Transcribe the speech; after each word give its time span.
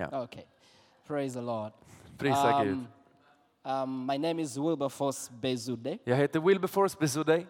Ja. 0.00 0.22
Okay. 0.22 0.42
Praise 1.06 1.34
the 1.34 1.44
Lord. 1.44 1.72
Prisa 2.18 2.64
Gud. 2.64 2.72
Um, 2.72 2.86
um, 3.64 4.06
my 4.06 4.18
name 4.18 4.42
is 4.42 4.58
Wilberforce 4.58 5.30
Bezude 5.32 5.98
Jag 6.04 6.16
heter 6.16 6.40
Wilberforce 6.40 6.96
Besudey. 7.00 7.46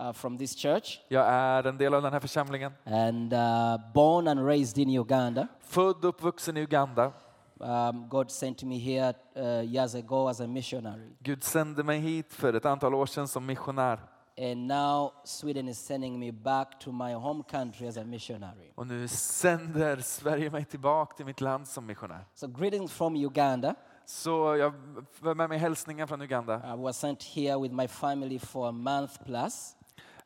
uh, 0.00 0.12
from 0.12 0.38
this 0.38 0.54
church 0.56 1.00
Jag 1.08 1.26
är 1.26 1.64
en 1.66 1.78
del 1.78 1.94
av 1.94 2.02
den 2.02 2.12
här 2.12 2.20
församlingen. 2.20 2.72
and 2.84 3.32
uh, 3.32 3.76
born 3.94 4.28
and 4.28 4.46
raised 4.46 4.78
in 4.78 4.90
Uganda. 5.00 5.48
Född 5.60 5.96
och 5.96 6.08
uppvuxen 6.08 6.56
i 6.56 6.60
Uganda. 6.60 7.12
Um, 7.58 8.08
God 8.08 8.30
sent 8.30 8.62
me 8.62 8.78
here 8.78 9.14
uh, 9.36 9.64
years 9.64 9.94
ago 9.94 10.28
as 10.28 10.40
a 10.40 10.46
missionary. 10.46 11.10
Gud 11.20 11.44
sände 11.44 11.82
mig 11.84 11.98
hit 11.98 12.32
för 12.32 12.54
ett 12.54 12.66
antal 12.66 12.94
år 12.94 13.06
sedan 13.06 13.28
som 13.28 13.46
missionär. 13.46 13.98
And 14.38 14.66
now 14.66 15.12
Sweden 15.24 15.68
is 15.68 15.78
sending 15.86 16.18
me 16.18 16.32
back 16.32 16.80
to 16.80 16.92
my 16.92 17.14
home 17.14 17.42
country 17.50 17.88
as 17.88 17.96
a 17.96 18.04
missionary. 18.04 18.72
Och 18.74 18.86
nu 18.86 19.08
sänder 19.08 19.96
Sverige 19.96 20.50
mig 20.50 20.64
tillbaka 20.64 21.16
till 21.16 21.26
mitt 21.26 21.40
land 21.40 21.68
som 21.68 21.86
missionär. 21.86 22.24
So, 22.34 22.46
greetings 22.46 22.92
from 22.92 23.16
Uganda. 23.16 23.74
Så 24.04 24.56
jag 24.56 24.72
var 25.20 25.34
med 25.34 25.48
mig 25.48 25.58
hälsningar 25.58 26.06
från 26.06 26.22
Uganda. 26.22 26.74
I 26.74 26.76
was 26.76 26.98
sent 26.98 27.22
here 27.22 27.58
with 27.58 27.74
my 27.74 27.88
family 27.88 28.38
for 28.38 28.68
a 28.68 28.72
month 28.72 29.24
plus. 29.24 29.76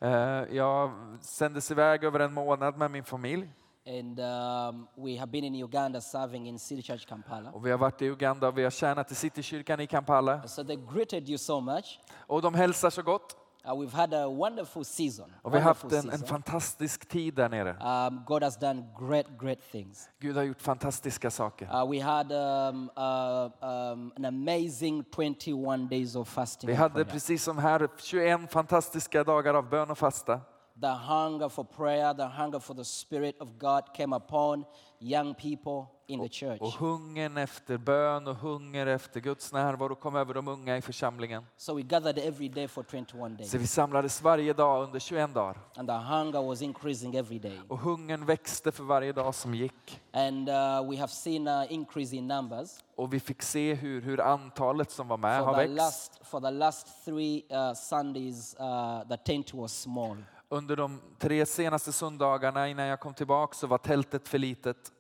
Eh, 0.01 0.11
Jag 0.57 0.91
sändes 1.21 1.71
iväg 1.71 2.05
över 2.05 2.21
en 2.21 2.35
månad 2.35 2.79
med 2.79 2.91
min 2.91 3.05
familj. 3.05 3.49
And 3.87 4.21
um, 4.21 4.87
we 5.05 5.19
have 5.19 5.27
been 5.33 5.45
in 5.45 5.55
Uganda 5.65 6.01
serving 6.01 6.47
in 6.49 6.59
City 6.59 6.83
Church 6.83 7.07
Kampala. 7.07 7.51
Och 7.51 7.67
vi 7.67 7.71
har 7.71 7.79
varit 7.79 8.03
i 8.03 8.07
Uganda 8.07 8.49
och 8.49 8.59
vi 8.59 8.63
har 8.65 8.71
tjänat 8.71 9.11
i 9.13 9.15
Citykyrkan 9.15 9.81
i 9.81 9.87
Kampala. 9.87 10.49
So 10.49 10.65
they 10.65 10.77
greeted 10.95 11.29
you 11.29 11.39
so 11.39 11.61
much. 11.61 12.01
Och 12.27 12.43
de 12.43 12.55
hälsar 12.55 12.91
så 12.91 13.03
gott. 13.03 13.37
Uh, 13.65 13.75
we've 13.75 13.97
had 13.97 14.15
a 14.15 14.29
wonderful 14.29 14.85
season. 14.85 15.33
Och 15.43 15.55
vi 15.55 15.59
har 15.59 15.65
haft 15.65 15.93
en, 15.93 16.11
en 16.11 16.19
fantastisk 16.19 17.09
tid 17.09 17.35
där 17.35 17.49
nere. 17.49 17.77
Um, 18.09 18.23
God 18.27 18.43
has 18.43 18.57
done 18.57 18.85
great, 18.99 19.27
great 19.41 19.71
things. 19.73 20.09
Gud 20.21 20.37
har 20.37 20.43
gjort 20.43 20.63
fantastiska 20.63 21.31
saker. 21.31 21.67
Uh, 21.67 21.91
we 21.91 22.01
had 22.01 22.33
um, 22.33 22.91
uh, 22.97 23.51
um, 23.61 24.13
an 24.17 24.25
amazing 24.25 25.05
21 25.17 25.89
days 25.91 26.17
of 26.17 26.29
fasting. 26.29 26.69
Vi 26.71 26.75
hade 26.75 27.05
precis 27.05 27.45
som 27.45 27.59
här 27.59 27.89
21 27.99 28.53
fantastiska 28.53 29.25
dagar 29.25 29.55
av 29.55 29.69
bön 29.69 29.91
och 29.91 29.99
fasta. 29.99 30.41
The 30.81 30.87
hunger 30.87 31.49
for 31.49 31.65
prayer, 31.65 32.15
the 32.15 32.27
hunger 32.27 32.61
for 32.61 32.75
the 32.75 32.85
Spirit 32.85 33.37
of 33.41 33.59
God 33.59 33.83
came 33.95 34.17
upon 34.17 34.65
young 34.99 35.35
people 35.35 35.87
in 36.07 36.21
the 36.21 36.29
church. 36.29 36.61
Och 36.61 36.73
hungern 36.73 37.37
efter 37.37 37.79
bön 37.79 38.27
och 38.27 38.37
hunger 38.37 38.87
efter 38.87 39.21
Guds 39.21 39.53
närvaro 39.53 39.95
kom 39.95 40.17
över 40.17 40.35
de 40.35 40.49
unga 40.49 40.77
i 40.77 40.83
församlingen. 40.83 41.47
So 41.57 41.75
we 41.75 41.83
gathered 41.83 42.19
every 42.19 42.49
day 42.49 42.69
for 42.69 42.85
21 42.91 43.39
days. 43.39 43.51
Så 43.51 43.59
vi 43.59 43.67
samlades 43.67 44.23
varje 44.23 44.53
dag 44.53 44.85
under 44.85 44.99
21 44.99 45.35
dagar. 45.35 45.59
And 45.77 45.89
the 45.89 45.95
hunger 45.95 46.43
was 46.43 46.63
increasing 46.63 47.15
every 47.17 47.39
day. 47.39 47.61
Och 47.69 47.79
hungern 47.79 48.27
växte 48.27 48.73
för 48.73 48.85
varje 48.85 49.13
dag 49.13 49.35
som 49.35 49.55
gick. 49.55 50.01
And 50.13 50.49
uh, 50.49 50.91
we 50.91 50.97
have 50.97 51.09
seen 51.09 51.49
an 51.49 51.67
increase 51.69 52.17
in 52.17 52.29
numbers. 52.29 52.71
Och 52.97 53.15
vi 53.15 53.21
fick 53.21 53.43
se 53.43 53.75
hur, 53.75 54.01
hur 54.01 54.21
antalet 54.21 54.91
som 54.91 55.09
var 55.09 55.17
med 55.17 55.41
har 55.45 55.55
For 55.55 55.55
the, 55.55 55.61
växt. 55.61 55.77
last, 55.77 56.21
for 56.23 56.41
the 56.41 56.51
last 56.51 57.05
three 57.05 57.45
uh, 57.51 57.75
Sundays, 57.75 58.57
uh, 58.61 59.09
the 59.09 59.17
tent 59.17 59.55
was 59.55 59.83
small. 59.83 60.17
Under 60.53 60.77
de 60.77 61.01
tre 61.19 61.47
senaste 61.47 61.93
söndagarna 61.93 62.69
innan 62.69 62.87
jag 62.87 63.01
kom 63.01 63.15
tillbaka 63.15 63.55
så 63.57 63.67
var 63.67 63.79
tältet 63.79 64.29
för 64.29 64.39
litet. 64.39 64.93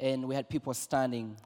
And 0.00 0.28
we 0.28 0.34
had 0.34 0.48
people 0.48 0.74
standing 0.74 1.36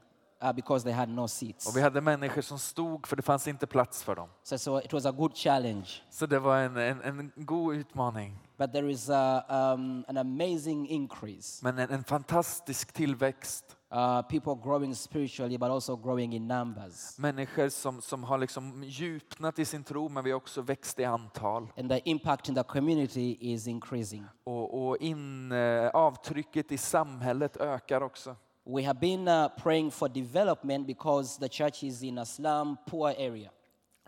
uh, 0.43 0.53
because 0.53 0.83
they 0.83 0.93
had 0.93 1.09
no 1.09 1.27
seats. 1.27 1.67
Och 1.67 1.77
vi 1.77 1.81
hade 1.81 2.01
människor 2.01 2.41
som 2.41 2.59
stod 2.59 3.07
för 3.07 3.15
det 3.15 3.21
fanns 3.21 3.47
inte 3.47 3.67
plats 3.67 4.03
för 4.03 4.15
dem. 4.15 4.29
So, 4.43 4.57
so 4.57 4.81
it 4.81 4.93
was 4.93 5.05
a 5.05 5.11
good 5.11 5.37
challenge. 5.37 5.89
Så 6.09 6.25
det 6.25 6.39
var 6.39 6.57
en, 6.57 6.77
en, 6.77 7.01
en 7.01 7.31
god 7.35 7.75
utmaning. 7.75 8.39
But 8.57 8.73
there 8.73 8.91
is 8.91 9.09
a, 9.09 9.45
um, 9.49 10.05
an 10.07 10.17
amazing 10.17 10.89
increase. 10.89 11.63
Men 11.63 11.79
en, 11.79 11.89
en 11.89 12.03
fantastisk 12.03 12.93
tillväxt. 12.93 13.77
Uh, 13.93 14.21
people 14.21 14.55
growing 14.55 14.95
spiritually, 14.95 15.57
but 15.57 15.69
also 15.69 15.95
growing 15.95 16.33
in 16.33 16.47
numbers. 16.47 17.19
Människor 17.19 17.69
som, 17.69 18.01
som 18.01 18.23
har 18.23 18.37
liksom 18.37 18.83
djupnat 18.83 19.59
i 19.59 19.65
sin 19.65 19.83
tro 19.83 20.09
men 20.09 20.23
vi 20.23 20.31
har 20.31 20.37
också 20.37 20.61
växt 20.61 20.99
i 20.99 21.03
antal. 21.03 21.67
And 21.77 21.89
the 21.89 22.01
impact 22.09 22.49
in 22.49 22.55
the 22.55 22.63
community 22.63 23.37
is 23.39 23.67
increasing. 23.67 24.25
Och, 24.43 24.87
och 24.87 24.97
in, 24.97 25.51
eh, 25.51 25.89
avtrycket 25.89 26.71
i 26.71 26.77
samhället 26.77 27.57
ökar 27.57 28.01
också. 28.01 28.35
We 28.65 28.85
have 28.85 28.99
been 28.99 29.27
uh, 29.27 29.47
praying 29.63 29.91
for 29.91 30.09
development 30.09 30.87
because 30.87 31.39
the 31.39 31.49
church 31.49 31.83
is 31.83 32.03
in 32.03 32.17
a 32.17 32.25
slum, 32.25 32.77
poor 32.85 33.09
area. 33.09 33.51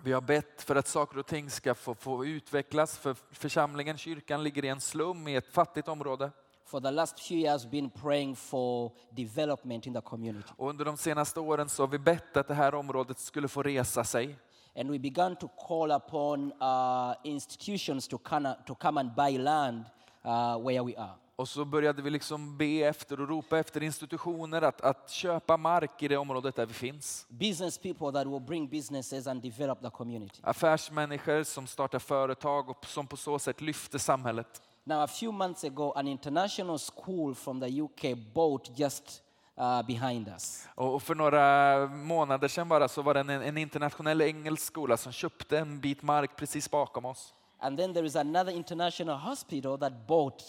Vi 0.01 0.11
har 0.11 0.21
bett 0.21 0.61
för 0.61 0.75
att 0.75 0.87
saker 0.87 1.17
och 1.17 1.25
ting 1.25 1.49
ska 1.49 1.75
få, 1.75 1.95
få 1.95 2.25
utvecklas 2.25 2.97
för 2.97 3.15
församlingen, 3.31 3.97
kyrkan 3.97 4.43
ligger 4.43 4.65
i 4.65 4.67
en 4.67 4.81
slum 4.81 5.27
i 5.27 5.35
ett 5.35 5.53
fattigt 5.53 5.87
område. 5.87 6.31
For 6.65 6.79
the 6.79 6.91
last 6.91 7.19
few 7.19 7.37
years, 7.37 7.65
been 7.65 7.89
praying 7.89 8.35
for 8.35 8.91
development 9.09 9.87
in 9.87 9.93
the 9.93 10.01
community. 10.01 10.49
Och 10.57 10.69
under 10.69 10.85
de 10.85 10.97
senaste 10.97 11.39
åren 11.39 11.69
så 11.69 11.83
har 11.83 11.87
vi 11.87 11.99
bett 11.99 12.37
att 12.37 12.47
det 12.47 12.53
här 12.53 12.75
området 12.75 13.19
skulle 13.19 13.47
få 13.47 13.63
resa 13.63 14.03
sig. 14.03 14.35
And 14.75 14.91
we 14.91 14.99
began 14.99 15.35
to 15.35 15.47
call 15.67 15.91
upon 15.91 16.51
uh, 16.61 17.15
institutions 17.23 18.07
to, 18.07 18.17
kinda, 18.29 18.57
to 18.65 18.75
come 18.75 18.99
and 18.99 19.15
buy 19.15 19.37
land 19.37 19.85
uh, 20.25 20.67
where 20.67 20.83
we 20.83 20.97
are. 20.97 21.13
Och 21.35 21.49
så 21.49 21.65
började 21.65 22.01
vi 22.01 22.09
liksom 22.09 22.57
be 22.57 22.65
efter 22.65 23.21
och 23.21 23.29
ropa 23.29 23.59
efter 23.59 23.83
institutioner 23.83 24.61
att, 24.61 24.81
att 24.81 25.09
köpa 25.09 25.57
mark 25.57 26.03
i 26.03 26.07
det 26.07 26.17
området 26.17 26.55
där 26.55 26.65
vi 26.65 26.73
finns. 26.73 27.25
Business 27.29 27.77
people 27.77 28.11
that 28.11 28.27
will 28.27 28.41
bring 28.41 28.67
businesses 28.67 29.27
and 29.27 29.41
develop 29.41 29.81
the 29.81 29.89
community. 29.89 30.41
Affärsmänniskor 30.43 31.43
som 31.43 31.67
startar 31.67 31.99
företag 31.99 32.69
och 32.69 32.85
som 32.85 33.07
på 33.07 33.17
så 33.17 33.39
sätt 33.39 33.61
lyfter 33.61 33.97
samhället. 33.97 34.61
Now, 34.88 35.01
a 35.01 35.07
few 35.07 35.31
months 35.31 35.63
ago, 35.63 35.94
an 35.96 36.07
international 36.07 36.78
school 36.78 37.34
from 37.34 37.59
the 37.59 37.81
UK 37.81 38.18
bought 38.34 38.69
just 38.75 39.22
uh, 39.57 39.81
behind 39.81 40.28
us. 40.28 40.68
Och 40.75 40.94
och 40.94 41.03
för 41.03 41.16
några 41.16 41.88
månader 41.88 42.47
sedan 42.47 42.69
bara 42.69 42.88
så 42.88 43.01
var 43.01 43.13
det 43.13 43.19
en, 43.19 43.29
en 43.29 43.57
internationell 43.57 44.22
engelsk 44.22 44.63
skola 44.63 44.97
som 44.97 45.12
köpte 45.12 45.59
en 45.59 45.79
bit 45.79 46.01
mark 46.01 46.35
precis 46.35 46.72
bakom 46.72 47.06
oss. 47.06 47.34
And 47.59 47.78
then 47.78 47.94
there 47.94 48.06
is 48.07 48.16
another 48.16 48.51
international 48.51 49.18
hospital 49.18 49.78
that 49.79 50.07
bought 50.07 50.44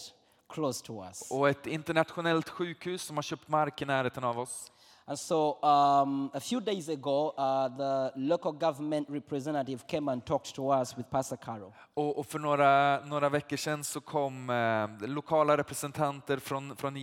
close 0.48 0.84
to 0.84 1.04
us. 1.04 1.30
Och 1.30 1.48
ett 1.48 1.66
internationellt 1.66 2.48
sjukhus 2.48 3.02
som 3.02 3.16
har 3.16 3.22
köpt 3.22 3.48
mark 3.48 3.82
i 3.82 3.84
närheten 3.84 4.24
av 4.24 4.38
oss. 4.38 4.72
And 5.08 5.18
so 5.18 5.62
um, 5.62 6.30
a 6.34 6.40
few 6.40 6.60
days 6.60 6.88
ago, 6.88 7.32
uh, 7.38 7.68
the 7.68 8.12
local 8.16 8.52
government 8.52 9.08
representative 9.08 9.86
came 9.86 10.08
and 10.08 10.24
talked 10.24 10.54
to 10.56 10.70
us 10.70 10.96
with 10.96 11.08
Pastor 11.10 11.36
Carol. 11.36 11.72
Och, 11.94 12.18
och 12.18 12.26
för 12.26 12.38
några, 12.38 13.00
några 13.04 13.28
veckor 13.28 13.56
sedan 13.56 13.84
så 13.84 14.00
kom 14.00 14.50
eh, 14.50 15.08
lokala 15.08 15.56
representanter 15.56 16.38
från, 16.38 16.76
från 16.76 16.94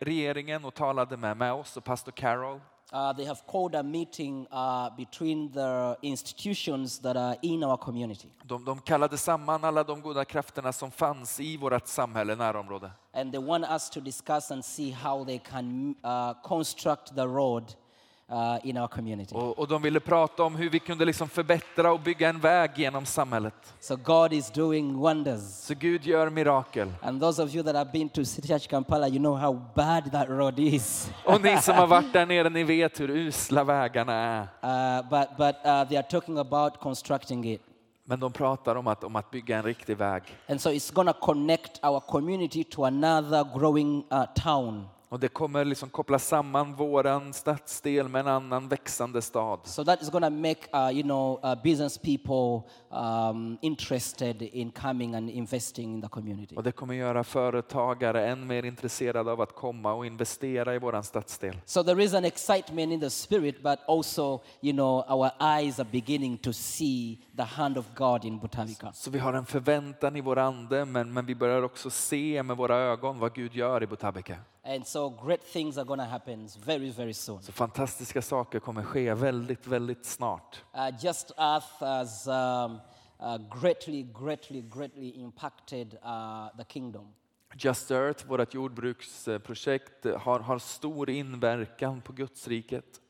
regeringen, 0.00 0.64
och 0.64 0.74
talade 0.74 1.16
med, 1.16 1.36
med 1.36 1.52
oss 1.52 1.76
och 1.76 1.84
pastor 1.84 2.12
Carol. 2.12 2.60
Uh, 2.92 3.12
they 3.12 3.24
have 3.24 3.42
called 3.46 3.74
a 3.74 3.82
meeting 3.82 4.46
uh, 4.52 4.90
between 4.96 5.50
the 5.50 5.96
institutions 6.02 7.00
that 7.00 7.16
are 7.16 7.36
in 7.42 7.64
our 7.64 7.76
community. 7.76 8.28
De, 8.44 8.58
de 8.58 8.80
kallade 8.84 9.16
samman 9.16 9.64
alla 9.64 9.84
de 9.84 10.00
goda 10.00 10.24
krafterna 10.24 10.72
som 10.72 10.90
fanns 10.90 11.40
i 11.40 11.56
vårt 11.56 11.86
samhälle, 11.86 12.34
närområde. 12.36 12.90
And 13.12 13.32
they 13.32 13.40
want 13.40 13.64
us 13.64 13.90
to 13.90 14.00
discuss 14.00 14.50
and 14.50 14.64
see 14.64 14.90
how 14.90 15.24
they 15.24 15.38
can 15.38 15.94
uh, 16.04 16.34
construct 16.42 17.14
the 17.16 17.26
road 17.26 17.74
uh, 18.32 18.68
in 18.68 18.76
our 18.78 18.88
community. 18.88 19.34
Och, 19.34 19.58
och 19.58 19.68
de 19.68 19.82
ville 19.82 20.00
prata 20.00 20.42
om 20.42 20.56
hur 20.56 20.70
vi 20.70 20.78
kunde 20.78 21.04
liksom 21.04 21.28
förbättra 21.28 21.92
och 21.92 22.00
bygga 22.00 22.28
en 22.28 22.40
väg 22.40 22.70
genom 22.74 23.06
samhället. 23.06 23.74
So 23.80 23.96
God 23.96 24.32
is 24.32 24.50
doing 24.50 24.96
wonders. 24.98 25.40
Så 25.40 25.74
Gud 25.74 26.04
gör 26.04 26.30
mirakel. 26.30 26.92
And 27.02 27.20
those 27.20 27.42
of 27.42 27.54
you 27.54 27.64
that 27.64 27.74
have 27.74 27.92
been 27.92 28.08
to 28.08 28.24
City 28.24 28.48
Church 28.48 28.68
Kampala, 28.68 29.08
you 29.08 29.18
know 29.18 29.36
how 29.36 29.60
bad 29.74 30.12
that 30.12 30.28
road 30.28 30.58
is. 30.58 31.10
Och 31.24 31.40
ni 31.40 31.60
som 31.62 31.76
har 31.76 31.86
varit 31.86 32.12
där 32.12 32.26
nere, 32.26 32.48
ni 32.48 32.64
vet 32.64 33.00
hur 33.00 33.10
usla 33.10 33.64
vägarna 33.64 34.12
är. 34.12 34.40
Uh, 34.40 35.10
but 35.10 35.28
but 35.36 35.56
uh, 35.64 35.88
they 35.88 35.96
are 35.96 36.06
talking 36.10 36.38
about 36.38 36.80
constructing 36.80 37.52
it. 37.52 37.62
Men 38.08 38.20
de 38.20 38.32
pratar 38.32 38.76
om 38.76 38.86
att, 38.86 39.04
om 39.04 39.16
att 39.16 39.30
bygga 39.30 39.56
en 39.56 39.62
riktig 39.62 39.96
väg. 39.96 40.22
And 40.48 40.60
so 40.60 40.70
it's 40.70 41.12
to 41.12 41.12
connect 41.20 41.84
our 41.84 42.00
community 42.00 42.64
to 42.64 42.84
another 42.84 43.58
growing 43.58 44.04
uh, 44.12 44.24
town. 44.34 44.88
Och 45.08 45.20
det 45.20 45.28
kommer 45.28 45.64
liksom 45.64 45.90
koppla 45.90 46.18
samman 46.18 46.74
våran 46.74 47.32
stadsdel 47.32 48.08
med 48.08 48.20
en 48.20 48.26
annan 48.26 48.68
växande 48.68 49.22
stad. 49.22 49.60
So 49.64 49.84
that 49.84 50.02
is 50.02 50.10
going 50.10 50.24
to 50.24 50.30
make, 50.30 50.60
uh, 50.74 50.90
you 50.90 51.02
know, 51.02 51.40
uh, 51.44 51.54
business 51.62 51.98
people 51.98 52.62
um, 52.90 53.58
interested 53.62 54.42
in 54.42 54.70
coming 54.70 55.14
and 55.14 55.30
investing 55.30 55.94
in 55.94 56.02
the 56.02 56.08
community. 56.08 56.56
Och 56.56 56.62
det 56.62 56.72
kommer 56.72 56.94
göra 56.94 57.24
företagare 57.24 58.28
än 58.28 58.46
mer 58.46 58.62
intresserade 58.62 59.32
av 59.32 59.40
att 59.40 59.54
komma 59.54 59.92
och 59.94 60.06
investera 60.06 60.74
i 60.74 60.78
våran 60.78 61.04
stadsdel. 61.04 61.56
So 61.64 61.84
there 61.84 62.04
is 62.04 62.14
an 62.14 62.24
excitement 62.24 62.92
in 62.92 63.00
the 63.00 63.10
spirit, 63.10 63.62
but 63.62 63.78
also, 63.88 64.40
you 64.60 64.72
know, 64.72 65.04
our 65.08 65.30
eyes 65.40 65.80
are 65.80 65.88
beginning 65.92 66.38
to 66.38 66.52
see 66.52 67.18
the 67.36 67.42
hand 67.42 67.78
of 67.78 67.86
God 67.94 68.24
in 68.24 68.38
Butavika. 68.38 68.92
Så 68.92 69.10
vi 69.10 69.18
har 69.18 69.32
en 69.32 69.46
förväntan 69.46 70.16
i 70.16 70.20
vår 70.20 70.38
ande, 70.38 70.84
men, 70.84 71.12
men 71.12 71.26
vi 71.26 71.34
börjar 71.34 71.62
också 71.62 71.90
se 71.90 72.42
med 72.42 72.56
våra 72.56 72.76
ögon 72.76 73.18
vad 73.18 73.34
Gud 73.34 73.54
gör 73.54 73.82
i 73.82 73.86
Butabika. 73.86 74.36
And 74.68 74.86
so 74.86 75.10
great 75.10 75.42
things 75.52 75.78
are 75.78 75.84
going 75.84 76.00
to 76.00 76.04
happen 76.04 76.48
very, 76.64 76.90
very 76.90 77.14
soon. 77.14 77.42
Så 77.42 77.52
fantastiska 77.52 78.22
saker 78.22 78.58
kommer 78.58 78.82
ske 78.82 79.14
väldigt, 79.14 79.66
väldigt 79.66 80.06
snart. 80.06 80.64
Uh, 80.74 81.04
just 81.04 81.30
Earth 81.38 81.80
has 81.80 82.26
um, 82.26 82.80
uh, 83.20 83.60
greatly, 83.60 84.02
greatly, 84.02 84.62
greatly 84.62 85.08
impacted 85.08 85.94
uh, 85.94 86.48
the 86.56 86.64
kingdom. 86.64 87.06
Just 87.54 87.90
Earth, 87.90 88.26
vårt 88.26 88.54
jordbruksprojekt, 88.54 90.06
har, 90.16 90.40
har 90.40 90.58
stor 90.58 91.10
inverkan 91.10 92.00
på 92.00 92.12
Gudsriket. 92.12 93.00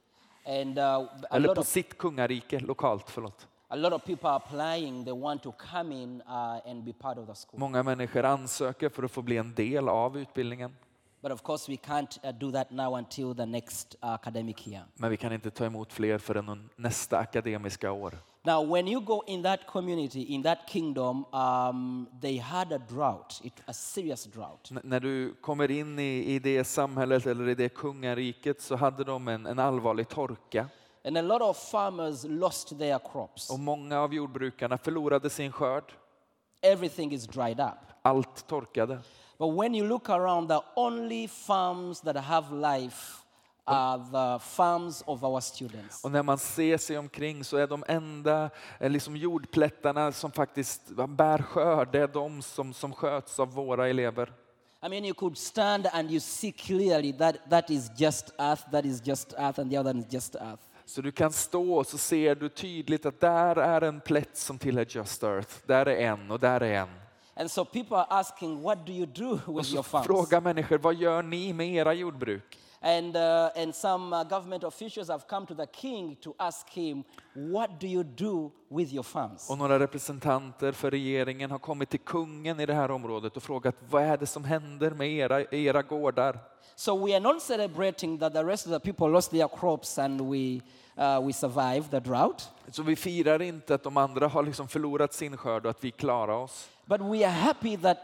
And 0.46 0.78
uh, 0.78 0.84
a, 0.84 1.08
Eller 1.30 1.48
lot 1.48 1.54
på 1.54 1.60
of, 1.60 1.66
sitt 1.66 1.98
kungarike, 1.98 2.60
lokalt. 2.60 3.10
Förlåt. 3.10 3.46
a 3.68 3.76
lot 3.76 3.92
of 3.92 4.04
people 4.04 4.30
are 4.30 4.36
applying. 4.36 5.04
They 5.04 5.12
want 5.12 5.42
to 5.42 5.52
come 5.52 5.92
in 5.92 6.22
uh, 6.28 6.60
and 6.66 6.84
be 6.84 6.92
part 6.92 7.18
of 7.18 7.26
the 7.26 7.34
school. 7.34 7.60
Många 7.60 7.82
människor 7.82 8.24
ansöker 8.24 8.88
för 8.88 9.02
att 9.02 9.10
få 9.10 9.22
bli 9.22 9.36
en 9.36 9.54
del 9.54 9.88
av 9.88 10.18
utbildningen. 10.18 10.76
But 11.22 11.32
of 11.32 11.42
course, 11.42 11.68
we 11.72 11.76
can't 11.76 12.18
uh, 12.24 12.32
do 12.32 12.52
that 12.52 12.70
now 12.70 12.94
until 12.94 13.34
the 13.34 13.46
next 13.46 13.96
uh, 14.02 14.08
academic 14.12 14.66
year. 14.66 14.84
Men 14.94 15.10
vi 15.10 15.16
kan 15.16 15.32
inte 15.32 15.50
ta 15.50 15.64
emot 15.64 15.92
fler 15.92 16.18
förrän 16.18 16.70
nästa 16.76 17.18
akademiska 17.18 17.92
år. 17.92 18.14
Now, 18.42 18.72
when 18.72 18.88
you 18.88 19.00
go 19.00 19.22
in 19.26 19.42
that 19.42 19.66
community, 19.66 20.22
in 20.22 20.42
that 20.42 20.58
kingdom, 20.68 21.24
um, 21.32 22.06
they 22.20 22.38
had 22.38 22.72
a 22.72 22.78
drought, 22.78 23.40
it, 23.44 23.52
a 23.66 23.72
serious 23.72 24.24
drought. 24.24 24.70
N- 24.70 24.80
när 24.84 25.00
du 25.00 25.34
kommer 25.40 25.70
in 25.70 25.98
i, 25.98 26.34
i 26.34 26.38
det 26.38 26.64
samhället 26.64 27.26
eller 27.26 27.48
i 27.48 27.54
det 27.54 27.68
kungariket 27.68 28.60
så 28.60 28.76
hade 28.76 29.04
de 29.04 29.28
en, 29.28 29.46
en 29.46 29.58
allvarlig 29.58 30.08
torka. 30.08 30.68
And 31.04 31.18
a 31.18 31.22
lot 31.22 31.42
of 31.42 31.56
farmers 31.70 32.24
lost 32.24 32.78
their 32.78 32.98
crops. 33.12 33.50
Och 33.50 33.58
många 33.60 34.00
av 34.00 34.14
jordbrukarna 34.14 34.78
förlorade 34.78 35.30
sin 35.30 35.52
skörd. 35.52 35.92
Everything 36.62 37.12
is 37.12 37.26
dried 37.26 37.60
up. 37.60 37.78
Allt 38.02 38.46
torkade. 38.46 38.98
But 39.38 39.54
when 39.54 39.74
you 39.74 39.88
look 39.88 40.08
around, 40.10 40.48
the 40.48 40.60
only 40.74 41.28
farms 41.28 42.00
that 42.00 42.16
have 42.16 42.54
life 42.54 43.22
are 43.66 43.98
the 43.98 44.44
farms 44.44 45.02
of 45.06 45.24
our 45.24 45.40
students. 45.40 46.04
Och 46.04 46.10
när 46.10 46.22
man 46.22 46.38
ser 46.38 46.78
sig 46.78 46.98
omkring 46.98 47.44
så 47.44 47.56
är 47.56 47.66
de 47.66 47.84
enda 47.88 48.50
eh, 48.80 48.90
liksom 48.90 49.16
jordplättarna 49.16 50.12
som 50.12 50.32
faktiskt 50.32 50.82
bär 51.08 51.42
skörd, 51.42 51.88
det 51.92 51.98
är 52.00 52.08
de 52.08 52.42
som, 52.42 52.74
som 52.74 52.92
sköts 52.92 53.40
av 53.40 53.52
våra 53.54 53.88
elever. 53.88 54.32
I 54.82 54.88
mean, 54.88 55.04
you 55.04 55.14
could 55.14 55.38
stand 55.38 55.86
and 55.92 56.10
you 56.10 56.20
see 56.20 56.52
clearly 56.52 57.12
that 57.12 57.36
that 57.50 57.70
is 57.70 57.90
just 57.96 58.30
earth, 58.38 58.70
that 58.70 58.84
is 58.84 59.06
just 59.06 59.34
earth, 59.38 59.60
and 59.60 59.70
the 59.70 59.78
other 59.78 59.96
is 59.96 60.06
just 60.12 60.34
earth. 60.34 60.62
Så 60.88 61.02
du 61.02 61.12
kan 61.12 61.32
stå 61.32 61.74
och 61.74 61.86
så 61.86 61.98
ser 61.98 62.34
du 62.34 62.48
tydligt 62.48 63.06
att 63.06 63.20
där 63.20 63.56
är 63.56 63.80
en 63.80 64.00
plätt 64.00 64.36
som 64.36 64.58
tillhör 64.58 64.86
Just 64.88 65.22
Earth. 65.22 65.54
Där 65.66 65.86
är 65.86 65.96
en 65.96 66.30
och 66.30 66.40
där 66.40 66.60
är 66.60 66.74
en. 66.74 66.88
And 67.38 67.50
so 67.50 67.64
people 67.64 67.96
are 67.96 68.06
asking, 68.10 68.62
what 68.62 68.86
do 68.86 68.92
you 68.92 69.06
do 69.06 69.40
with 69.46 69.72
your 69.72 69.82
farms? 69.82 70.06
frågar 70.06 70.40
människor, 70.40 70.78
vad 70.78 70.94
gör 70.94 71.22
ni 71.22 71.52
med 71.52 71.74
era 71.74 71.94
jordbruk? 71.94 72.58
And, 72.80 73.16
uh, 73.16 73.50
and 73.56 73.74
some 73.74 74.12
uh, 74.12 74.24
government 74.24 74.64
officials 74.64 75.08
have 75.08 75.26
come 75.28 75.46
to 75.46 75.54
the 75.54 75.66
king 75.66 76.16
to 76.16 76.34
ask 76.38 76.68
him, 76.70 77.04
What 77.34 77.80
do 77.80 77.86
you 77.86 78.04
do 78.04 78.52
with 78.68 78.92
your 78.92 79.02
farms? 79.02 79.50
Och 79.50 79.58
några 79.58 79.78
representanter 79.78 80.72
för 80.72 80.90
regeringen 80.90 81.50
har 81.50 81.58
kommit 81.58 81.90
till 81.90 82.00
kungen 82.00 82.60
i 82.60 82.66
det 82.66 82.74
här 82.74 82.90
området 82.90 83.36
och 83.36 83.42
frågat, 83.42 83.76
vad 83.90 84.02
är 84.02 84.16
det 84.16 84.26
som 84.26 84.44
händer 84.44 84.90
med 84.90 85.08
era, 85.08 85.42
era 85.42 85.82
gårdar? 85.82 86.38
So 86.74 87.06
we 87.06 87.14
are 87.14 87.20
not 87.20 87.42
celebrating 87.42 88.18
that 88.18 88.32
the 88.32 88.44
rest 88.44 88.66
of 88.66 88.72
the 88.72 88.80
people 88.80 89.08
lost 89.08 89.30
their 89.30 89.48
crops 89.48 89.98
and 89.98 90.20
we, 90.20 90.60
uh, 90.98 91.26
we 91.26 91.32
survived 91.32 91.90
the 91.90 92.00
drought, 92.00 92.50
Så 92.70 92.82
vi 92.82 92.96
firar 92.96 93.42
inte 93.42 93.74
att 93.74 93.82
de 93.82 93.96
andra 93.96 94.28
har 94.28 94.42
liksom 94.42 94.68
förlorat 94.68 95.14
sin 95.14 95.36
skörd 95.36 95.64
och 95.64 95.70
att 95.70 95.84
vi 95.84 95.90
klarar 95.90 96.36
oss. 96.36 96.68
But 96.86 97.00
we 97.00 97.24
are 97.24 97.32
happy 97.32 97.76
that 97.76 97.98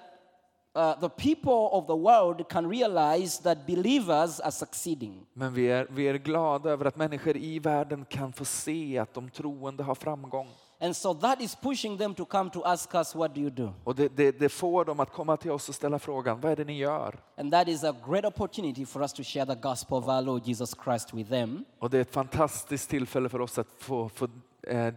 uh, 0.75 0.95
the 1.01 1.09
people 1.09 1.69
of 1.73 1.87
the 1.87 1.97
world 1.97 2.49
can 2.49 2.71
realize 2.71 3.43
that 3.43 3.67
believers 3.67 4.41
are 4.41 4.53
succeeding. 4.53 5.27
Men 5.35 5.55
vi 5.55 5.67
är, 5.67 5.87
vi 5.91 6.09
är 6.09 6.15
glada 6.15 6.71
över 6.71 6.85
att 6.85 6.97
människor 6.97 7.37
i 7.37 7.59
världen 7.59 8.05
kan 8.05 8.33
få 8.33 8.45
se 8.45 8.99
att 8.99 9.15
de 9.15 9.31
troende 9.31 9.83
har 9.83 9.95
framgång. 9.95 10.49
And 10.81 10.97
so 10.97 11.15
that 11.15 11.41
is 11.41 11.55
pushing 11.55 11.99
them 11.99 12.15
to 12.15 12.25
come 12.25 12.51
to 12.51 12.63
ask 12.65 12.95
us, 12.95 13.15
What 13.15 13.35
do 13.35 13.41
you 13.41 13.51
do? 13.51 13.73
Och 13.85 13.95
det, 13.95 14.17
det, 14.17 14.39
det 14.39 14.49
får 14.49 14.85
dem 14.85 15.01
att 15.01 15.13
komma 15.13 15.37
till 15.37 15.51
oss 15.51 15.69
och 15.69 15.75
ställa 15.75 15.99
frågan, 15.99 16.41
vad 16.41 16.53
är 16.53 16.57
det 16.57 16.65
ni 16.65 16.79
gör? 16.79 17.21
And 17.37 17.53
that 17.53 17.69
is 17.69 17.85
a 17.85 17.95
great 18.09 18.25
opportunity 18.25 18.87
for 18.87 19.03
us 19.03 19.13
to 19.13 19.23
share 19.23 19.47
the 19.47 19.55
gospel 19.55 19.99
of 19.99 20.09
our 20.09 20.23
Lord 20.23 20.43
Jesus 20.45 20.75
Christ 20.85 21.15
with 21.15 21.31
them. 21.31 21.65
Och 21.79 21.91
det 21.91 21.99
är 21.99 22.03
ett 22.03 22.13
fantastiskt 22.13 22.91
tillfälle 22.91 23.29
för 23.29 23.41
oss 23.41 23.59
att 23.59 23.69
få, 23.79 24.09
få 24.09 24.29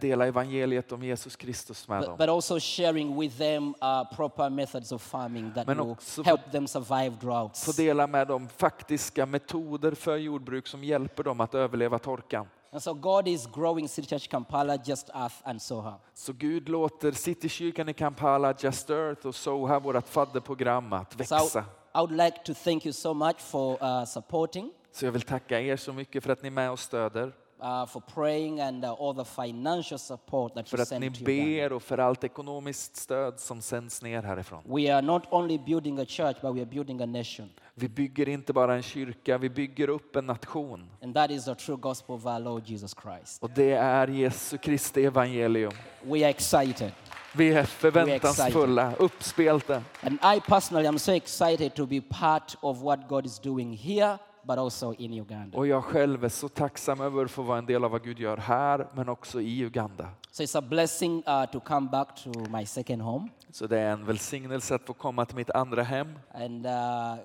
dela 0.00 0.26
evangeliet 0.26 0.92
om 0.92 1.02
Jesus 1.02 1.36
Kristus 1.36 1.88
med 1.88 2.02
dem. 2.02 2.16
but 2.16 2.28
also 2.28 2.58
sharing 2.60 3.16
with 3.20 3.38
them 3.38 3.68
uh, 3.68 4.16
proper 4.16 4.50
methods 4.50 4.92
of 4.92 5.02
farming 5.02 5.52
that 5.54 5.66
Men 5.66 5.78
will 5.78 5.90
också 5.90 6.22
få- 6.24 6.30
help 6.30 6.52
them 6.52 6.66
survive 6.66 7.10
Få 7.20 7.26
droughts. 7.26 7.76
dela 7.76 8.06
med 8.06 8.26
dem 8.28 8.48
faktiska 8.48 9.26
metoder 9.26 9.92
för 9.92 10.16
jordbruk 10.16 10.66
som 10.66 10.84
hjälper 10.84 11.22
dem 11.22 11.40
att 11.40 11.54
överleva 11.54 11.98
torkan. 11.98 12.46
And 12.72 12.82
so 12.82 12.94
God 12.94 13.28
is 13.28 13.46
growing 13.54 13.88
City 13.88 14.08
Church 14.08 14.28
Kampala, 14.28 14.78
Just 14.84 15.10
Earth, 15.14 15.34
and 15.44 15.62
Soha. 15.62 15.94
Så 16.14 16.32
Gud 16.32 16.68
låter 16.68 17.12
Citykyrkan 17.12 17.88
i 17.88 17.92
Kampala, 17.94 18.54
Just 18.58 18.90
Earth 18.90 19.26
och 19.26 19.34
Soha, 19.34 19.78
vårt 19.78 20.08
fadderprogram, 20.08 20.92
att 20.92 21.12
So 21.12 21.18
växa. 21.18 21.60
I 21.94 21.98
would 21.98 22.10
like 22.16 22.38
to 22.44 22.54
thank 22.64 22.86
you 22.86 22.92
so 22.92 23.14
much 23.14 23.38
for 23.38 23.82
uh, 23.84 24.04
supporting, 24.04 24.72
Så 24.92 25.04
jag 25.04 25.12
vill 25.12 25.22
tacka 25.22 25.60
er 25.60 25.76
så 25.76 25.92
mycket 25.92 26.24
för 26.24 26.32
att 26.32 26.42
ni 26.42 26.46
är 26.46 26.50
med 26.50 26.70
och 26.70 26.78
stöder. 26.78 27.32
Uh, 27.60 27.86
for 27.86 28.02
praying, 28.14 28.60
and 28.60 28.84
uh, 28.84 28.92
all 28.92 29.14
the 29.14 29.24
financial 29.24 29.98
support 29.98 30.54
that 30.54 30.68
För 30.68 30.78
you 30.78 30.82
att 30.82 31.00
ni 31.00 31.10
ber 31.10 31.72
och 31.72 31.82
för 31.82 31.98
allt 31.98 32.24
ekonomiskt 32.24 32.96
stöd 32.96 33.40
som 33.40 33.62
sänds 33.62 34.02
ner 34.02 34.22
härifrån. 34.22 34.62
We 34.64 34.94
are 34.94 35.02
not 35.02 35.22
only 35.30 35.58
building 35.58 35.98
a 35.98 36.04
church, 36.08 36.36
but 36.42 36.54
we 36.54 36.60
are 36.60 36.66
building 36.66 37.02
a 37.02 37.06
nation. 37.06 37.50
Vi 37.74 37.88
bygger 37.88 38.28
inte 38.28 38.52
bara 38.52 38.74
en 38.74 38.82
kyrka, 38.82 39.38
vi 39.38 39.50
bygger 39.50 39.88
upp 39.88 40.16
en 40.16 40.26
nation. 40.26 40.90
And 41.02 41.14
that 41.14 41.30
is 41.30 41.44
the 41.44 41.54
true 41.54 41.76
gospel 41.76 42.16
of 42.16 42.26
our 42.26 42.38
Lord 42.38 42.62
Jesus 42.66 42.94
Christ. 43.02 43.42
Och 43.42 43.50
det 43.50 43.72
är 43.72 44.08
Jesu 44.08 44.58
Kristi 44.58 45.04
evangelium. 45.04 45.72
We 46.02 46.18
are 46.18 46.30
excited. 46.30 46.92
Vi 47.36 47.52
är 47.52 47.64
förväntansfulla, 47.64 48.92
uppspelta. 48.98 49.82
And 50.02 50.18
I 50.36 50.40
personally 50.40 50.88
am 50.88 50.98
so 50.98 51.12
excited 51.12 51.74
to 51.74 51.86
be 51.86 52.00
part 52.00 52.56
of 52.60 52.82
what 52.82 53.08
God 53.08 53.26
is 53.26 53.38
doing 53.38 53.76
here, 53.76 54.18
but 54.46 54.58
also 54.58 54.94
in 54.94 55.12
Uganda. 55.12 55.58
Och 55.58 55.66
jag 55.66 55.84
själv 55.84 56.24
är 56.24 56.28
så 56.28 56.48
tacksam 56.48 57.00
över 57.00 57.24
att 57.24 57.30
få 57.30 57.42
vara 57.42 57.58
en 57.58 57.66
del 57.66 57.84
av 57.84 57.90
vad 57.90 58.04
Gud 58.04 58.18
gör 58.18 58.36
här, 58.36 58.88
men 58.94 59.08
också 59.08 59.40
i 59.40 59.58
Uganda. 59.60 60.08
So 60.30 60.42
it's 60.42 60.58
a 60.58 60.60
blessing 60.60 61.22
uh, 61.28 61.46
to 61.52 61.60
come 61.60 61.88
back 61.90 62.08
to 62.24 62.30
my 62.50 62.66
second 62.66 63.02
home 63.02 63.28
Så 63.50 63.66
det 63.66 63.78
är 63.78 63.90
en 63.92 64.04
välsignelse 64.06 64.74
att 64.74 64.86
få 64.86 64.92
komma 64.92 65.24
till 65.26 65.36
mitt 65.36 65.50
andra 65.50 65.82
hem 65.82 66.18
and 66.34 66.66
uh, 66.66 67.16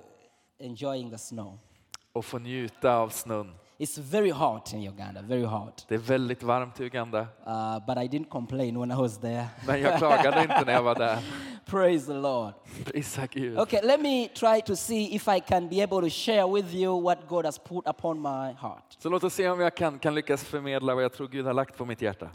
enjoying 0.60 1.12
the 1.12 1.18
snow. 1.18 1.60
och 2.14 2.26
få 2.26 2.40
njuta 2.40 2.96
av 2.96 3.10
snön. 3.10 3.54
It's 3.82 3.98
very 3.98 4.30
hot 4.30 4.74
in 4.74 4.84
Uganda, 4.84 5.22
very 5.22 5.44
hot. 5.44 5.86
Det 5.88 5.96
är 5.96 6.00
väldigt 6.00 6.44
varmt 6.44 6.80
i 6.80 6.84
Uganda, 6.84 7.28
Uh, 7.48 7.80
but 7.88 7.98
I 7.98 8.08
didn't 8.08 8.30
complain 8.30 8.80
when 8.80 8.92
I 8.92 8.96
was 8.96 9.18
there. 9.18 9.48
men 9.68 9.82
jag 9.82 9.98
klagade 9.98 10.42
inte 10.42 10.66
när 10.66 10.74
jag 10.74 10.84
var 10.84 10.96
där. 10.96 11.20
Praise 11.66 12.06
the 12.06 12.14
Lord. 12.14 12.54
Prisa 12.86 13.28
Gud. 13.28 13.60
Okay, 13.60 13.82
let 13.84 14.02
me 14.02 14.28
try 14.28 14.62
to 14.62 14.76
see 14.76 15.16
if 15.16 15.28
I 15.28 15.40
can 15.40 15.70
be 15.70 15.84
able 15.84 16.02
to 16.02 16.10
share 16.10 16.48
with 16.54 16.74
you 16.74 17.02
what 17.02 17.28
God 17.28 17.46
has 17.46 17.60
put 17.60 17.88
upon 17.88 18.22
my 18.22 18.54
heart. 18.60 18.98
Så 19.00 19.10
låt 19.10 19.24
oss 19.24 19.34
se 19.34 19.50
om 19.50 19.60
jag 19.60 19.76
kan, 19.76 20.00
kan 20.00 20.16
lyckas 20.16 20.44
förmedla 20.44 20.96
vad 20.96 21.04
jag 21.04 21.14
tror 21.14 21.28
Gud 21.28 21.46
har 21.46 21.54
lagt 21.54 21.78
på 21.78 21.86
mitt 21.86 22.02
hjärta. 22.02 22.30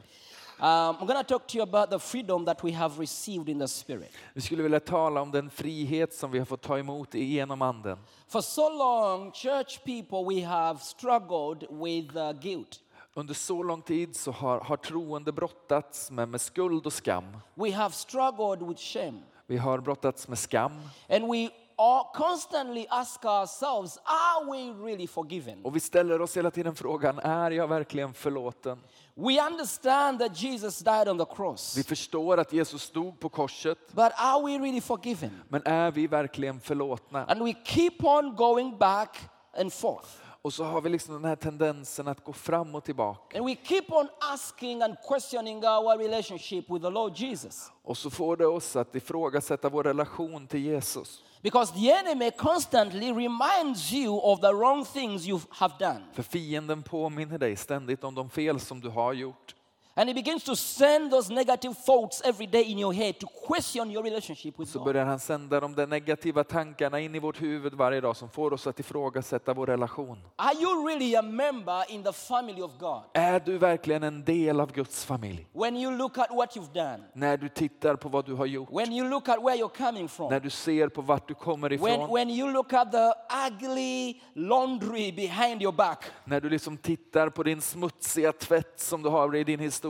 Um, 0.58 0.96
I'm 1.00 1.06
going 1.06 1.18
to 1.18 1.24
talk 1.24 1.46
to 1.48 1.58
you 1.58 1.62
about 1.62 1.90
the 1.90 1.98
freedom 1.98 2.44
that 2.46 2.64
we 2.64 2.72
have 2.72 2.98
received 2.98 3.48
in 3.48 3.58
the 3.58 3.68
Spirit. 3.68 4.10
Vi 4.34 4.40
skulle 4.40 4.62
vilja 4.62 4.80
tala 4.80 5.20
om 5.20 5.30
den 5.30 5.50
frihet 5.50 6.14
som 6.14 6.30
vi 6.30 6.38
har 6.38 6.46
fått 6.46 6.62
ta 6.62 6.78
emot 6.78 7.14
genom 7.14 7.62
Anden. 7.62 7.98
For 8.28 8.40
so 8.40 8.68
long, 8.68 9.32
church 9.32 9.84
people, 9.84 10.24
we 10.34 10.40
have 10.44 10.80
struggled 10.80 11.66
with 11.70 12.16
uh, 12.16 12.32
guilt. 12.32 12.80
Under 13.14 13.34
så 13.34 13.62
lång 13.62 13.82
tid 13.82 14.16
så 14.16 14.30
har, 14.30 14.60
har 14.60 14.76
troende 14.76 15.32
brottats 15.32 16.10
med, 16.10 16.28
med 16.28 16.40
skuld 16.40 16.86
och 16.86 16.92
skam. 16.92 17.24
We 17.54 17.72
have 17.72 17.94
struggled 17.94 18.68
with 18.68 18.80
shame. 18.80 19.22
Vi 19.46 19.56
har 19.56 19.78
brottats 19.78 20.28
med 20.28 20.38
skam 20.38 20.72
And 21.08 21.24
we 21.32 21.50
all 21.78 22.04
constantly 22.14 22.86
ask 22.90 23.24
ourselves, 23.24 23.98
are 24.04 24.50
we 24.50 24.86
really 24.86 25.06
forgiven? 25.06 25.64
och 25.64 25.76
vi 25.76 25.80
ställer 25.80 26.20
oss 26.20 26.36
hela 26.36 26.50
tiden 26.50 26.74
frågan, 26.74 27.18
är 27.18 27.50
jag 27.50 27.68
verkligen 27.68 28.14
förlåten? 28.14 28.78
We 29.18 29.40
understand 29.40 30.18
that 30.20 30.42
Jesus 30.42 30.78
died 30.78 31.08
on 31.08 31.18
the 31.18 31.24
cross, 31.24 31.76
Vi 31.76 31.82
förstår 31.82 32.36
att 32.38 32.52
Jesus 32.52 32.82
stod 32.82 33.20
på 33.20 33.28
korset, 33.28 33.78
but 33.92 34.12
are 34.16 34.42
we 34.46 34.58
really 34.58 34.80
forgiven? 34.80 35.42
men 35.48 35.62
är 35.64 35.90
vi 35.90 36.06
verkligen 36.06 36.60
förlåtna? 36.60 37.24
And 37.24 37.42
we 37.42 37.54
keep 37.64 37.96
on 38.00 38.36
going 38.36 38.78
back 38.78 39.18
and 39.60 39.72
forth. 39.72 40.08
Och 40.42 40.52
så 40.52 40.64
har 40.64 40.80
vi 40.80 40.88
liksom 40.90 41.14
den 41.14 41.24
här 41.24 41.36
tendensen 41.36 42.08
att 42.08 42.24
gå 42.24 42.32
fram 42.32 42.74
och 42.74 42.84
tillbaka. 42.84 43.38
And 43.38 43.46
we 43.46 43.56
keep 43.64 43.84
on 43.88 44.08
asking 44.34 44.82
and 44.82 44.96
questioning 45.08 45.56
our 45.64 45.98
relationship 45.98 46.70
with 46.70 46.84
the 46.84 46.90
Lord 46.90 47.16
Jesus. 47.16 47.72
Och 47.82 47.96
så 47.98 48.10
får 48.10 48.36
det 48.36 48.46
oss 48.46 48.76
att 48.76 48.94
ifrågasätta 48.94 49.68
vår 49.68 49.84
relation 49.84 50.46
till 50.46 50.60
Jesus. 50.64 51.22
Because 51.42 51.72
the 51.72 51.92
enemy 51.92 52.30
constantly 52.30 53.12
reminds 53.12 53.92
you 53.92 54.20
of 54.22 54.40
the 54.40 54.52
wrong 54.52 54.84
things 54.84 55.26
you 55.26 55.40
have 55.50 55.74
done. 55.78 56.00
För 56.12 56.22
fienden 56.22 56.82
påminner 56.82 57.38
dig 57.38 57.56
ständigt 57.56 58.04
om 58.04 58.14
de 58.14 58.30
fel 58.30 58.60
som 58.60 58.80
du 58.80 58.88
har 58.88 59.12
gjort. 59.12 59.55
And 59.98 60.08
he 60.10 60.14
begins 60.14 60.44
to 60.44 60.56
send 60.56 61.10
those 61.10 61.32
negative 61.34 61.74
thoughts 61.86 62.22
every 62.24 62.46
day 62.46 62.62
in 62.62 62.78
your 62.78 62.92
head 62.92 63.18
to 63.18 63.26
question 63.46 63.90
your 63.90 64.04
relationship 64.04 64.58
with 64.58 64.70
så 64.72 64.78
God. 64.78 64.84
börjar 64.86 65.04
han 65.04 65.20
sända 65.20 65.60
de 65.60 65.74
där 65.74 65.86
negativa 65.86 66.44
tankarna 66.44 67.00
in 67.00 67.14
i 67.14 67.18
vårt 67.18 67.42
huvud 67.42 67.74
varje 67.74 68.00
dag 68.00 68.16
som 68.16 68.28
får 68.30 68.52
oss 68.52 68.66
att 68.66 68.80
ifrågasätta 68.80 69.54
vår 69.54 69.66
relation. 69.66 70.18
Are 70.36 70.54
you 70.62 70.88
really 70.88 71.14
a 71.16 71.22
member 71.22 71.90
in 71.90 72.02
the 72.02 72.12
family 72.12 72.62
of 72.62 72.70
God? 72.78 73.02
Är 73.14 73.40
du 73.40 73.58
verkligen 73.58 74.02
en 74.02 74.24
del 74.24 74.60
av 74.60 74.72
Guds 74.72 75.04
familj? 75.04 75.46
When 75.52 75.76
you 75.76 75.96
look 75.96 76.18
at 76.18 76.30
what 76.30 76.56
you've 76.56 76.72
done, 76.74 76.98
När 77.12 77.36
du 77.36 77.48
tittar 77.48 77.96
på 77.96 78.08
vad 78.08 78.24
du 78.26 78.34
har 78.34 78.46
gjort, 78.46 78.68
when 78.72 78.92
you 78.92 79.08
look 79.08 79.28
at 79.28 79.38
where 79.38 79.56
you're 79.56 79.76
coming 79.86 80.02
när 80.02 80.08
from, 80.08 80.40
du 80.42 80.50
ser 80.50 80.88
på 80.88 81.02
vart 81.02 81.28
du 81.28 81.34
kommer 81.34 81.70
when, 81.70 81.78
ifrån, 82.00 82.14
when 82.14 82.30
you 82.30 82.50
look 82.52 82.72
at 82.72 82.92
the 82.92 83.12
ugly 83.48 84.20
laundry 84.34 85.12
behind 85.12 85.62
your 85.62 85.72
back, 85.72 86.04
när 86.24 86.40
du 86.40 86.48
liksom 86.50 86.76
tittar 86.76 87.28
på 87.28 87.42
din 87.42 87.60
smutsiga 87.60 88.32
tvätt 88.32 88.80
som 88.80 89.02
du 89.02 89.08
har 89.08 89.36
i 89.36 89.44
din 89.44 89.60
historia. 89.60 89.85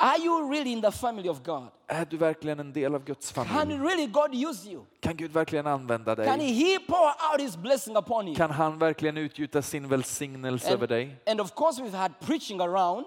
Are 0.00 0.18
you 0.18 0.48
really 0.50 0.72
in 0.72 0.80
the 0.80 0.92
family 0.92 1.28
of 1.28 1.42
God? 1.42 1.70
Är 1.88 2.04
du 2.04 2.16
verkligen 2.16 2.60
en 2.60 2.72
del 2.72 2.94
av 2.94 3.04
Guds 3.04 3.32
Can 3.32 3.46
familj? 3.46 3.78
really 3.78 4.06
God 4.06 4.34
use 4.34 4.70
you? 4.70 4.84
Kan 5.00 5.16
Gud 5.16 5.32
verkligen 5.32 5.66
använda 5.66 6.16
Can 6.16 6.38
dig? 6.38 6.52
He 6.52 6.78
pour 6.78 7.06
out 7.32 7.40
His 7.40 7.56
blessing 7.56 7.96
upon 7.96 8.26
you? 8.28 8.36
Kan 8.36 8.50
han 8.50 8.78
verkligen 8.78 9.16
utgjuta 9.16 9.62
sin 9.62 9.88
välsignelse 9.88 10.72
över 10.72 10.86
dig? 10.86 11.16
and 11.26 11.40
of 11.40 11.54
course, 11.54 11.82
we've 11.82 11.96
had 11.96 12.12
preaching 12.20 12.60
around, 12.60 13.04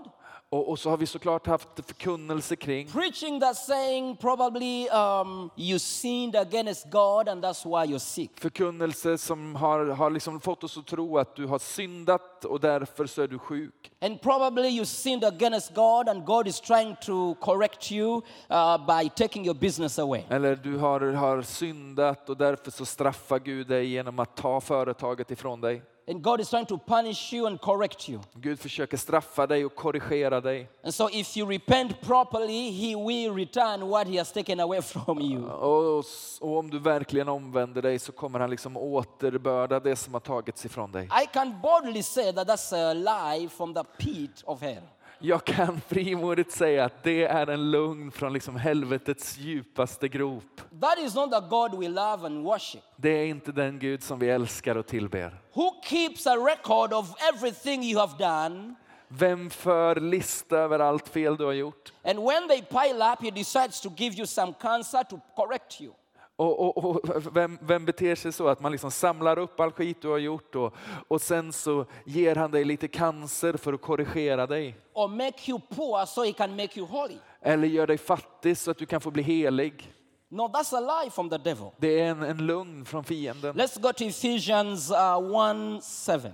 Och, 0.54 0.70
och 0.70 0.80
så 0.80 0.90
har 0.90 0.98
vi 0.98 1.06
såklart 1.08 1.48
haft 1.48 1.68
förkunnelse 1.76 2.56
kring. 2.56 2.88
preaching 2.88 3.40
that's 3.40 3.66
saying 3.66 4.16
probably 4.16 4.90
um, 4.90 5.50
you 5.56 5.80
sinned 5.80 6.36
against 6.36 6.90
God 6.90 7.30
and 7.30 7.44
that's 7.44 7.66
why 7.66 7.94
you're 7.94 8.00
sick. 8.00 8.40
Förkunnelse 8.40 9.18
som 9.18 9.56
har, 9.56 9.86
har 9.86 10.10
liksom 10.10 10.40
fått 10.40 10.64
oss 10.64 10.78
att 10.78 10.88
tro 10.88 11.18
att 11.18 11.36
du 11.36 11.46
har 11.46 11.60
syndat 11.60 12.46
och 12.46 12.60
därför 12.60 13.06
så 13.06 13.22
är 13.22 13.28
du 13.28 13.40
sjuk. 13.40 13.92
And 14.02 14.22
probably 14.22 14.68
you 14.68 14.86
sinned 14.86 15.24
against 15.24 15.74
God 15.74 16.10
and 16.10 16.26
God 16.26 16.48
is 16.48 16.62
trying 16.62 16.96
to 17.06 17.36
correct 17.36 17.92
you 17.92 18.22
uh, 18.50 18.78
by 18.88 19.10
taking 19.10 19.46
your 19.46 19.56
business 19.56 20.00
away. 20.00 20.24
Eller 20.30 20.56
du 20.56 20.78
har, 20.78 21.14
har 21.14 21.42
syndat 21.42 22.30
och 22.30 22.38
därför 22.38 22.72
så 22.72 22.86
straffar 22.86 23.40
Gud 23.40 23.68
dig 23.68 23.86
genom 23.86 24.20
att 24.20 24.36
ta 24.36 24.62
företaget 24.62 25.32
ifrån 25.32 25.62
dig. 25.62 25.82
And 26.08 26.24
God 26.24 26.40
is 26.42 26.50
trying 26.50 26.66
to 26.66 26.78
punish 26.78 27.34
you 27.34 27.48
and 27.48 27.62
correct 27.62 28.10
you. 28.10 28.20
Gud 28.34 28.60
försöker 28.60 28.98
straffa 28.98 29.48
dig 29.48 29.66
och 29.66 29.76
korrigera 29.76 30.42
dig. 30.42 30.70
And 30.84 30.94
so 30.94 31.10
if 31.12 31.38
you 31.38 31.50
repent 31.50 32.02
properly, 32.02 32.72
He 32.72 32.96
will 32.96 33.34
return 33.34 33.90
what 33.90 34.08
He 34.08 34.18
has 34.18 34.32
taken 34.32 34.60
away 34.60 34.82
from 34.82 35.22
you. 35.22 35.46
Och, 35.46 36.06
och 36.42 36.58
om 36.58 36.70
du 36.70 36.80
verkligen 36.80 37.30
omvänder 37.30 37.82
dig 37.82 38.00
så 38.00 38.12
kommer 38.12 38.40
han 38.40 38.50
liksom 38.50 38.78
återbörda 38.78 39.80
det 39.80 39.96
som 39.96 40.14
har 40.14 40.22
tagits 40.22 40.66
ifrån 40.66 40.92
dig. 40.92 41.10
I 41.24 41.26
can 41.34 41.62
boldly 41.62 42.04
say 42.04 42.34
that 42.34 42.48
that's 42.48 42.74
a 42.76 42.94
lie 42.94 43.50
from 43.50 43.74
the 43.74 43.84
pit 43.84 44.44
of 44.46 44.62
hell. 44.62 44.84
Jag 45.24 45.46
kan 45.46 45.82
frimodigt 45.82 46.52
säga 46.52 46.86
att 46.86 47.04
det 47.04 47.24
är 47.24 47.48
en 47.48 47.72
lugn 47.72 48.12
från 48.12 48.34
liksom 48.34 48.56
helvetets 48.56 49.38
djupaste 49.38 50.08
grop. 50.08 50.62
That 50.82 51.00
is 51.00 51.16
not 51.16 51.32
the 51.32 51.40
God 51.50 51.80
we 51.80 51.88
love 51.88 52.26
and 52.26 52.44
worship. 52.44 52.82
Det 52.98 53.10
är 53.10 53.26
inte 53.26 53.52
den 53.52 53.80
Gud 53.80 54.04
som 54.04 54.20
vi 54.20 54.30
älskar 54.30 54.76
och 54.76 54.88
tillber. 54.88 55.42
Who 55.54 55.72
keeps 55.84 56.28
a 56.28 56.36
record 56.36 56.94
of 56.94 57.16
everything 57.34 57.84
you 57.84 58.00
have 58.00 58.14
done? 58.18 58.76
Vem 59.08 59.50
för 59.50 59.96
lista 59.96 60.58
över 60.58 60.80
allt 60.80 61.08
fel 61.08 61.38
du 61.38 61.46
har 61.46 61.54
gjort? 61.54 61.94
And 62.04 62.20
when 62.20 62.48
they 62.48 62.62
pile 62.62 63.12
up, 63.14 63.24
He 63.24 63.32
decides 63.32 63.82
to 63.82 63.90
give 63.98 64.16
you 64.16 64.28
some 64.28 64.54
cancer 64.62 65.04
to 65.04 65.20
correct 65.36 65.82
you. 65.82 65.94
Och, 66.42 66.78
och, 66.78 66.86
och 66.86 67.02
vem, 67.36 67.58
vem 67.62 67.86
beter 67.86 68.16
sig 68.16 68.32
så 68.32 68.48
att 68.48 68.60
man 68.60 68.72
liksom 68.72 68.92
samlar 68.92 69.40
upp 69.40 69.60
all 69.60 69.72
skit 69.72 70.02
du 70.02 70.08
har 70.08 70.18
gjort 70.18 70.56
och, 70.56 70.74
och 71.08 71.22
sen 71.22 71.54
så 71.54 71.86
ger 72.06 72.36
han 72.36 72.52
dig 72.52 72.64
lite 72.64 72.88
cancer 72.88 73.54
för 73.54 73.74
att 73.74 73.82
korrigera 73.82 74.48
dig? 74.48 74.78
Or 74.94 75.08
make 75.08 75.52
you 75.52 75.62
poor 75.70 76.06
so 76.06 76.24
He 76.24 76.32
can 76.34 76.56
make 76.56 76.80
you 76.80 76.88
holy. 76.88 77.18
Eller 77.42 77.68
gör 77.68 77.88
dig 77.88 77.98
fattig 77.98 78.58
så 78.58 78.72
att 78.72 78.78
du 78.78 78.86
kan 78.86 79.02
få 79.02 79.12
bli 79.12 79.24
helig? 79.24 79.94
No, 80.30 80.42
that's 80.42 80.76
a 80.78 81.04
lie 81.04 81.12
from 81.12 81.30
the 81.30 81.38
devil. 81.38 81.68
Det 81.78 82.00
är 82.00 82.06
en, 82.06 82.24
en 82.24 82.46
lugn 82.46 82.86
från 82.86 83.04
fienden. 83.04 83.56
Let's 83.56 83.82
go 83.82 83.94
to 83.94 84.04
Ephesians 84.04 84.92
uh, 84.92 85.78
1 86.16 86.22
7. 86.22 86.32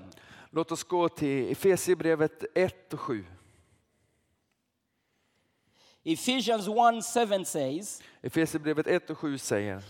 Låt 0.51 0.71
oss 0.71 0.83
gå 0.83 1.09
till 1.09 1.51
Efesierbrevet 1.51 2.43
1 2.55 2.93
och 2.93 2.99
7. 2.99 3.25
Ephesians 6.03 6.67
1 6.67 7.29
7 7.29 7.45
says, 7.45 8.01
Efesierbrevet 8.21 8.87
1 8.87 9.09
och 9.09 9.17
7 9.17 9.37
säger 9.37 9.83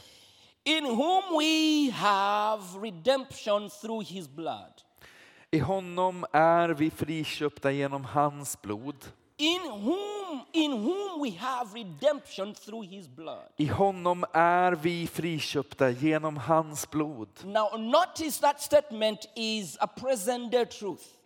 In 0.68 0.84
whom 0.84 1.38
we 1.38 1.90
have 1.92 2.62
redemption 2.82 3.70
through 3.70 4.02
his 4.02 4.28
blood. 4.28 4.84
I 5.52 5.60
honom 5.60 6.26
är 6.32 6.70
vi 6.70 6.90
friköpta 6.90 7.72
genom 7.72 8.06
hans 8.06 8.62
blod. 8.62 8.96
In 9.38 9.62
whom, 9.62 10.42
in 10.52 10.72
whom 10.72 11.22
we 11.22 11.32
have 11.38 11.74
redemption 11.74 12.54
through 12.54 12.84
his 12.90 13.08
blood. 13.08 13.48
I 13.58 13.66
honom 13.66 14.26
är 14.34 14.72
vi 14.72 15.08
friköpta 15.08 15.90
genom 15.90 16.38
hans 16.38 16.90
blod. 16.90 17.30
Now, 17.46 17.78
notice 17.78 18.40
that 18.40 18.62
statement 18.62 19.20
is 19.36 19.78
a 19.80 19.88
present 19.88 20.52
day 20.52 20.66
truth. 20.66 21.17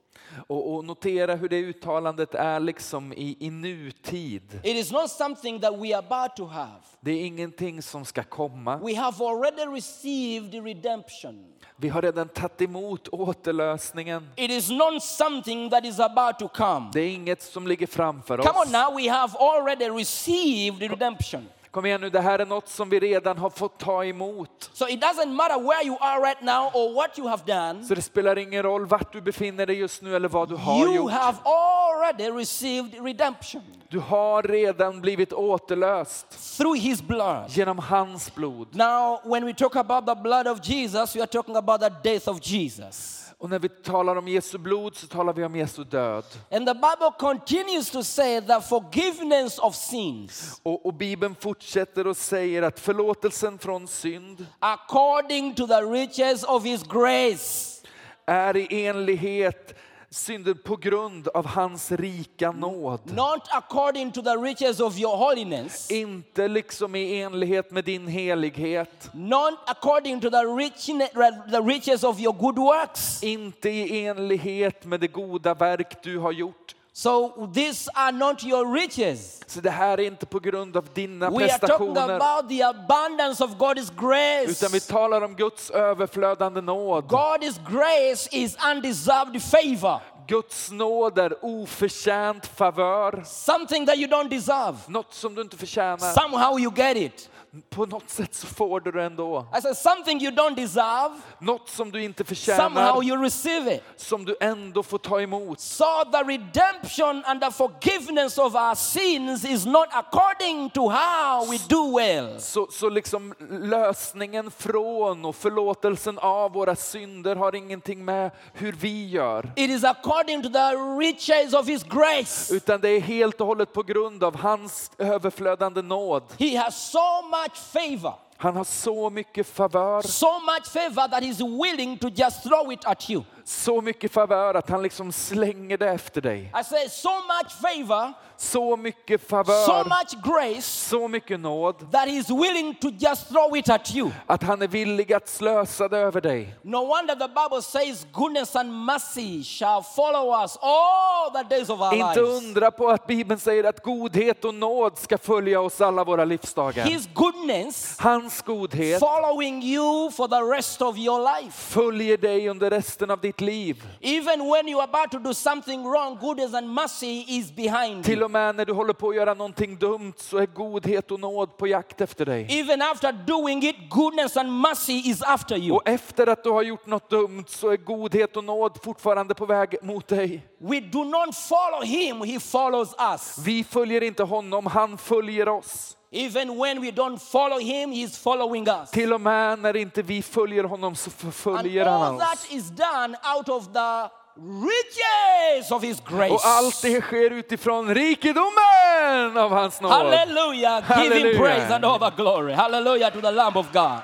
Och, 0.48 0.74
och 0.75 0.86
notera 0.86 1.36
hur 1.36 1.50
det 1.50 1.58
uttalandet 1.60 2.36
är 2.36 2.60
liksom 2.60 3.13
i, 3.13 3.38
i 3.40 3.50
nutid. 3.50 4.60
It 4.63 4.75
is 4.75 4.92
not 4.92 5.10
something 5.12 5.60
that 5.60 5.74
we 5.74 5.96
are 5.98 6.06
about 6.08 6.36
to 6.36 6.46
have. 6.46 6.82
Det 7.00 7.12
är 7.12 7.25
ingenting 7.25 7.82
som 7.82 8.06
ska 8.06 8.24
komma. 8.24 8.78
We 8.78 8.96
have 8.96 9.25
already 9.25 9.66
received 9.78 10.63
redemption. 10.66 11.46
Vi 11.75 11.90
har 11.90 12.01
redan 12.01 12.28
tagit 12.28 12.62
emot 12.62 13.08
återlösningen. 13.08 14.30
It 14.36 14.51
is 14.51 14.70
not 14.70 15.04
something 15.04 15.70
that 15.70 15.86
is 15.86 16.00
about 16.00 16.40
to 16.40 16.48
come. 16.48 16.90
Det 16.94 17.01
är 17.01 17.10
inget 17.13 17.42
som 17.42 17.68
ligger 17.68 17.88
framför 17.88 18.38
Come 18.38 18.50
on 18.60 18.62
oss. 18.68 18.72
now, 18.72 18.96
we 18.98 19.10
have 19.12 19.34
already 19.38 19.90
received 19.90 20.82
redemption. 20.92 21.48
Kom 21.72 21.86
igen 21.86 22.01
nu, 22.01 22.10
det 22.10 22.20
här 22.22 22.40
är 22.40 22.46
något 22.46 22.70
som 22.70 22.90
vi 22.90 23.00
redan 23.00 23.38
har 23.38 23.50
fått 23.50 23.78
ta 23.80 24.06
emot. 24.06 24.70
So 24.74 24.88
it 24.88 25.01
doesn't 25.01 25.32
matter 25.34 25.60
where 25.60 25.86
you 25.86 25.98
are 26.01 26.20
right 26.22 26.42
now 26.42 26.66
or 26.74 26.94
what 26.96 27.20
you 27.20 27.28
have 27.28 27.44
done. 27.46 27.84
Så 27.86 27.96
det 27.96 28.01
spelar 28.01 28.38
ingen 28.38 28.63
roll 28.63 28.86
vart 28.86 29.13
du 29.13 29.22
befinner 29.22 29.66
dig 29.66 29.75
just 29.80 30.01
nu 30.01 30.16
eller 30.16 30.28
vad 30.30 30.50
du 30.50 30.56
har 30.56 30.80
You 30.80 30.96
gjort. 30.96 31.12
have 31.12 31.38
already 31.46 32.30
received 32.30 33.06
redemption 33.06 33.62
Du 33.90 34.00
har 34.00 34.44
redan 34.44 35.01
blivit 35.01 35.34
återlöst 35.34 36.58
through 36.58 36.78
his 36.80 37.01
blood. 37.01 37.46
genom 37.50 37.80
hans 37.80 38.36
blod. 38.36 38.68
Now, 38.75 39.20
when 39.24 39.46
we 39.46 39.54
talk 39.54 39.75
about 39.75 40.06
the 40.06 40.16
blood 40.16 40.48
of 40.48 40.60
Jesus, 40.63 41.16
we 41.16 41.22
are 41.22 41.28
talking 41.28 41.56
about 41.56 41.82
the 41.82 41.90
death 42.04 42.28
of 42.28 42.40
Jesus. 42.42 43.21
Och 43.41 43.50
när 43.50 43.60
vi 43.60 43.69
talar 43.69 44.15
om 44.15 44.27
Jesu 44.27 44.57
blod 44.57 44.95
så 44.95 45.07
talar 45.07 45.33
vi 45.33 45.43
om 45.43 45.55
Jesu 45.55 45.83
död. 45.83 46.25
And 46.51 46.67
the 46.67 46.74
Bible 46.74 47.12
continues 47.19 47.89
to 47.89 48.03
say 48.03 48.41
that 48.41 48.69
forgiveness 48.69 49.60
of 49.60 49.75
sins, 49.75 50.60
Och, 50.63 50.86
och 50.86 50.93
Bibeln 50.93 51.36
fortsätter 51.39 52.07
och 52.07 52.17
säger 52.17 52.62
att 52.62 52.79
förlåtelsen 52.79 53.60
från 53.60 53.88
synd 53.88 54.45
according 54.60 55.53
to 55.55 55.67
the 55.67 55.81
riches 55.81 56.43
of 56.43 56.65
his 56.65 56.83
grace, 56.83 57.81
är 58.25 58.57
i 58.57 58.86
enlighet 58.86 59.75
synden 60.13 60.58
på 60.63 60.75
grund 60.75 61.27
av 61.27 61.46
hans 61.46 61.91
rika 61.91 62.51
nåd. 62.51 63.00
not 63.15 63.48
according 63.51 64.12
to 64.12 64.22
the 64.22 64.30
riches 64.36 64.80
of 64.80 64.98
your 65.00 65.18
holiness, 65.18 65.91
Inte 65.91 66.48
liksom 66.48 66.96
i 66.96 67.22
enlighet 67.22 67.72
med 67.72 67.84
din 67.86 68.08
helighet. 68.08 69.10
not 69.13 69.53
according 69.65 70.22
to 70.22 70.30
the, 70.30 70.38
richne- 70.38 71.51
the 71.51 71.60
riches 71.62 72.03
of 72.03 72.20
your 72.20 72.34
good 72.34 72.58
works. 72.58 73.24
Inte 73.24 73.70
i 73.70 74.06
enlighet 74.06 74.86
med 74.86 75.00
det 75.00 75.08
goda 75.08 75.53
verk 75.53 76.03
du 76.03 76.18
har 76.18 76.32
gjort. 76.32 76.75
So 76.93 77.48
these 77.53 77.89
are 77.93 78.12
not 78.12 78.43
your 78.43 78.74
riches. 78.74 79.39
Så 79.48 79.62
det 79.62 79.69
här 79.69 80.00
är 80.00 80.03
inte 80.03 80.25
på 80.25 80.39
grund 80.39 80.77
av 80.77 80.88
dina 80.93 81.29
We 81.29 81.36
are 81.43 81.48
talking 81.60 81.93
prestationer. 81.93 82.15
about 82.15 82.50
the 82.50 82.63
abundance 82.63 83.43
of 83.43 83.51
God's 83.51 83.91
grace. 83.95 84.51
Utan 84.51 84.69
vi 84.71 84.79
talar 84.79 85.21
om 85.21 85.36
Guds 85.36 85.69
överflödande 85.69 86.62
nåd. 86.62 87.03
God's 87.03 87.60
grace 87.71 88.29
is 88.31 88.57
undeserved 88.75 89.41
favor, 89.43 90.00
Guds 90.27 90.71
nåd 90.71 91.19
är 91.19 91.45
oförtjänt 91.45 92.45
favör. 92.45 93.24
something 93.25 93.86
that 93.86 93.98
you 93.98 94.07
don't 94.10 94.29
deserve. 94.29 94.77
Något 94.88 95.13
som 95.13 95.36
du 95.36 95.41
inte 95.41 95.57
förtjänar. 95.57 96.13
Somehow 96.13 96.60
you 96.60 96.74
get 96.75 96.98
it. 96.98 97.29
På 97.70 97.86
något 97.86 98.10
sätt 98.10 98.34
så 98.34 98.48
får 98.48 98.79
du 98.79 98.91
det 98.91 99.03
ändå. 99.03 99.46
I 99.58 99.62
said 99.62 99.77
something 99.77 100.22
you 100.22 100.31
don't 100.31 100.55
deserve, 100.55 101.15
Något 101.39 101.70
som 101.70 101.91
du 101.91 102.03
inte 102.03 102.36
somehow 102.36 102.70
förtjänar. 102.70 103.03
you 103.03 103.24
receive 103.24 103.75
it. 103.75 103.84
Som 103.98 104.25
du 104.25 104.36
ändå 104.39 104.84
får 104.84 104.98
ta 104.98 105.22
emot. 105.22 105.60
So 105.60 105.86
the 106.12 106.17
redemption 106.17 107.24
and 107.25 107.41
the 107.41 107.51
forgiveness 107.51 108.38
of 108.38 108.55
our 108.55 108.75
sins 108.75 109.46
is 109.46 109.65
not 109.65 109.88
according 109.91 110.70
to 110.70 110.89
how 110.89 111.46
we 111.51 111.58
do 111.70 111.98
well. 111.98 112.39
Så, 112.39 112.67
så 112.72 112.89
liksom 112.89 113.34
lösningen 113.50 114.51
från 114.51 115.25
och 115.25 115.36
förlåtelsen 115.36 116.20
av 116.20 116.51
våra 116.53 116.75
synder 116.75 117.36
har 117.36 117.55
ingenting 117.55 118.05
med 118.05 118.31
hur 118.53 118.72
vi 118.74 119.10
gör. 119.10 119.51
It 119.55 119.70
is 119.70 119.84
according 119.84 120.43
to 120.43 120.50
the 120.50 120.75
riches 121.00 121.53
of 121.53 121.67
his 121.67 121.84
grace. 121.84 122.55
Utan 122.55 122.81
det 122.81 122.89
är 122.89 123.00
helt 123.01 123.41
och 123.41 123.48
hållet 123.48 123.74
på 123.74 123.84
grund 123.84 124.24
av 124.24 124.36
hans 124.36 124.91
överflödande 124.98 125.81
nåd. 125.81 126.24
He 126.39 126.58
has 126.58 126.91
so 126.91 127.22
much 127.22 127.40
favor, 127.50 128.13
Han 128.38 128.55
har 128.55 128.63
så 128.63 129.10
mycket 129.10 129.48
favör. 129.48 130.01
so 130.01 130.39
much 130.39 130.67
favor 130.67 131.07
that 131.07 131.24
he's 131.24 131.41
willing 131.62 131.98
to 131.98 132.10
just 132.10 132.43
throw 132.43 132.71
it 132.71 132.86
at 132.86 133.10
you. 133.10 133.24
Så 133.45 133.81
mycket 133.81 134.12
favör 134.13 134.53
att 134.53 134.69
han 134.69 134.83
liksom 134.83 135.12
slänger 135.12 135.77
det 135.77 135.89
efter 135.89 136.21
dig. 136.21 136.51
I 136.62 136.63
say, 136.63 136.89
so 136.89 137.10
much 137.10 137.51
favor, 137.62 138.13
Så 138.38 138.77
mycket 138.77 139.21
so 139.21 139.27
favör, 139.27 139.83
much 139.83 140.24
grace 140.36 140.62
så 140.62 141.07
mycket 141.07 141.39
nåd 141.39 141.91
that 141.91 142.07
he's 142.07 142.41
willing 142.41 142.75
to 142.75 142.88
just 142.89 143.27
throw 143.29 143.57
it 143.57 143.69
at 143.69 143.95
you. 143.95 144.10
att 144.25 144.43
han 144.43 144.62
är 144.62 144.67
villig 144.67 145.13
att 145.13 145.29
slösa 145.29 145.88
det 145.88 145.98
över 145.98 146.21
dig. 146.21 146.55
No 146.62 146.77
wonder 146.86 147.15
the 147.15 147.27
Bible 147.27 147.62
says, 147.62 148.07
goodness 148.12 148.55
and 148.55 148.86
mercy 148.86 149.43
shall 149.43 149.83
follow 149.95 150.41
us 150.41 150.57
all 150.62 151.31
the 151.31 151.55
days 151.55 151.69
of 151.69 151.81
our 151.81 151.93
Inte 151.93 152.21
lives. 152.21 152.43
undra 152.43 152.71
på 152.71 152.89
att 152.89 153.07
Bibeln 153.07 153.39
säger 153.39 153.63
att 153.63 153.83
godhet 153.83 154.45
och 154.45 154.53
nåd 154.55 154.98
ska 154.98 155.17
följa 155.17 155.62
oss 155.62 155.81
alla 155.81 156.03
våra 156.03 156.25
livsdagar. 156.25 156.86
His 156.86 157.10
goodness 157.13 157.98
Hans 158.00 158.41
godhet 158.41 159.00
following 159.00 159.63
you 159.63 160.12
for 160.12 160.27
the 160.27 160.55
rest 160.57 160.81
of 160.81 160.98
your 160.98 161.19
life. 161.41 161.51
följer 161.51 162.17
dig 162.17 162.50
under 162.50 162.69
resten 162.69 163.12
av 163.12 163.19
ditt 163.19 163.31
liv. 163.40 163.84
Even 164.02 164.40
when 164.40 164.68
you're 164.68 164.84
about 164.84 165.12
to 165.12 165.20
do 165.20 165.34
something 165.34 165.84
wrong, 165.84 166.18
goodness 166.22 166.54
and 166.54 166.68
mercy 166.74 167.26
is 167.28 167.52
behind 167.56 168.04
Till 168.06 168.18
you. 168.18 168.26
och 168.26 168.32
med 168.32 168.56
när 168.56 168.66
du 168.66 168.74
håller 168.74 168.94
på 168.94 169.10
att 169.10 169.16
göra 169.16 169.34
någonting 169.34 169.78
dumt 169.78 170.14
så 170.18 170.38
är 170.38 170.46
godhet 170.46 171.12
och 171.12 171.20
nåd 171.20 171.58
på 171.58 171.68
jakt 171.68 172.02
efter 172.02 172.26
dig. 172.26 172.60
Even 172.60 172.82
after 172.82 173.12
doing 173.12 173.64
it, 173.64 173.76
goodness 173.90 174.38
and 174.38 174.62
mercy 174.62 174.94
is 174.94 175.22
after 175.24 175.58
you. 175.58 175.76
Och 175.76 175.88
efter 175.88 176.28
att 176.28 176.44
du 176.44 176.50
har 176.50 176.64
gjort 176.64 176.86
något 176.86 177.10
dumt 177.10 177.44
så 177.48 177.70
är 177.70 177.78
godhet 177.78 178.38
och 178.38 178.44
nåd 178.44 178.80
fortfarande 178.84 179.34
på 179.36 179.46
väg 179.46 179.76
mot 179.82 180.08
dig. 180.08 180.48
We 180.60 180.80
do 180.80 181.04
not 181.04 181.36
follow 181.36 181.84
him, 181.84 182.22
he 182.22 182.40
follows 182.40 182.96
us. 183.14 183.38
Vi 183.46 183.64
följer 183.64 184.04
inte 184.04 184.24
honom, 184.24 184.66
han 184.66 184.98
följer 184.98 185.48
oss. 185.50 185.98
Even 186.13 186.58
when 186.58 186.82
we 186.82 186.91
don't 186.91 187.18
follow 187.22 187.60
him, 187.60 187.91
he's 187.91 188.18
following 188.24 188.68
us. 188.68 188.91
Till 188.91 189.13
och 189.13 189.22
med 189.22 189.60
när 189.60 189.75
inte 189.75 190.01
vi 190.01 190.22
följer 190.22 190.63
honom 190.63 190.96
så 190.96 191.10
And 191.10 191.13
förföljer 191.34 191.86
all 191.86 192.01
han 192.01 192.18
that 192.20 192.34
oss. 192.34 192.51
is 192.51 192.70
done 192.70 193.18
out 193.38 193.50
of 193.50 193.74
the 193.74 194.10
riches 194.36 195.72
of 195.72 195.84
his 195.84 196.00
grace. 196.01 196.34
Och 196.34 196.39
allt 196.46 196.82
det 196.82 197.01
sker 197.01 197.30
utifrån 197.32 197.94
rikedomen 197.96 199.38
av 199.38 199.51
hans 199.51 199.82
nåd. 199.82 199.91
Hallelujah. 199.91 201.03
Give 201.03 201.15
him 201.15 201.38
praise 201.38 201.75
and 201.75 201.86
all 201.86 202.00
the 202.00 202.12
glory. 202.15 202.53
Hallelujah 202.53 203.13
to 203.13 203.22
the 203.22 203.32
Lamb 203.32 203.58
of 203.58 203.72
God. 203.74 204.00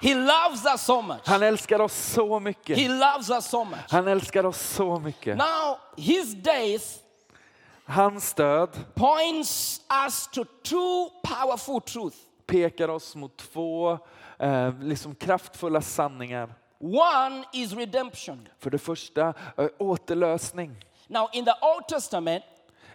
He 0.00 0.14
loves 0.14 0.64
us 0.74 0.82
so 0.82 1.02
much. 1.02 1.20
Han 1.26 1.42
älskar 1.42 1.80
oss 1.80 1.94
så 1.94 2.34
He 2.34 2.40
mycket. 2.40 2.90
loves 2.90 3.30
us 3.30 3.50
so 3.50 3.64
much. 3.64 3.78
Han 3.90 4.08
älskar 4.08 4.46
oss 4.46 4.58
så 4.60 4.98
mycket. 4.98 5.36
Now, 5.36 5.78
his 5.96 6.34
death 6.34 6.84
Hans 7.88 8.34
död 8.34 8.68
points 8.94 9.80
us 10.06 10.26
to 10.26 10.44
two 10.62 11.10
powerful 11.22 11.80
truths. 11.80 12.18
pekar 12.46 12.88
oss 12.88 13.14
mot 13.16 13.36
två 13.36 13.98
eh, 14.38 14.74
liksom 14.80 15.14
kraftfulla 15.14 15.80
sanningar. 15.80 16.54
One 16.80 17.44
is 17.52 17.72
redemption. 17.72 18.48
För 18.58 18.70
det 18.70 18.78
första, 18.78 19.34
eh, 19.56 19.66
återlösning. 19.78 20.76
Now, 21.06 21.28
in 21.32 21.44
the 21.44 21.54
Old 21.60 21.88
Testament, 21.88 22.44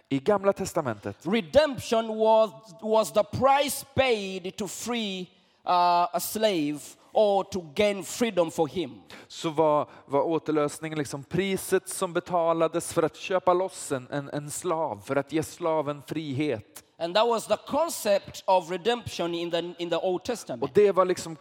I 0.08 0.18
Gamla 0.18 0.52
Testamentet 0.52 1.16
redemption 1.22 2.18
was, 2.18 2.50
was 2.80 3.12
the 3.12 3.24
price 3.24 3.86
paid 3.94 4.56
to 4.56 4.68
free 4.68 5.20
uh, 5.66 6.08
a 6.12 6.20
slave 6.20 6.80
or 7.14 7.44
to 7.44 7.60
gain 7.74 8.04
freedom 8.04 8.50
for 8.50 8.68
him. 8.68 8.90
så 9.28 9.50
var, 9.50 9.88
var 10.06 10.20
återlösningen 10.22 10.98
liksom 10.98 11.24
priset 11.24 11.88
som 11.88 12.12
betalades 12.12 12.92
för 12.92 13.02
att 13.02 13.16
köpa 13.16 13.52
loss 13.54 13.92
en, 13.92 14.08
en, 14.10 14.28
en 14.32 14.50
slav, 14.50 15.00
för 15.04 15.16
att 15.16 15.32
ge 15.32 15.42
slaven 15.42 16.02
frihet. 16.06 16.80
And 16.98 17.14
that 17.16 17.26
was 17.28 17.46
the 17.46 17.56
concept 17.66 18.44
of 18.46 18.70
redemption 18.70 19.34
in 19.34 19.50
the, 19.50 19.58
in 19.78 19.90
the 19.90 19.96
Old 19.96 20.20
Och 20.20 20.24
Testament. 20.24 20.74
det 20.74 20.92
var 20.92 21.04
liksom 21.04 21.36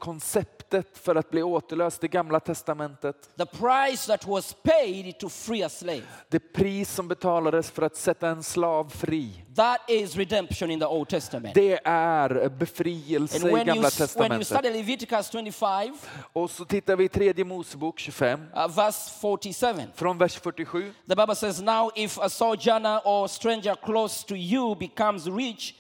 konceptet 0.74 0.98
för 0.98 1.16
att 1.16 1.30
bli 1.30 1.44
återlöst 1.44 2.04
i 2.04 2.08
Gamla 2.08 2.40
Testamentet. 2.40 3.38
The 3.38 3.46
price 3.46 4.08
that 4.08 4.28
was 4.28 4.56
paid 4.64 5.20
to 5.20 5.30
free 5.30 5.64
a 5.64 5.70
slave. 5.70 6.02
Det 6.30 6.40
pris 6.40 6.92
som 6.92 7.08
betalades 7.08 7.72
för 7.72 7.82
att 7.82 7.96
sätta 7.96 8.28
en 8.30 8.44
slav 8.44 8.90
fri. 8.90 9.44
That 9.56 9.82
is 9.88 10.16
redemption 10.16 10.72
in 10.72 10.80
the 10.80 10.86
Old 10.86 11.10
Testament. 11.10 11.56
Det 11.56 11.80
är 11.84 12.50
befrielse 12.50 13.36
And 13.36 13.46
i 13.46 13.54
when 13.54 13.58
you, 13.58 13.66
Gamla 13.66 13.74
when 13.74 13.84
you 13.84 13.92
Testamentet. 13.92 14.48
study 14.48 14.70
Leviticus 14.70 15.32
25, 15.32 15.98
Och 16.34 16.50
så 16.50 16.66
tittar 16.66 16.96
vi 16.96 17.04
i 17.04 17.10
tredje 17.10 17.46
Mosebok 17.46 18.00
25, 18.00 18.42
uh, 18.56 18.68
verse 18.68 19.12
47, 19.22 19.82
från 19.96 20.18
vers 20.18 20.36
47. 20.36 20.94
the 21.08 21.16
Bible 21.16 21.36
says, 21.36 21.62
Now 21.62 21.92
if 21.96 22.18
a 22.20 22.30
sojourner 22.30 23.02
or 23.06 23.28
stranger 23.28 23.76
close 23.76 24.26
to 24.28 24.36
you 24.36 24.76
becomes 24.76 25.28
rich, 25.28 25.76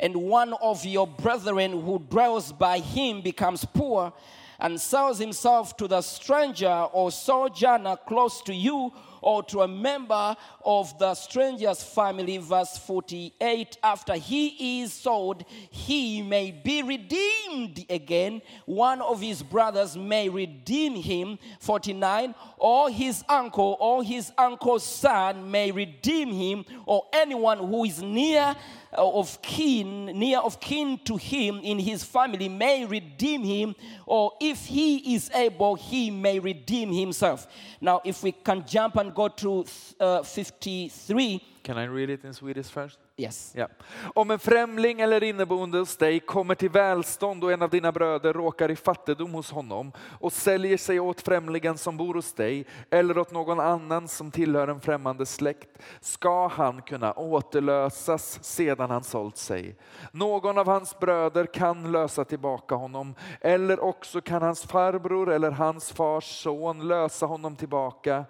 and 0.00 0.16
one 0.16 0.54
of 0.54 0.84
your 0.84 1.06
brethren 1.06 1.72
who 1.72 1.98
dwells 2.10 2.52
by 2.52 2.80
him 2.80 3.20
becomes 3.20 3.64
poor, 3.64 4.12
and 4.58 4.78
sells 4.78 5.18
himself 5.18 5.76
to 5.76 5.88
the 5.88 6.02
stranger 6.02 6.86
or 6.92 7.10
sojourner 7.10 7.96
close 8.06 8.42
to 8.42 8.52
you, 8.52 8.92
or 9.22 9.42
to 9.42 9.60
a 9.60 9.68
member 9.68 10.34
of 10.64 10.98
the 10.98 11.14
stranger's 11.14 11.82
family, 11.82 12.38
verse 12.38 12.78
48, 12.78 13.76
after 13.82 14.14
he 14.14 14.80
is 14.82 14.92
sold, 14.92 15.44
he 15.70 16.22
may 16.22 16.50
be 16.50 16.82
redeemed 16.82 17.84
again. 17.90 18.40
One 18.64 19.02
of 19.02 19.20
his 19.20 19.42
brothers 19.42 19.96
may 19.96 20.28
redeem 20.28 20.94
him, 20.94 21.38
49, 21.60 22.34
or 22.56 22.90
his 22.90 23.22
uncle 23.28 23.76
or 23.78 24.02
his 24.02 24.32
uncle's 24.38 24.84
son 24.84 25.50
may 25.50 25.70
redeem 25.70 26.32
him, 26.32 26.64
or 26.86 27.04
anyone 27.12 27.58
who 27.58 27.84
is 27.84 28.02
near 28.02 28.56
of 28.92 29.40
kin, 29.42 30.06
near 30.06 30.38
of 30.38 30.60
kin 30.60 30.98
to 31.04 31.16
him 31.16 31.60
in 31.62 31.78
his 31.78 32.04
family 32.04 32.48
may 32.48 32.84
redeem 32.84 33.44
him, 33.44 33.74
or 34.06 34.32
if 34.40 34.66
he 34.66 35.14
is 35.14 35.30
able, 35.32 35.74
he 35.76 36.10
may 36.10 36.38
redeem 36.38 36.92
himself. 36.92 37.46
Now, 37.80 38.00
if 38.04 38.22
we 38.22 38.32
can 38.32 38.66
jump 38.66 38.96
and 38.96 39.14
go 39.14 39.28
to 39.28 39.64
uh, 40.00 40.22
53, 40.22 41.42
Can 41.62 41.78
I 41.78 41.84
read 41.84 42.10
it 42.10 42.24
in 42.24 42.32
Swedish 42.32 42.66
first? 42.66 42.98
Yes. 43.20 43.52
Ja. 43.54 43.68
Om 44.14 44.30
en 44.30 44.38
främling 44.38 45.00
eller 45.00 45.22
inneboende 45.22 45.78
hos 45.78 45.96
dig 45.96 46.20
kommer 46.20 46.54
till 46.54 46.70
välstånd 46.70 47.44
och 47.44 47.52
en 47.52 47.62
av 47.62 47.70
dina 47.70 47.92
bröder 47.92 48.32
råkar 48.32 48.70
i 48.70 48.76
fattigdom 48.76 49.34
hos 49.34 49.50
honom 49.50 49.92
och 50.20 50.32
säljer 50.32 50.76
sig 50.76 51.00
åt 51.00 51.20
främlingen 51.20 51.78
som 51.78 51.96
bor 51.96 52.14
hos 52.14 52.32
dig 52.32 52.66
eller 52.90 53.18
åt 53.18 53.32
någon 53.32 53.60
annan 53.60 54.08
som 54.08 54.30
tillhör 54.30 54.68
en 54.68 54.80
främmande 54.80 55.26
släkt 55.26 55.68
ska 56.00 56.48
han 56.48 56.82
kunna 56.82 57.12
återlösas 57.12 58.44
sedan 58.44 58.90
han 58.90 59.04
sålt 59.04 59.36
sig. 59.36 59.76
Någon 60.12 60.58
av 60.58 60.66
hans 60.66 60.98
bröder 60.98 61.46
kan 61.46 61.92
lösa 61.92 62.24
tillbaka 62.24 62.74
honom 62.74 63.14
eller 63.40 63.80
också 63.80 64.20
kan 64.20 64.42
hans 64.42 64.62
farbror 64.62 65.32
eller 65.32 65.50
hans 65.50 65.92
fars 65.92 66.42
son 66.42 66.88
lösa 66.88 67.26
honom 67.26 67.56
tillbaka 67.56 68.24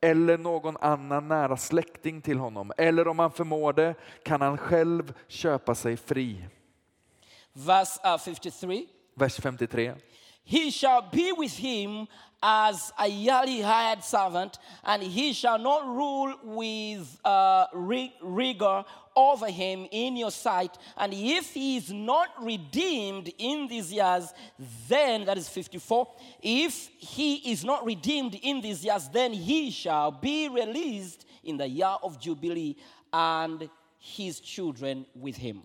eller 0.00 0.38
någon 0.38 0.76
annan 0.80 1.28
nära 1.28 1.56
släkting 1.56 2.22
till 2.22 2.38
honom. 2.38 2.72
Eller 2.76 3.08
om 3.08 3.18
han 3.18 3.30
förmår 3.30 3.72
det 3.72 3.94
kan 4.24 4.40
han 4.40 4.58
själv 4.58 5.14
köpa 5.28 5.74
sig 5.74 5.96
fri. 5.96 6.44
Uh, 8.04 8.18
53. 8.24 8.86
Vers 9.14 9.36
53. 9.36 9.94
He 10.44 10.70
shall 10.70 11.02
be 11.12 11.32
with 11.38 11.54
him 11.60 12.06
as 12.42 12.92
a 12.96 13.06
yearly 13.06 13.62
hired 13.62 14.02
servant, 14.02 14.58
and 14.82 15.02
he 15.02 15.34
shall 15.34 15.58
not 15.58 15.84
rule 15.84 16.34
with 16.42 17.20
uh, 17.24 17.66
ri- 17.72 18.12
rigor 18.22 18.84
over 19.16 19.48
him 19.48 19.86
in 19.90 20.16
your 20.16 20.30
sight. 20.30 20.76
And 20.96 21.12
if 21.14 21.52
he 21.52 21.76
is 21.76 21.92
not 21.92 22.28
redeemed 22.40 23.32
in 23.38 23.68
these 23.68 23.92
years, 23.92 24.32
then, 24.88 25.24
that 25.24 25.38
is 25.38 25.48
54, 25.48 26.08
if 26.42 26.88
he 26.98 27.52
is 27.52 27.64
not 27.64 27.84
redeemed 27.84 28.34
in 28.34 28.60
these 28.60 28.84
years, 28.84 29.08
then 29.08 29.32
he 29.32 29.70
shall 29.70 30.10
be 30.10 30.48
released 30.48 31.26
in 31.42 31.56
the 31.56 31.68
year 31.68 31.96
of 32.02 32.20
Jubilee, 32.20 32.76
and 33.12 33.68
his 33.98 34.40
children 34.40 35.06
with 35.14 35.36
him. 35.36 35.62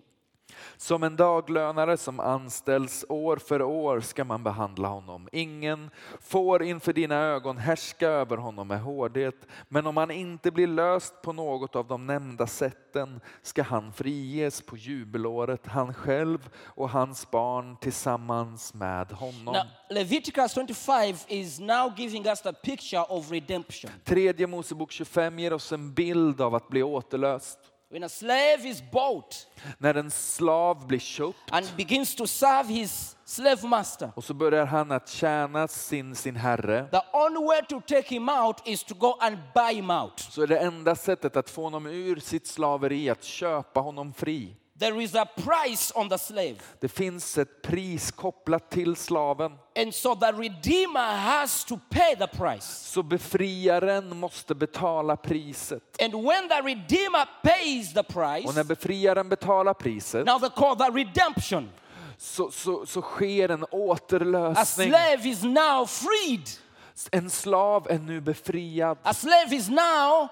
Som 0.76 1.02
en 1.02 1.16
daglönare 1.16 1.96
som 1.96 2.20
anställs 2.20 3.04
år 3.08 3.36
för 3.36 3.62
år 3.62 4.00
ska 4.00 4.24
man 4.24 4.42
behandla 4.42 4.88
honom. 4.88 5.28
Ingen 5.32 5.90
får 6.20 6.62
inför 6.62 6.92
dina 6.92 7.14
ögon 7.14 7.58
härska 7.58 8.08
över 8.08 8.36
honom 8.36 8.68
med 8.68 8.80
hårdhet, 8.80 9.46
men 9.68 9.86
om 9.86 9.96
han 9.96 10.10
inte 10.10 10.50
blir 10.50 10.66
löst 10.66 11.22
på 11.22 11.32
något 11.32 11.76
av 11.76 11.86
de 11.86 12.06
nämnda 12.06 12.46
sätten 12.46 13.20
ska 13.42 13.62
han 13.62 13.92
friges 13.92 14.62
på 14.62 14.76
jubelåret, 14.76 15.66
han 15.66 15.94
själv 15.94 16.50
och 16.56 16.90
hans 16.90 17.30
barn 17.30 17.76
tillsammans 17.80 18.74
med 18.74 19.12
honom. 19.12 19.54
Now, 19.54 19.64
Leviticus 19.90 20.54
25 20.54 21.16
is 21.28 21.60
now 21.60 21.92
giving 21.96 22.26
us 22.26 22.42
the 22.42 22.52
picture 22.52 23.02
of 23.02 23.30
redemption. 23.30 23.90
Tredje 24.04 24.46
Mosebok 24.46 24.92
25 24.92 25.38
ger 25.38 25.52
oss 25.52 25.72
en 25.72 25.92
bild 25.92 26.40
av 26.40 26.54
att 26.54 26.68
bli 26.68 26.82
återlöst. 26.82 27.58
When 27.88 28.02
a 28.02 28.08
slave 28.08 28.68
is 28.68 28.82
bought 28.92 29.46
När 29.78 29.94
en 29.94 30.10
slav 30.10 30.86
blir 30.86 30.98
köpt 30.98 31.52
and 31.52 31.66
begins 31.76 32.14
to 32.16 32.26
serve 32.26 32.68
his 32.72 33.16
slave 33.24 33.68
master, 33.68 34.10
och 34.14 34.24
så 34.24 34.34
börjar 34.34 34.66
han 34.66 34.92
att 34.92 35.08
tjäna 35.08 35.68
sin, 35.68 36.14
sin 36.14 36.36
herre 36.36 36.88
the 36.90 37.02
only 37.12 37.46
way 37.46 37.62
to 37.68 37.80
take 37.80 38.14
him 38.14 38.28
out 38.28 38.56
is 38.64 38.84
to 38.84 38.94
go 38.94 39.16
and 39.20 39.38
buy 39.54 39.74
him 39.74 39.90
out. 39.90 40.20
så 40.20 40.42
är 40.42 40.46
det 40.46 40.58
enda 40.58 40.96
sättet 40.96 41.36
att 41.36 41.50
få 41.50 41.62
honom 41.62 41.86
ur 41.86 42.16
sitt 42.20 42.46
slaveri 42.46 43.10
att 43.10 43.24
köpa 43.24 43.80
honom 43.80 44.12
fri. 44.12 44.56
There 44.78 45.02
is 45.02 45.14
a 45.14 45.24
price 45.36 45.92
on 45.94 46.08
the 46.08 46.18
slave. 46.18 46.56
Det 46.80 46.88
finns 46.88 47.38
ett 47.38 47.62
pris 47.62 48.10
kopplat 48.10 48.70
till 48.70 48.96
slaven. 48.96 49.52
And 49.76 49.94
so 49.94 50.14
the 50.14 50.32
Redeemer 50.32 51.16
has 51.16 51.64
to 51.64 51.78
pay 51.90 52.16
the 52.16 52.26
price. 52.26 52.66
Så 52.92 53.02
befriaren 53.02 54.16
måste 54.16 54.54
betala 54.54 55.16
priset. 55.16 56.02
And 56.02 56.14
when 56.14 56.48
the 56.48 56.62
Redeemer 56.62 57.26
pays 57.42 57.94
the 57.94 58.02
price, 58.02 58.48
Och 58.48 58.54
när 58.54 58.64
befriaren 58.64 59.28
betalar 59.28 59.74
priset 59.74 60.26
now 60.26 60.38
they 60.38 60.50
call 60.50 60.76
that 60.76 60.94
redemption. 60.94 61.70
så, 62.18 62.50
så, 62.50 62.86
så 62.86 63.02
sker 63.02 63.48
en 63.48 63.62
A 63.64 63.66
återlösning. 63.70 64.90
slave 64.90 65.28
is 65.28 65.42
now 65.42 65.86
freed. 65.86 66.48
En 67.12 67.30
slav 67.30 67.86
är 67.90 67.98
nu 67.98 68.20
befriad. 68.20 68.98
A 69.02 69.14
slave 69.14 69.56
is 69.56 69.68
now 69.68 70.28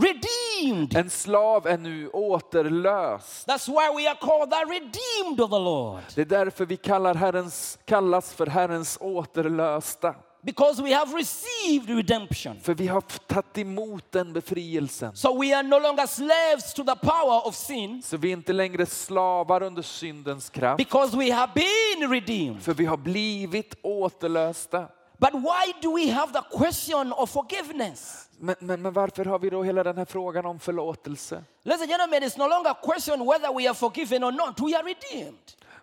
redeemed. 0.00 0.96
En 0.96 1.10
slav 1.10 1.66
är 1.66 1.78
nu 1.78 2.08
återlöst. 2.08 3.48
That's 3.48 3.68
why 3.68 4.02
we 4.02 4.10
are 4.10 4.18
called 4.20 4.50
the 4.50 4.64
redeemed 4.74 5.40
of 5.40 5.50
the 5.50 5.58
Lord. 5.58 6.00
Det 6.14 6.20
är 6.20 6.24
därför 6.44 6.66
vi 6.66 6.76
kallar 6.76 7.14
Herrens, 7.14 7.78
kallas 7.84 8.32
för 8.32 8.46
Herrens 8.46 8.98
återlösta. 9.00 10.14
Because 10.42 10.82
we 10.82 10.94
have 10.94 11.18
received 11.18 11.96
redemption. 11.96 12.60
För 12.62 12.74
vi 12.74 12.86
har 12.88 13.00
tagit 13.00 13.58
emot 13.58 14.04
den 14.12 14.32
befrielsen. 14.32 15.16
So 15.16 15.40
we 15.42 15.56
are 15.56 15.62
no 15.62 15.78
longer 15.78 16.06
slaves 16.06 16.74
to 16.74 16.84
the 16.84 16.96
power 16.96 17.46
of 17.46 17.54
sin 17.54 18.02
Så 18.02 18.16
vi 18.16 18.28
är 18.28 18.32
inte 18.32 18.52
längre 18.52 18.86
slavar 18.86 19.62
under 19.62 19.82
syndens 19.82 20.50
kraft. 20.50 20.76
because 20.76 21.16
we 21.16 21.32
have 21.32 21.52
been 21.54 22.10
redeemed. 22.10 22.62
För 22.62 22.74
vi 22.74 22.84
har 22.86 22.96
blivit 22.96 23.74
återlösta. 23.82 24.86
But 25.20 25.34
why 25.34 25.72
do 25.82 25.94
we 25.94 26.08
have 26.08 26.32
the 26.32 26.42
question 26.58 27.12
of 27.12 27.30
forgiveness? 27.30 28.28
Men, 28.38 28.56
men, 28.60 28.82
men 28.82 28.92
varför 28.92 29.24
har 29.24 29.38
vi 29.38 29.50
då 29.50 29.62
hela 29.62 29.84
den 29.84 29.98
här 29.98 30.04
frågan 30.04 30.46
om 30.46 30.58
förlåtelse? 30.58 31.44
Ladies 31.62 31.82
and 31.82 31.90
gentlemen, 31.90 32.22
it's 32.22 32.38
no 32.38 32.48
longer 32.48 32.70
a 32.70 32.76
question 32.82 33.26
whether 33.26 33.52
we 33.58 33.68
are 33.68 33.74
forgiven 33.74 34.24
or 34.24 34.32
not. 34.32 34.60
We 34.60 34.76
are 34.76 34.82
redeemed. 34.82 35.38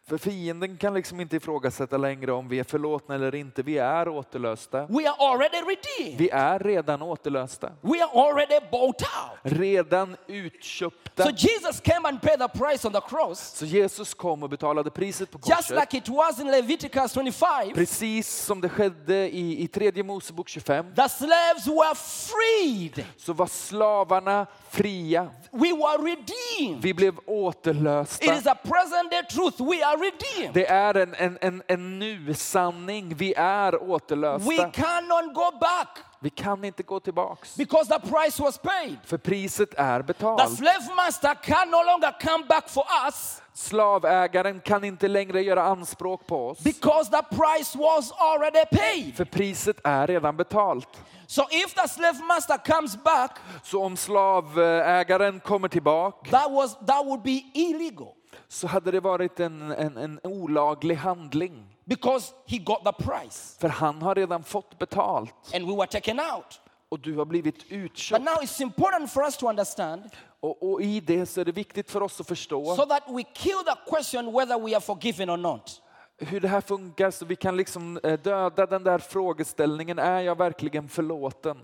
För 0.10 0.18
fienden 0.18 0.78
kan 0.78 0.94
liksom 0.94 1.20
inte 1.20 1.36
ifrågasätta 1.36 1.98
längre 1.98 2.32
om 2.32 2.48
vi 2.50 2.60
är 2.60 2.64
förlåtna 2.64 3.16
eller 3.16 3.36
inte. 3.36 3.64
Vi 3.64 3.78
är 3.78 4.08
återlösta. 4.10 4.86
We 4.86 5.10
are 5.10 5.16
already 5.20 5.58
redeemed. 5.58 6.18
Vi 6.20 6.30
är 6.30 6.60
redan 6.60 7.02
återlösta. 7.02 7.72
We 7.82 8.04
are 8.04 8.28
already 8.30 8.60
bought 8.72 9.02
out. 9.02 9.40
Redan 9.44 10.16
utköpta. 10.28 11.24
So 11.24 11.30
Jesus 11.32 11.80
came 11.82 12.08
and 12.10 12.22
paid 12.22 12.40
the 12.40 12.48
price 12.60 12.88
on 12.88 12.94
the 12.94 13.02
cross, 13.10 13.40
Så 13.40 13.66
Jesus 13.66 14.14
kom 14.14 14.44
och 14.44 14.50
betalade 14.50 14.90
priset 14.90 15.32
på 15.32 15.40
just 15.46 15.56
korset. 15.70 15.80
like 15.80 15.98
it 15.98 16.10
was 16.10 16.40
in 16.40 16.52
Leviticus 16.52 17.14
25. 17.14 17.74
Precis 17.74 18.28
som 18.36 18.62
det 18.62 18.70
skedde 18.70 19.36
i, 19.36 19.64
i 19.64 19.68
tredje 19.68 20.04
Mosebok 20.04 20.50
25 20.50 20.86
The 20.96 21.10
slaves 21.10 21.68
were 21.68 21.96
freed. 21.96 23.06
så 23.18 23.34
var 23.34 23.48
slavarna 23.48 24.46
fria. 24.70 25.30
We 25.52 25.72
were 25.74 25.98
redeemed. 25.98 26.82
Vi 26.84 26.94
blev 26.94 27.14
It 27.14 27.20
återlösta. 27.28 28.34
is 28.34 28.48
a 28.48 28.56
present 28.64 29.12
day 29.12 29.24
truth. 29.30 29.62
We 29.62 29.84
are 29.86 29.97
redeemed. 30.02 30.54
Det 30.54 30.68
är 30.68 30.94
en, 30.98 31.14
en, 31.16 31.38
en, 31.42 31.64
en 31.68 32.00
nu-sanning. 32.00 33.16
Vi 33.16 33.34
är 33.38 33.72
We 33.72 33.78
återlösta. 33.78 34.70
cannot 34.72 35.34
go 35.34 35.52
back 35.60 35.98
Vi 36.20 36.30
kan 36.30 36.64
inte 36.66 36.84
gå 36.84 37.00
tillbaks. 37.00 37.56
because 37.56 37.90
the 38.00 38.08
price 38.10 38.42
was 38.44 38.58
paid. 38.58 38.98
För 39.06 39.18
priset 39.18 39.74
är 39.78 40.00
The 40.00 40.04
betalt. 40.04 40.58
slave 40.58 40.96
master 40.96 41.34
can 41.44 41.70
no 41.72 41.84
longer 41.84 42.12
come 42.22 42.46
back 42.46 42.70
for 42.70 42.84
us 43.06 43.42
Slavägaren 43.54 44.60
kan 44.60 44.84
inte 44.84 45.08
längre 45.08 45.42
göra 45.42 45.64
anspråk 45.64 46.28
på 46.28 46.48
oss. 46.50 46.60
because 46.64 47.12
the 47.12 47.36
price 47.36 47.78
was 47.78 48.12
already 48.12 48.66
paid. 48.72 49.16
För 49.16 49.26
priset 49.26 49.78
är 49.84 50.08
redan 50.08 50.38
betalt. 50.38 50.88
So 51.28 51.42
if 51.52 51.74
the 51.74 51.88
slave 51.88 52.20
master 52.24 52.58
comes 52.58 53.04
back, 53.04 53.32
Så 53.64 53.84
om 53.84 53.98
slavägaren 53.98 55.40
kommer 55.40 55.68
tillbaka 55.68 56.30
that 56.32 56.52
was 56.52 56.78
that 56.88 57.06
would 57.06 57.22
be 57.22 57.42
illegal 57.54 58.08
så 58.48 58.68
hade 58.68 58.92
det 58.92 59.00
varit 59.00 59.40
en, 59.40 59.72
en, 59.72 59.98
en 59.98 60.20
olaglig 60.24 60.96
handling. 60.96 61.64
because 61.86 62.34
he 62.48 62.58
got 62.58 62.84
the 62.86 63.04
price 63.04 63.60
För 63.60 63.68
han 63.70 64.02
har 64.02 64.16
redan 64.16 64.44
fått 64.44 64.80
betalt 64.80 65.34
and 65.56 65.66
we 65.68 65.76
were 65.76 65.88
taken 65.88 66.20
out. 66.20 66.62
och 66.90 67.00
du 67.00 67.18
har 67.18 67.26
blivit 67.26 67.56
But 67.70 67.72
utköpt. 67.72 68.26
now 68.26 68.34
it's 68.42 68.62
important 68.62 69.12
for 69.12 69.24
us 69.24 69.38
to 69.38 69.50
understand 69.50 70.04
Och, 70.40 70.72
och 70.72 70.82
i 70.82 71.00
det 71.00 71.26
så 71.26 71.42
är 71.42 71.46
det 71.46 71.52
viktigt 71.52 71.92
för 71.92 72.02
oss 72.04 72.22
att 72.22 72.28
förstå 72.28 72.76
so 72.76 72.86
that 72.86 73.04
we 73.08 73.24
kill 73.24 73.58
the 73.66 73.96
question 73.96 74.34
whether 74.34 74.60
we 74.60 74.76
are 74.76 74.82
forgiven 74.82 75.30
or 75.30 75.38
not. 75.38 75.82
hur 76.18 76.40
det 76.42 76.48
här 76.48 76.62
funkar 76.62 77.12
så 77.12 77.26
vi 77.26 77.36
kan 77.36 77.58
liksom 77.58 78.00
eh, 78.04 78.20
döda 78.20 78.66
den 78.66 78.84
där 78.84 78.98
frågeställningen, 79.00 80.00
är 80.00 80.22
jag 80.22 80.38
verkligen 80.38 80.90
förlåten? 80.90 81.58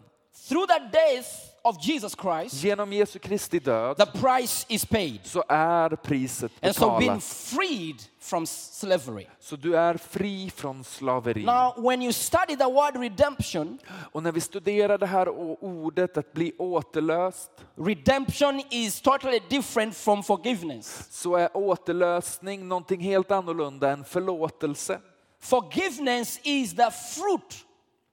Through 0.50 0.65
the 0.67 0.80
death 0.91 1.28
of 1.62 1.78
Jesus 1.82 2.15
Christ, 2.15 2.63
Genom 2.63 2.93
Jesu 2.93 3.19
Kristi 3.19 3.60
död 3.60 3.98
the 3.98 4.06
price 4.06 4.65
is 4.69 4.86
paid. 4.86 5.19
så 5.24 5.43
är 5.50 5.89
priset 5.96 6.52
And 6.62 6.76
so 6.76 6.86
being 7.00 7.00
betalat. 7.00 7.24
freed 7.24 7.96
from 8.19 8.46
slavery. 8.46 9.28
Så 9.39 9.56
du 9.56 9.78
är 9.78 9.98
fri 9.98 10.50
från 10.56 10.84
slaveri. 10.84 11.46
Now, 11.46 11.74
when 11.78 12.02
you 12.02 12.13
study 12.13 12.56
the 12.56 12.65
word 12.65 12.96
redemption, 13.02 13.80
Och 14.12 14.24
när 14.24 14.32
vi 14.32 14.41
studerar 14.41 14.98
det 14.98 15.06
här 15.06 15.30
ordet 15.63 16.17
att 16.17 16.34
bli 16.34 16.54
återlöst 16.58 17.52
redemption 17.76 18.62
is 18.69 19.02
totally 19.02 19.39
different 19.50 19.96
from 19.98 20.24
forgiveness. 20.24 21.08
så 21.12 21.36
är 21.36 21.58
återlösning 21.58 22.67
någonting 22.67 23.02
helt 23.02 23.32
annorlunda 23.32 23.91
än 23.91 24.06
förlåtelse. 24.06 25.00
Forgiveness 25.39 26.39
is 26.43 26.76
the 26.76 26.91
fruit 26.91 27.65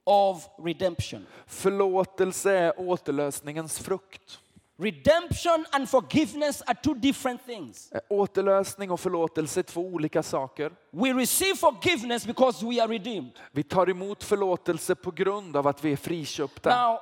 of 0.03 0.47
redemption. 0.57 1.25
Förlåtelse 1.47 2.51
är 2.51 2.79
återlösningens 2.79 3.79
frukt. 3.79 4.39
Redemption 4.77 5.65
and 5.71 5.89
forgiveness 5.89 6.61
are 6.61 6.75
two 6.83 6.93
different 6.93 7.45
things. 7.45 7.91
Återlösning 8.09 8.91
och 8.91 8.99
förlåtelse 8.99 9.59
är 9.59 9.63
två 9.63 9.81
olika 9.81 10.23
saker. 10.23 10.71
We 10.91 11.13
receive 11.13 11.55
forgiveness 11.55 12.25
because 12.25 12.65
we 12.65 12.83
are 12.83 12.87
redeemed. 12.87 13.31
Vi 13.51 13.63
tar 13.63 13.89
emot 13.89 14.23
förlåtelse 14.23 14.95
på 14.95 15.11
grund 15.11 15.57
av 15.57 15.67
att 15.67 15.83
vi 15.83 15.91
är 15.91 15.97
friköpta. 15.97 16.83
Now, 16.83 16.99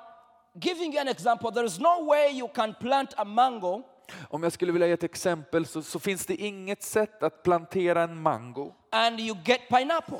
giving 0.62 0.94
you 0.94 1.02
an 1.02 1.08
example, 1.08 1.52
there 1.52 1.66
is 1.66 1.80
no 1.80 2.06
way 2.06 2.40
you 2.40 2.48
can 2.48 2.74
plant 2.80 3.14
a 3.18 3.24
mango 3.24 3.84
Om 4.30 4.44
jag 4.44 4.54
skulle 4.54 4.72
vilja 4.72 4.88
ge 4.88 4.94
ett 4.94 5.04
exempel 5.04 5.66
så, 5.66 5.82
så 5.82 6.00
finns 6.00 6.26
det 6.26 6.36
inget 6.36 6.84
sätt 6.84 7.24
att 7.24 7.44
plantera 7.44 8.04
en 8.04 8.22
mango 8.22 8.74
and 8.92 9.20
you 9.20 9.38
get 9.46 9.62
pineapple. 9.70 10.20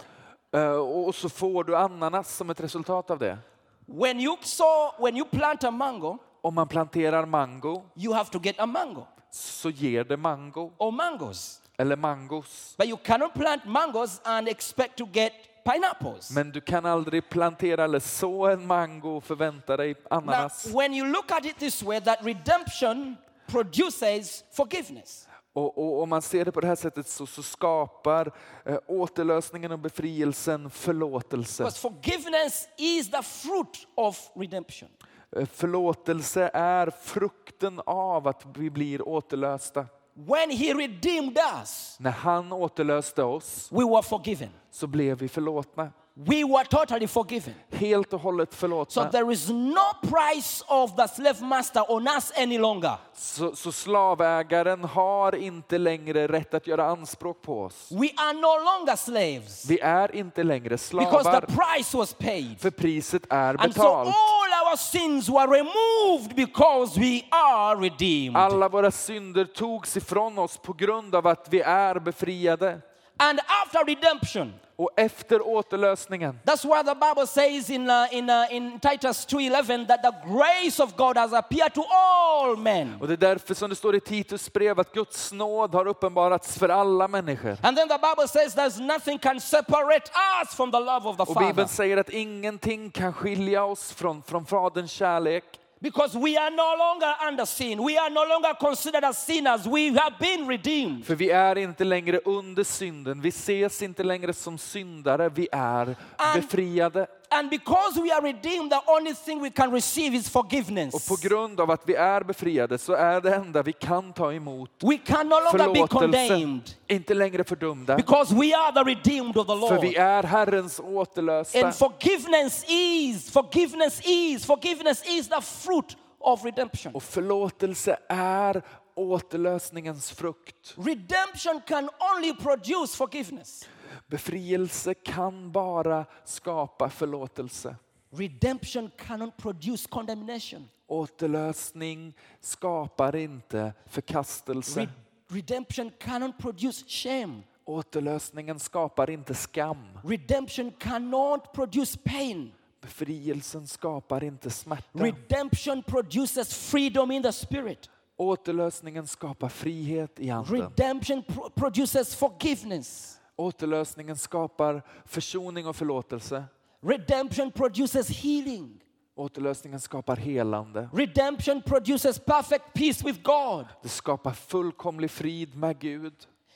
Eh, 0.54 0.72
och 0.72 1.16
så 1.16 1.30
får 1.30 1.64
du 1.64 1.76
ananas 1.78 2.36
som 2.36 2.50
ett 2.50 2.60
resultat 2.62 3.10
av 3.12 3.20
det. 3.20 3.38
When 3.86 4.20
you 4.20 4.38
saw, 4.42 5.04
when 5.04 5.18
you 5.18 5.26
plant 5.26 5.64
a 5.64 5.72
mango, 5.72 6.18
Om 6.42 6.56
man 6.56 6.68
planterar 6.68 7.26
mango 7.26 7.84
you 7.96 8.14
have 8.14 8.30
to 8.30 8.40
get 8.44 8.60
a 8.60 8.66
mango 8.66 9.08
så 9.32 9.70
ger 9.70 10.04
det 10.04 10.18
mango 10.18 10.72
or 10.78 10.92
mangoes. 10.92 11.62
eller 11.78 11.96
mangos. 11.96 12.76
But 12.78 12.88
you 12.88 12.98
cannot 12.98 13.34
plant 13.34 13.66
mangoes 13.66 14.22
and 14.24 14.48
expect 14.48 14.98
to 14.98 15.06
get 15.14 15.34
pineapples. 15.66 16.32
Men 16.32 16.52
du 16.52 16.62
kan 16.62 16.86
aldrig 16.86 17.30
plantera 17.30 17.84
eller 17.84 18.00
så 18.00 18.48
en 18.48 18.68
mango 18.68 19.10
och 19.18 19.24
förvänta 19.24 19.78
dig 19.78 19.94
Now, 19.94 20.18
ananas. 20.20 20.66
when 20.74 20.94
you 20.94 21.06
look 21.08 21.32
at 21.32 21.46
it 21.46 21.58
this 21.60 21.84
way, 21.84 22.00
that 22.02 22.20
redemption 22.26 23.18
produces 23.48 24.44
forgiveness. 24.52 25.28
Och, 25.54 26.02
om 26.04 26.10
man 26.10 26.22
ser 26.22 26.46
det 26.46 26.52
på 26.52 26.62
det 26.62 26.68
här 26.68 26.76
sättet 26.76 27.08
så, 27.08 27.26
så 27.26 27.44
skapar 27.44 28.32
eh, 28.66 28.78
återlösningen 28.88 29.72
och 29.72 29.80
befrielsen 29.80 30.70
förlåtelse. 30.70 31.64
Because 31.64 31.80
forgiveness 31.80 32.68
is 32.78 33.12
the 33.12 33.24
fruit 33.24 33.88
of 33.96 34.32
redemption. 34.36 34.90
Eh, 35.36 35.46
Förlåtelse 35.46 36.52
är 36.54 36.90
frukten 36.90 37.82
av 37.86 38.28
att 38.28 38.46
vi 38.58 38.70
blir 38.70 39.08
återlösta. 39.08 39.86
When 40.14 40.52
he 40.52 40.74
redeemed 40.74 41.38
us, 41.62 41.96
När 42.00 42.12
han 42.12 42.54
återlöste 42.54 43.24
oss 43.24 43.72
we 43.72 43.84
were 43.86 44.04
forgiven. 44.04 44.50
så 44.72 44.88
blev 44.88 45.18
vi 45.18 45.28
förlåtna. 45.28 45.92
We 46.22 46.44
were 46.44 46.66
totally 46.66 47.08
forgiven. 47.08 47.54
Helt 47.72 48.14
och 48.14 48.22
hållet 48.22 48.54
So 48.54 48.58
förlåtna. 48.58 49.12
there 49.12 49.34
is 49.34 49.50
no 49.50 49.94
price 50.02 50.64
of 50.68 50.96
the 50.96 51.08
slave 51.08 51.42
master 51.42 51.92
on 51.92 52.08
us 52.08 52.32
any 52.38 52.58
longer. 52.58 52.92
Så, 53.14 53.56
så 53.56 53.72
slavägaren 53.72 54.84
har 54.84 55.36
inte 55.36 55.78
längre 55.78 56.28
rätt 56.28 56.54
att 56.54 56.68
göra 56.68 56.86
anspråk 56.86 57.42
på 57.42 57.64
oss. 57.64 57.92
We 57.92 58.10
are 58.18 58.34
no 58.34 58.48
longer 58.58 58.96
slaves 58.96 59.66
Vi 59.70 59.80
är 59.80 60.16
inte 60.16 60.44
längre 60.44 60.70
because 60.70 60.88
slavar, 60.88 61.42
the 61.42 61.48
price 61.48 61.98
was 61.98 62.14
paid. 62.14 62.60
för 62.62 62.70
priset 62.70 63.24
är 63.30 63.50
And 63.64 63.74
so 63.74 63.80
betalt. 63.82 64.08
all 64.08 64.70
our 64.72 64.78
sins 64.78 65.30
were 65.30 65.48
removed 65.48 66.36
because 66.36 67.00
we 67.00 67.22
are 67.32 67.76
redeemed. 67.76 68.38
Alla 68.38 68.70
våra 68.70 68.92
synder 68.92 69.46
togs 69.46 69.98
ifrån 69.98 70.38
oss 70.40 70.58
på 70.58 70.74
grund 70.74 71.16
av 71.16 71.28
att 71.28 71.48
vi 71.50 71.62
är 71.62 72.00
befriade. 72.00 72.82
And 73.18 73.40
after 73.66 73.86
redemption, 73.86 74.54
Och 74.80 74.90
efter 74.96 75.48
återlösningen 75.48 76.40
that's 76.46 76.64
why 76.64 76.84
the 76.84 76.96
Bible 76.96 77.28
says 77.28 77.70
in, 77.70 77.90
uh, 77.90 78.14
in, 78.14 78.30
uh, 78.30 78.54
in 78.54 78.80
Titus 78.80 79.28
2.11 79.28 79.88
that 79.88 80.02
the 80.02 80.12
grace 80.28 80.84
of 80.84 80.96
God 80.96 81.18
has 81.18 81.34
appeared 81.34 81.74
to 81.74 81.82
all 81.82 82.58
men. 82.58 82.96
Och 83.02 83.08
det 83.08 83.14
är 83.14 83.18
därför 83.18 83.54
som 83.54 83.70
det 83.70 83.76
står 83.76 83.96
i 83.96 84.00
Titus 84.00 84.54
brev 84.54 84.80
att 84.80 84.94
Guds 84.94 85.32
nåd 85.32 85.74
har 85.74 85.88
uppenbarats 85.88 86.58
för 86.58 86.70
alla 86.70 87.08
människor. 87.08 87.58
And 87.64 87.78
then 87.78 87.88
the 87.88 87.98
Bible 87.98 88.28
says 88.28 88.56
there's 88.56 88.82
nothing 88.82 89.20
can 89.20 89.40
separate 89.42 90.12
us 90.42 90.56
from 90.56 90.72
the 90.72 90.80
love 90.80 91.10
of 91.10 91.18
the 91.18 91.24
Och 91.24 91.34
Father. 91.34 91.48
Bibeln 91.48 91.68
säger 91.68 91.98
att 91.98 92.10
ingenting 92.10 92.92
kan 92.92 93.14
skilja 93.14 93.64
oss 93.64 93.94
från, 93.94 94.24
från 94.24 94.46
Faderns 94.46 94.92
kärlek. 94.92 95.44
Because 95.82 96.18
we 96.18 96.38
are 96.38 96.50
no 96.50 96.76
longer 96.78 97.16
under 97.28 97.46
sin. 97.46 97.80
We 97.86 97.98
are 97.98 98.10
no 98.10 98.26
longer 98.26 98.54
considered 98.60 99.04
as 99.06 99.18
sinners. 99.26 99.66
We 99.66 99.90
have 100.00 100.16
been 100.20 100.48
redeemed. 100.50 101.06
För 101.06 101.16
vi 101.16 101.30
är 101.30 101.58
inte 101.58 101.84
längre 101.84 102.20
under 102.26 102.64
synden, 102.64 103.22
vi 103.22 103.30
ses 103.30 103.82
inte 103.82 104.04
längre 104.04 104.34
som 104.34 104.58
syndare, 104.58 105.30
vi 105.30 105.48
är 105.52 105.86
And- 105.86 105.96
befriade. 106.42 107.08
And 107.32 107.50
because 107.50 108.02
we 108.02 108.12
are 108.12 108.22
redeemed, 108.22 108.72
the 108.72 108.82
only 108.88 109.14
thing 109.14 109.42
we 109.42 109.50
can 109.50 109.72
receive 109.72 110.18
is 110.18 110.30
forgiveness. 110.30 110.94
Och 110.94 111.06
på 111.06 111.28
grund 111.28 111.60
av 111.60 111.72
att 111.72 111.82
vi 111.86 111.96
är 111.96 112.24
befriade 112.24 112.78
så 112.78 112.94
är 112.94 113.22
det 113.22 113.36
enda 113.36 113.64
vi 113.64 113.74
kan 113.74 114.14
ta 114.14 114.34
emot 114.34 114.72
We 114.84 114.98
can 114.98 115.30
no 115.30 115.36
longer 115.40 115.74
be 115.74 115.88
condemned 115.88 116.62
inte 116.88 117.14
längre 117.14 117.44
fördömda. 117.44 117.96
because 117.96 118.34
we 118.36 118.56
are 118.58 118.72
the 118.74 118.84
redeemed 118.90 119.38
of 119.38 119.48
the 119.48 119.54
För 119.54 119.76
Lord. 119.76 119.82
vi 119.82 119.96
är 119.96 120.24
Herrens 120.24 120.80
återlösta. 120.80 121.66
And 121.66 121.76
forgiveness 121.76 122.66
is, 122.68 123.32
forgiveness 123.32 124.02
is, 124.06 124.46
forgiveness 124.46 125.04
is 125.08 125.30
the 125.30 125.42
fruit 125.42 125.98
of 126.20 126.46
redemption. 126.46 126.96
Och 126.96 127.04
förlåtelse 127.04 127.98
är 128.10 128.62
återlösningens 128.96 130.12
frukt. 130.12 130.76
Redemption 130.78 131.62
can 131.68 131.90
only 132.16 132.34
produce 132.34 132.96
forgiveness. 132.98 133.70
Befrielse 134.10 134.94
kan 134.94 135.52
bara 135.52 136.06
skapa 136.26 136.90
förlåtelse. 136.90 137.76
Redemption 138.12 138.92
cannot 138.98 139.38
produce 139.38 139.88
condemnation. 139.90 140.70
Återlösning 140.88 142.14
skapar 142.42 143.16
inte 143.16 143.74
förkastelse. 143.86 144.80
Re- 144.82 144.90
redemption 145.28 145.92
cannot 146.00 146.38
produce 146.38 146.84
shame. 146.88 147.42
Återlösningen 147.66 148.60
skapar 148.60 149.10
inte 149.10 149.34
skam. 149.36 149.78
Redemption 150.04 150.72
cannot 150.80 151.54
produce 151.54 151.98
pain. 152.06 152.52
Befrielsen 152.82 153.68
skapar 153.68 154.24
inte 154.24 154.50
smärta. 154.50 155.00
Redemption 155.04 155.84
produces 155.84 156.54
freedom 156.72 157.12
in 157.12 157.24
the 157.24 157.32
spirit. 157.32 157.90
Återlösningen 158.18 159.08
skapar 159.08 159.50
frihet 159.50 160.20
i 160.20 160.30
anden. 160.30 160.56
Redemption 160.62 161.24
pro- 161.24 161.50
produces 161.50 162.16
forgiveness. 162.16 163.19
Återlösningen 163.40 164.18
skapar 164.18 164.82
försoning 165.06 165.68
och 165.68 165.76
förlåtelse. 165.76 166.44
Redemption 166.82 167.52
produces 167.52 168.10
healing. 168.10 168.82
Återlösningen 169.16 169.80
skapar 169.80 170.16
helande. 170.16 170.90
Redemption 170.94 171.62
produces 171.62 172.20
perfect 172.20 172.74
peace 172.74 173.06
with 173.06 173.22
God. 173.22 173.66
Det 173.82 173.90
skapar 173.90 174.32
fullkomlig 174.32 175.12
frid 175.12 175.56
med 175.56 175.80
Gud. 175.80 176.14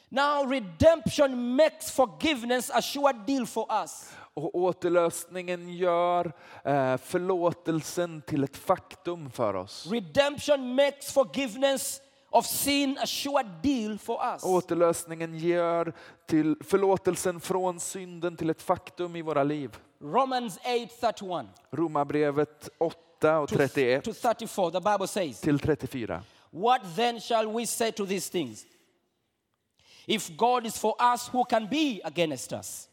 Now, 0.09 0.49
redemption 0.51 1.55
makes 1.55 1.91
forgiveness 1.91 2.69
a 2.69 2.81
sure 2.81 3.13
deal 3.27 3.45
for 3.45 3.67
us. 3.81 4.11
Och 4.33 4.55
återlösningen 4.55 5.69
gör 5.73 6.25
eh, 6.63 6.97
förlåtelsen 6.97 8.21
till 8.21 8.43
ett 8.43 8.57
faktum 8.57 9.31
för 9.31 9.53
oss. 9.53 9.87
Redemption 9.91 10.75
makes 10.75 11.13
forgiveness 11.13 12.01
of 12.33 12.45
sin 12.45 12.97
a 13.01 13.05
sure 13.05 13.43
deal 13.61 13.97
for 13.97 14.33
us. 14.33 14.43
Återlösningen 14.43 15.37
gör 15.37 15.93
till 16.25 16.55
förlåtelsen 16.61 17.39
från 17.39 17.79
synden 17.79 18.37
till 18.37 18.49
ett 18.49 18.61
faktum 18.61 19.15
i 19.15 19.21
våra 19.21 19.43
liv. 19.43 19.77
Romans 20.01 20.59
8:31 20.59 21.47
Romarbrevet 21.71 22.69
8 22.77 23.39
och 23.39 23.49
31 23.49 24.03
to 24.03 24.13
34, 24.13 24.71
the 24.71 24.79
Bible 24.79 25.07
says, 25.07 25.41
till 25.41 25.59
34. 25.59 26.23
What 26.49 26.81
then 26.95 27.19
shall 27.19 27.53
we 27.53 27.67
say 27.67 27.91
to 27.91 28.05
these 28.05 28.31
things? 28.31 28.65
If 30.05 30.29
God 30.37 30.65
is 30.65 30.79
for 30.79 30.95
us, 31.13 31.29
who 31.33 31.45
can 31.45 31.67
be 31.69 32.01
against 32.03 32.53
us? 32.53 32.89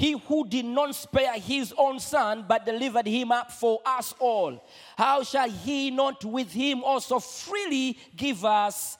He 0.00 0.16
who 0.28 0.46
did 0.48 0.64
not 0.64 0.96
spare 0.96 1.38
his 1.38 1.74
own 1.76 2.00
son, 2.00 2.46
but 2.48 2.64
delivered 2.64 3.06
him 3.06 3.30
up 3.30 3.52
for 3.52 3.80
us 3.98 4.14
all, 4.18 4.58
how 4.96 5.22
shall 5.22 5.50
he 5.50 5.90
not 5.90 6.24
with 6.24 6.52
him 6.52 6.82
also 6.84 7.20
freely 7.20 7.98
give 8.16 8.42
us 8.46 8.98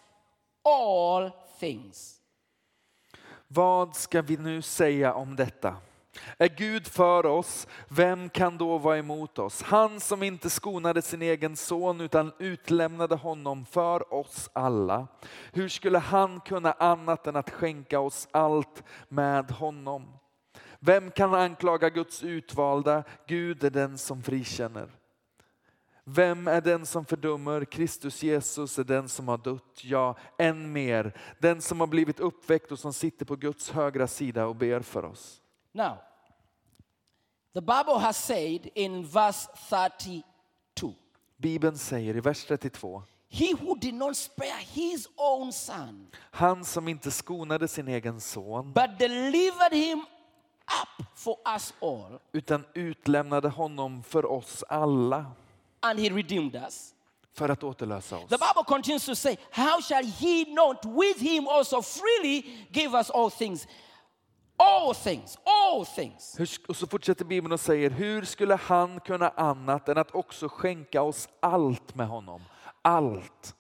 all 0.63 1.31
things? 1.59 2.21
Vad 3.49 3.97
ska 3.97 4.23
vi 4.23 4.37
nu 4.37 4.63
säga 4.63 5.15
om 5.15 5.37
detta? 5.37 5.77
Är 6.39 6.49
Gud 6.49 6.87
för 6.87 7.27
oss, 7.27 7.67
vem 7.89 8.29
kan 8.29 8.59
då 8.59 8.79
vara 8.79 8.99
emot 8.99 9.39
oss? 9.39 9.63
Han 9.63 10.01
som 10.01 10.23
inte 10.23 10.51
skonade 10.51 11.03
sin 11.03 11.23
egen 11.23 11.57
son 11.57 12.01
utan 12.01 12.33
utlämnade 12.39 13.15
honom 13.15 13.65
för 13.65 14.15
oss 14.15 14.51
alla. 14.53 15.07
Hur 15.53 15.69
skulle 15.69 15.99
han 15.99 16.41
kunna 16.41 16.73
annat 16.73 17.27
än 17.27 17.37
att 17.37 17.51
skänka 17.51 18.01
oss 18.01 18.29
allt 18.31 18.83
med 19.09 19.51
honom? 19.51 20.20
Vem 20.81 21.11
kan 21.11 21.35
anklaga 21.35 21.91
Guds 21.91 22.23
utvalda? 22.23 23.05
Gud 23.27 23.65
är 23.65 23.71
den 23.71 23.99
som 23.99 24.23
frikänner. 24.23 24.89
Vem 26.05 26.49
är 26.49 26.61
den 26.61 26.87
som 26.87 27.05
fördömer? 27.05 27.65
Kristus 27.65 28.23
Jesus 28.23 28.79
är 28.79 28.85
den 28.85 29.09
som 29.09 29.29
har 29.29 29.39
dött, 29.39 29.85
ja, 29.85 30.17
än 30.39 30.73
mer, 30.73 31.13
den 31.39 31.63
som 31.63 31.81
har 31.81 31.87
blivit 31.87 32.21
uppväckt 32.21 32.73
och 32.73 32.79
som 32.79 32.93
sitter 32.93 33.25
på 33.25 33.37
Guds 33.37 33.71
högra 33.71 34.07
sida 34.07 34.47
och 34.47 34.57
ber 34.57 34.81
för 34.81 35.05
oss. 35.05 35.41
Now, 35.73 35.97
the 37.55 37.61
Bible 37.61 37.99
has 37.99 38.27
said 38.27 38.69
in 38.75 39.07
verse 39.07 39.49
32 39.69 40.23
Bibeln 41.37 41.79
säger 41.79 42.17
i 42.17 42.21
vers 42.21 42.45
32, 42.45 43.03
He 43.29 43.55
who 43.61 43.75
did 43.75 43.95
not 43.95 44.17
spare 44.17 44.61
his 44.73 45.09
own 45.17 45.53
son, 45.53 46.07
han 46.31 46.65
som 46.65 46.89
inte 46.89 47.11
skonade 47.11 47.69
sin 47.69 47.89
egen 47.89 48.21
son 48.21 48.73
but 48.73 48.99
delivered 48.99 49.73
him 49.73 50.05
up 50.83 51.07
for 51.15 51.37
us 51.55 51.75
all, 51.81 52.19
utan 52.33 52.65
utlämnade 52.75 53.49
honom 53.49 54.03
för 54.03 54.27
oss 54.27 54.65
alla 54.69 55.27
and 55.81 56.01
he 56.01 56.09
redeemed 56.09 56.55
us. 56.55 56.95
för 57.35 57.49
att 57.49 57.63
återlösa 57.65 58.17
oss. 58.17 58.29
The 58.29 58.37
Bible 58.37 58.65
continues 58.67 59.07
to 59.07 59.15
say, 59.15 59.37
How 59.51 59.81
shall 59.83 60.05
he 60.05 60.45
not 60.55 60.85
with 60.85 61.21
him 61.21 61.49
also 61.49 61.83
freely 61.83 62.43
give 62.71 62.99
us 62.99 63.11
all 63.11 63.31
things? 63.31 63.67
All 64.57 64.95
things, 64.95 65.39
all 65.45 65.87
things. 65.87 66.35
Hur, 66.39 66.49
och 66.69 66.77
så 66.77 66.87
fortsätter 66.87 67.25
Bibeln 67.25 67.53
och 67.53 67.61
säger, 67.61 67.91
hur 67.91 68.25
skulle 68.25 68.55
han 68.57 69.01
kunna 69.01 69.29
annat 69.29 69.89
än 69.89 69.99
att 69.99 70.15
också 70.15 70.49
skänka 70.49 71.03
oss 71.03 71.29
allt 71.41 71.95
med 71.95 72.09
honom? 72.09 72.43
Allt, 72.83 73.55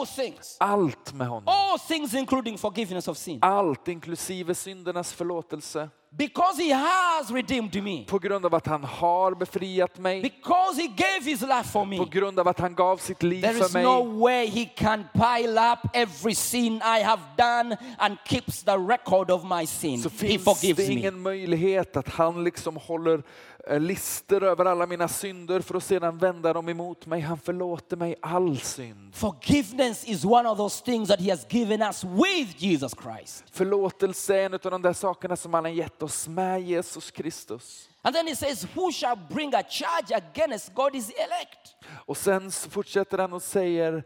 All 0.00 0.06
things. 0.06 0.56
allt 0.60 1.12
med 1.14 1.26
honom. 1.28 1.44
All 1.46 1.78
things, 1.78 2.14
including 2.14 2.58
forgiveness 2.58 3.08
of 3.08 3.16
sin. 3.18 3.38
Allt 3.42 3.88
inklusive 3.88 4.54
syndernas 4.54 5.12
förlåtelse. 5.12 5.88
Because 6.10 6.62
he 6.62 6.74
has 6.74 7.30
redeemed 7.30 7.82
me. 7.82 8.04
På 8.04 8.18
grund 8.18 8.46
av 8.46 8.54
att 8.54 8.66
han 8.66 8.84
har 8.84 9.34
befriat 9.34 9.98
mig. 9.98 10.22
Because 10.22 10.80
he 10.82 10.86
gave 10.88 11.20
his 11.30 11.40
life 11.40 11.64
for 11.64 11.80
På 11.80 11.84
me. 11.84 12.04
grund 12.10 12.40
av 12.40 12.48
att 12.48 12.58
han 12.60 12.74
gav 12.74 12.96
sitt 12.96 13.22
liv 13.22 13.42
There 13.42 13.58
is 13.58 13.72
för 13.72 13.82
no 13.82 14.04
mig. 14.04 14.18
way 14.20 14.46
he 14.46 14.64
can 14.64 15.04
pile 15.12 15.72
up 15.72 15.78
every 15.92 16.34
sin 16.34 16.74
I 16.76 17.02
have 17.02 17.22
done 17.38 17.76
and 17.98 18.16
keeps 18.26 18.62
the 18.62 18.76
record 18.76 19.30
of 19.30 19.44
my 19.44 19.66
sin. 19.66 20.02
Så 20.02 20.08
He 20.08 20.16
finns 20.16 20.44
forgives 20.44 20.86
det 20.86 20.94
me. 20.94 21.00
ingen 21.00 21.20
möjlighet 21.22 21.96
att 21.96 22.08
han 22.08 22.44
liksom 22.44 22.76
håller 22.76 23.22
lister 23.70 24.42
över 24.42 24.64
alla 24.64 24.86
mina 24.86 25.08
synder 25.08 25.60
för 25.60 25.74
att 25.74 25.84
sedan 25.84 26.18
vända 26.18 26.52
dem 26.52 26.68
emot 26.68 27.06
mig. 27.06 27.20
Han 27.20 27.38
förlåter 27.38 27.96
mig 27.96 28.16
all 28.22 28.58
synd. 28.58 29.14
Forgiveness 29.14 30.04
is 30.04 30.24
one 30.24 30.48
of 30.48 30.58
those 30.58 30.84
things 30.84 31.08
that 31.08 31.20
he 31.20 31.30
has 31.30 31.46
given 31.50 31.82
us 31.82 32.04
with 32.04 32.64
Jesus 32.64 32.94
Christ. 33.02 33.44
Förlåtelse 33.52 34.36
är 34.36 34.46
en 34.46 34.54
av 34.54 34.60
de 34.60 34.82
där 34.82 34.92
sakerna 34.92 35.36
som 35.36 35.54
han 35.54 35.64
har 35.64 35.72
gett 35.72 36.02
oss 36.02 36.28
med 36.28 36.62
Jesus 36.62 37.10
Kristus. 37.10 37.88
And 38.02 38.14
then 38.14 38.26
he 38.26 38.36
says, 38.36 38.66
Who 38.74 38.92
shall 38.92 39.18
bring 39.30 39.54
a 39.54 39.62
charge 39.68 40.16
against 40.16 40.74
God 40.74 40.94
is 40.94 41.10
elect? 41.10 41.76
Och 42.06 42.16
sen 42.16 42.50
fortsätter 42.50 43.18
han 43.18 43.32
och 43.32 43.42
säger, 43.42 44.04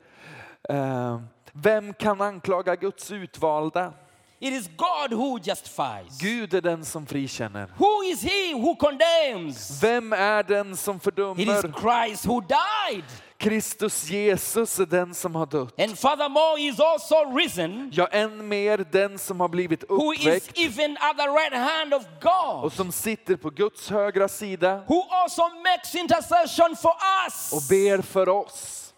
eh, 0.68 1.20
vem 1.52 1.94
kan 1.94 2.20
anklaga 2.20 2.76
Guds 2.76 3.10
utvalda? 3.10 3.92
It 4.42 4.52
is 4.52 4.70
God 4.76 5.12
who 5.12 5.38
justifies. 5.38 6.18
Gud 6.20 6.54
är 6.54 6.60
den 6.60 6.84
som 6.84 7.06
frikänner. 7.06 7.68
Who 7.76 8.02
is 8.04 8.22
he 8.22 8.54
who 8.54 8.76
condemns? 8.76 9.82
Vem 9.82 10.12
är 10.12 10.42
den 10.42 10.76
som 10.76 10.96
It 10.96 11.00
is 11.00 11.04
fördömer? 11.04 12.06
Christ 12.06 12.26
who 12.26 12.40
died. 12.40 13.04
Kristus 13.38 14.10
Jesus 14.10 14.78
är 14.80 14.86
den 14.86 15.14
som 15.14 15.34
har 15.34 15.46
dött. 15.46 15.80
And 15.80 15.98
furthermore, 15.98 16.58
he 16.60 16.68
is 16.68 16.80
also 16.80 17.14
risen, 17.36 17.90
Ja, 17.92 18.06
än 18.06 18.48
mer 18.48 18.78
den 18.92 19.18
som 19.18 19.40
har 19.40 19.48
blivit 19.48 19.84
who 19.88 20.12
is 20.14 20.20
uppväckt 20.20 20.58
even 20.58 20.96
at 21.00 21.16
the 21.16 21.26
right 21.28 21.54
hand 21.70 21.94
of 21.94 22.02
God. 22.22 22.64
och 22.64 22.72
som 22.72 22.92
sitter 22.92 23.36
på 23.36 23.50
Guds 23.50 23.90
högra 23.90 24.28
sida 24.28 24.84
who 24.88 25.02
also 25.10 25.42
makes 25.48 25.94
intercession 25.94 26.76
for 26.76 26.92
us. 27.26 27.52
och 27.52 27.62
ber 27.68 28.02
för 28.02 28.28
oss. 28.28 28.89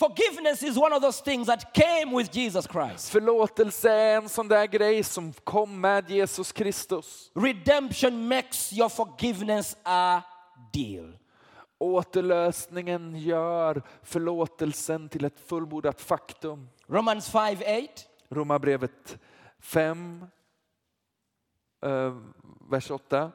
Forgiveness 0.00 0.62
is 0.62 0.78
one 0.78 0.94
of 0.94 1.02
those 1.02 1.20
things 1.20 1.46
that 1.46 1.74
came 1.74 2.16
with 2.16 2.34
Jesus 2.36 2.66
Christ. 2.66 3.10
Förlåtelse 3.10 3.90
är 3.90 4.16
en 4.16 4.28
sån 4.28 4.48
där 4.48 4.66
grej 4.66 5.04
som 5.04 5.32
kom 5.32 5.80
med 5.80 6.10
Jesus 6.10 6.52
Kristus. 6.52 7.30
Redemption 7.34 8.28
makes 8.28 8.72
your 8.72 8.88
forgiveness 8.88 9.76
a 9.82 10.22
deal. 10.72 11.16
Återlösningen 11.78 13.16
gör 13.16 13.82
förlåtelsen 14.02 15.08
till 15.08 15.24
ett 15.24 15.40
fullbordat 15.40 16.00
faktum. 16.00 16.68
Romans 16.86 17.30
5 17.30 17.58
8. 17.58 18.02
Romarbrevet 18.28 19.18
5, 19.58 20.26
eh, 21.82 22.16
vers 22.70 22.90
8. 22.90 23.32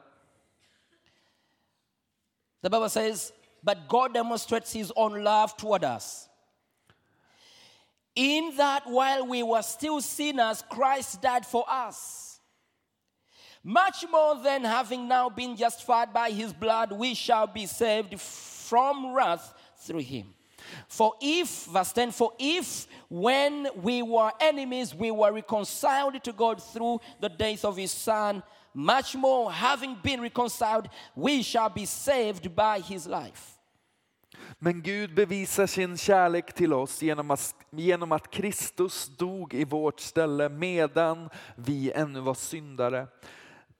The 2.62 2.70
Bible 2.70 2.90
says, 2.90 3.32
but 3.62 3.78
God 3.88 4.12
demonstrates 4.12 4.72
his 4.72 4.92
own 4.96 5.24
love 5.24 5.48
toward 5.58 5.84
us. 5.84 6.28
In 8.16 8.56
that 8.56 8.86
while 8.86 9.26
we 9.26 9.42
were 9.42 9.62
still 9.62 10.00
sinners, 10.00 10.64
Christ 10.68 11.20
died 11.20 11.44
for 11.44 11.64
us. 11.68 12.40
Much 13.62 14.04
more 14.10 14.36
than 14.42 14.64
having 14.64 15.06
now 15.06 15.28
been 15.28 15.54
justified 15.56 16.12
by 16.12 16.30
his 16.30 16.52
blood, 16.52 16.92
we 16.92 17.14
shall 17.14 17.46
be 17.46 17.66
saved 17.66 18.18
from 18.18 19.12
wrath 19.12 19.52
through 19.78 20.00
him. 20.00 20.32
For 20.88 21.14
if, 21.20 21.64
verse 21.66 21.92
10, 21.92 22.10
for 22.12 22.32
if 22.38 22.86
when 23.08 23.68
we 23.82 24.02
were 24.02 24.32
enemies, 24.40 24.94
we 24.94 25.10
were 25.10 25.32
reconciled 25.32 26.22
to 26.24 26.32
God 26.32 26.62
through 26.62 27.00
the 27.20 27.28
death 27.28 27.64
of 27.64 27.76
his 27.76 27.92
son, 27.92 28.42
much 28.72 29.14
more, 29.14 29.50
having 29.50 29.96
been 30.02 30.20
reconciled, 30.20 30.88
we 31.14 31.42
shall 31.42 31.68
be 31.68 31.86
saved 31.86 32.54
by 32.54 32.80
his 32.80 33.06
life. 33.06 33.55
Men 34.58 34.82
Gud 34.82 35.14
bevisar 35.14 35.66
sin 35.66 35.96
kärlek 35.96 36.52
till 36.52 36.72
oss 36.72 37.02
genom 37.02 37.30
att, 37.30 37.54
genom 37.70 38.12
att 38.12 38.30
Kristus 38.30 39.08
dog 39.16 39.54
i 39.54 39.64
vårt 39.64 40.00
ställe 40.00 40.48
medan 40.48 41.28
vi 41.56 41.92
ännu 41.92 42.20
var 42.20 42.34
syndare. 42.34 43.06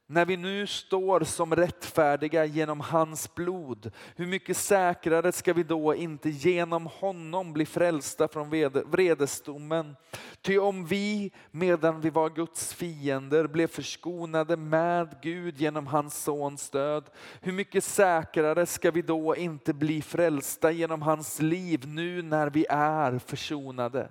När 0.08 0.24
vi 0.26 0.36
nu 0.36 0.66
står 0.66 1.20
som 1.20 1.56
rättfärdiga 1.56 2.44
genom 2.44 2.80
hans 2.80 3.34
blod, 3.34 3.90
hur 4.16 4.26
mycket 4.26 4.56
säkrare 4.56 5.32
ska 5.32 5.52
vi 5.52 5.62
då 5.62 5.94
inte 5.94 6.30
genom 6.30 6.86
honom 6.86 7.52
bli 7.52 7.66
frälsta 7.66 8.28
från 8.28 8.50
vredesdomen? 8.90 9.96
Ty 10.42 10.58
om 10.58 10.86
vi, 10.86 11.32
medan 11.50 12.00
vi 12.00 12.10
var 12.10 12.30
Guds 12.30 12.74
fiender, 12.74 13.46
blev 13.46 13.66
förskonade 13.66 14.56
med 14.56 15.16
Gud 15.22 15.60
genom 15.60 15.86
hans 15.86 16.22
sons 16.22 16.70
död, 16.70 17.04
hur 17.40 17.52
mycket 17.52 17.84
säkrare 17.84 18.66
ska 18.66 18.90
vi 18.90 19.02
då 19.02 19.36
inte 19.36 19.74
bli 19.74 20.02
frälsta 20.02 20.70
genom 20.70 21.02
hans 21.02 21.40
liv 21.40 21.86
nu 21.86 22.22
när 22.22 22.50
vi 22.50 22.66
är 22.70 23.18
försonade? 23.18 24.08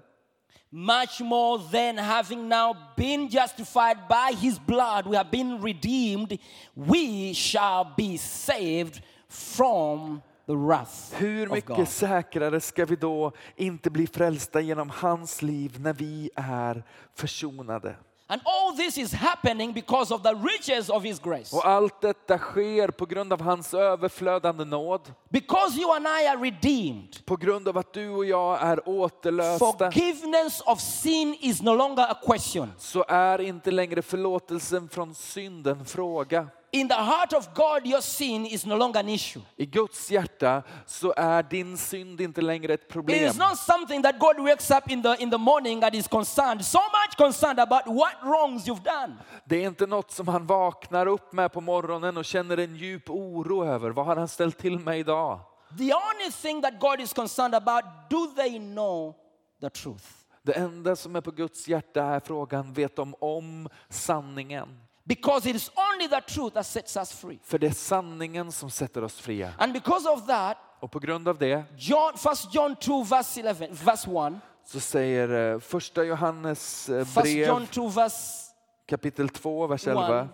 Much 0.69 1.21
more 1.21 1.59
than 1.71 1.97
having 1.97 2.49
now 2.49 2.75
been 2.97 3.29
justified 3.29 3.97
by 4.09 4.35
his 4.41 4.59
blood, 4.59 5.07
we 5.07 5.15
have 5.15 5.31
been 5.31 5.61
redeemed, 5.61 6.37
we 6.75 7.33
shall 7.33 7.93
be 7.97 8.17
saved 8.17 9.01
from 9.29 10.21
the 10.47 10.55
wrath 10.55 11.13
Hur 11.17 11.47
mycket 11.47 11.89
säkrare 11.89 12.61
ska 12.61 12.85
vi 12.85 12.95
då 12.95 13.31
inte 13.55 13.89
bli 13.89 14.07
frälsta 14.07 14.61
genom 14.61 14.89
hans 14.89 15.41
liv 15.41 15.79
när 15.79 15.93
vi 15.93 16.29
är 16.35 16.83
försonade? 17.15 17.95
And 18.27 18.41
all 18.45 18.75
this 18.77 18.97
is 18.97 19.13
happening 19.13 19.73
because 19.73 20.13
of 20.13 20.23
the 20.23 20.33
riches 20.33 20.89
of 20.89 21.03
his 21.03 21.19
grace. 21.19 21.55
Och 21.55 21.65
allt 21.67 22.01
detta 22.01 22.37
sker 22.37 22.87
på 22.87 23.05
grund 23.05 23.33
av 23.33 23.41
hans 23.41 23.73
överflödande 23.73 24.65
nåd. 24.65 25.13
Because 25.29 25.79
you 25.79 25.95
and 25.95 26.05
I 26.07 26.27
are 26.27 26.37
redeemed, 26.37 27.25
På 27.25 27.35
grund 27.35 27.67
av 27.67 27.77
att 27.77 27.93
du 27.93 28.09
och 28.09 28.25
jag 28.25 28.61
är 28.61 28.89
återlösta 28.89 29.91
forgiveness 29.91 30.61
of 30.65 30.79
sin 30.79 31.37
is 31.39 31.61
no 31.61 31.73
longer 31.75 32.03
a 32.11 32.17
question. 32.25 32.71
så 32.77 33.05
är 33.07 33.41
inte 33.41 33.71
längre 33.71 34.01
förlåtelsen 34.01 34.89
från 34.89 35.15
synd 35.15 35.67
en 35.67 35.85
fråga. 35.85 36.47
In 36.75 36.87
the 36.89 36.95
heart 36.95 37.33
of 37.33 37.47
God, 37.53 37.87
your 37.87 38.01
sin 38.01 38.45
is 38.45 38.65
no 38.65 38.75
longer 38.75 38.99
an 38.99 39.09
issue. 39.09 39.41
I 39.57 39.65
Guds 39.65 40.11
hjärta 40.11 40.63
så 40.85 41.13
är 41.17 41.43
din 41.43 41.77
synd 41.77 42.21
inte 42.21 42.41
längre 42.41 42.73
ett 42.73 42.81
It 42.81 42.89
problem. 42.89 43.25
is 43.25 43.37
not 43.37 43.57
something 43.59 44.01
that 44.03 44.19
God 44.19 44.39
wakes 44.39 44.71
up 44.71 44.91
in 44.91 45.03
the, 45.03 45.15
in 45.19 45.31
the 45.31 45.37
morning 45.37 45.83
and 45.83 45.95
is 45.95 46.07
concerned, 46.07 46.65
so 46.65 46.79
much 46.79 47.17
concerned 47.17 47.59
about 47.59 47.85
what 47.87 48.13
wrongs 48.23 48.67
you've 48.67 48.83
done. 48.83 49.13
Det 49.45 49.55
är 49.63 49.67
inte 49.67 49.85
något 49.87 50.11
som 50.11 50.27
han 50.27 50.45
vaknar 50.45 51.05
upp 51.07 51.33
med 51.33 51.51
på 51.53 51.61
morgonen 51.61 52.17
och 52.17 52.25
känner 52.25 52.57
en 52.57 52.75
djup 52.75 53.09
oro 53.09 53.65
över. 53.65 53.89
Vad 53.89 54.05
har 54.05 54.15
han 54.15 54.27
ställt 54.27 54.57
till 54.57 54.79
mig 54.79 54.99
idag? 54.99 55.39
The 55.77 55.93
only 55.93 56.31
thing 56.41 56.61
that 56.61 56.79
God 56.79 56.99
is 57.01 57.13
concerned 57.13 57.55
about, 57.55 57.83
do 58.09 58.25
they 58.35 58.59
know 58.59 59.15
the 59.61 59.69
truth? 59.69 60.05
Det 60.43 60.53
enda 60.53 60.95
som 60.95 61.15
är 61.15 61.21
på 61.21 61.31
Guds 61.31 61.67
hjärta 61.67 62.03
är 62.03 62.19
frågan, 62.19 62.73
vet 62.73 62.95
de 62.95 63.15
om 63.19 63.69
sanningen? 63.89 64.79
Because 65.07 65.49
it 65.49 65.55
is 65.55 65.71
only 65.75 66.07
the 66.07 66.21
truth 66.21 66.53
that 66.53 66.65
sets 66.65 66.97
us 66.97 67.11
free. 67.11 67.39
För 67.43 67.57
det 67.57 67.67
är 67.67 67.71
sanningen 67.71 68.51
som 68.51 68.69
sätter 68.69 69.03
oss 69.03 69.19
fria. 69.19 69.53
And 69.57 69.73
because 69.73 70.09
of 70.09 70.27
that, 70.27 70.57
Och 70.79 70.91
på 70.91 70.99
grund 70.99 71.27
av 71.27 71.37
det 71.37 71.63
John, 71.77 72.13
1 72.13 72.53
John 72.53 72.75
2, 72.75 73.03
verse 73.03 73.39
11, 73.39 73.67
verse 73.71 74.09
1. 74.11 74.33
så 74.65 74.79
säger 74.79 75.53
eh, 75.53 75.59
första 75.59 76.03
Johannes 76.03 76.89
eh, 76.89 77.01
1 77.01 77.25
John 77.25 77.59
brev 77.59 77.67
2, 77.67 77.87
verse 77.87 78.51
kapitel 78.85 79.29
2, 79.29 79.67
vers 79.67 79.87
11. 79.87 80.21
1. 80.21 80.27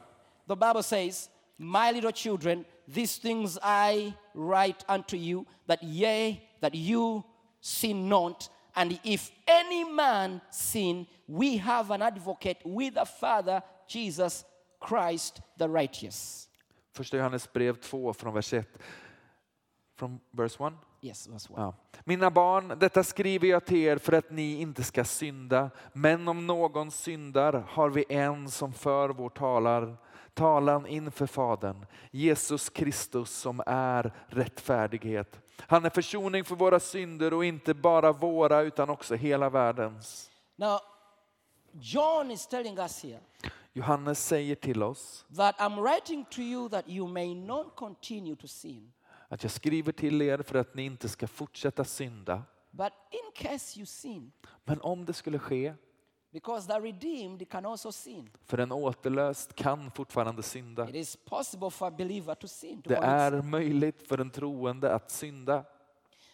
The 0.48 0.56
Bible 0.56 0.84
says, 0.84 1.30
My 1.58 1.92
little 1.92 2.12
children, 2.12 2.66
these 2.94 3.22
things 3.22 3.58
I 3.62 4.14
write 4.34 4.86
unto 4.88 5.18
you, 5.18 5.46
that 5.68 5.84
ye, 5.84 6.42
that 6.62 6.76
you 6.76 7.24
sin 7.62 8.10
not. 8.10 8.50
And 8.74 9.00
if 9.04 9.32
any 9.48 9.84
man 9.84 10.42
sin, 10.50 11.06
we 11.28 11.58
have 11.58 11.92
an 11.92 12.02
advocate 12.02 12.58
with 12.66 12.94
the 12.94 13.06
Father, 13.06 13.62
Jesus 13.88 14.46
Christ 14.90 15.42
the 15.58 15.68
righteous. 15.68 16.50
Första 16.94 17.18
Johannes 17.18 17.54
brev 17.54 17.76
2 17.76 18.14
från 18.14 18.34
vers 18.34 18.54
1. 18.54 18.68
Från 19.98 20.20
vers 20.32 20.60
1. 20.60 20.74
Yes, 21.02 21.28
verse 21.28 21.54
1. 21.54 21.58
Ja. 21.58 21.74
Mina 22.04 22.32
barn, 22.32 22.80
detta 22.80 23.04
skriver 23.04 23.48
jag 23.48 23.66
till 23.66 23.78
er 23.78 23.98
för 23.98 24.14
att 24.14 24.32
ni 24.32 24.62
inte 24.62 24.84
ska 24.84 25.04
synda. 25.04 25.70
Men 25.94 26.28
om 26.28 26.48
någon 26.48 26.92
syndar 26.92 27.54
har 27.54 27.90
vi 27.90 28.06
en 28.10 28.50
som 28.50 28.74
för 28.74 29.10
vår 29.10 29.30
talar, 29.30 29.98
talan 30.34 30.88
inför 30.88 31.28
Fadern, 31.28 31.86
Jesus 32.12 32.70
Kristus 32.70 33.30
som 33.30 33.62
är 33.66 34.14
rättfärdighet. 34.28 35.40
Han 35.60 35.86
är 35.86 35.90
försoning 35.90 36.44
för 36.44 36.56
våra 36.56 36.80
synder 36.80 37.34
och 37.34 37.46
inte 37.46 37.74
bara 37.74 38.12
våra 38.12 38.62
utan 38.62 38.90
också 38.90 39.16
hela 39.16 39.50
världens. 39.50 40.32
Now, 40.56 40.80
John 41.72 42.32
is 42.32 42.48
telling 42.48 42.78
us 42.78 43.04
here 43.04 43.20
Johannes 43.74 44.26
säger 44.28 44.56
till 44.56 44.84
oss 44.84 45.26
that 45.38 45.56
I'm 45.60 45.82
writing 45.82 46.26
to 46.26 46.40
you 46.42 46.70
that 46.70 46.88
you 46.90 47.08
may 47.08 47.36
not 47.36 47.76
continue 47.76 48.36
to 48.36 48.48
sin. 48.48 48.94
att 49.28 49.44
jag 49.44 49.52
skriver 49.52 49.92
till 49.92 50.22
er 50.22 50.38
för 50.42 50.56
att 50.60 50.76
ni 50.76 50.84
inte 50.86 51.10
ska 51.10 51.28
fortsätta 51.28 51.84
synda. 51.84 52.44
But 52.72 52.94
in 53.12 53.50
case 53.50 53.80
you 53.80 53.86
sin, 53.86 54.32
Men 54.64 54.82
om 54.82 55.06
det 55.06 55.14
skulle 55.14 55.40
ske, 55.40 55.74
because 56.32 56.68
the 56.68 56.80
redeemed 56.80 57.50
can 57.50 57.66
also 57.66 57.92
sin. 57.92 58.30
för 58.46 58.58
en 58.58 58.72
återlöst 58.72 59.56
kan 59.56 59.92
fortfarande 59.92 60.44
synda. 60.44 60.90
It 60.90 60.96
is 60.96 61.16
possible 61.26 61.70
for 61.72 61.88
a 61.88 61.92
believer 61.92 62.36
to 62.36 62.48
sin. 62.48 62.82
To 62.82 62.90
Det 62.90 62.96
commit 62.96 63.10
är 63.10 63.42
sin. 63.42 63.50
möjligt 63.50 64.08
för 64.08 64.18
en 64.18 64.30
troende 64.32 64.94
att 64.96 65.12
synda. 65.12 65.66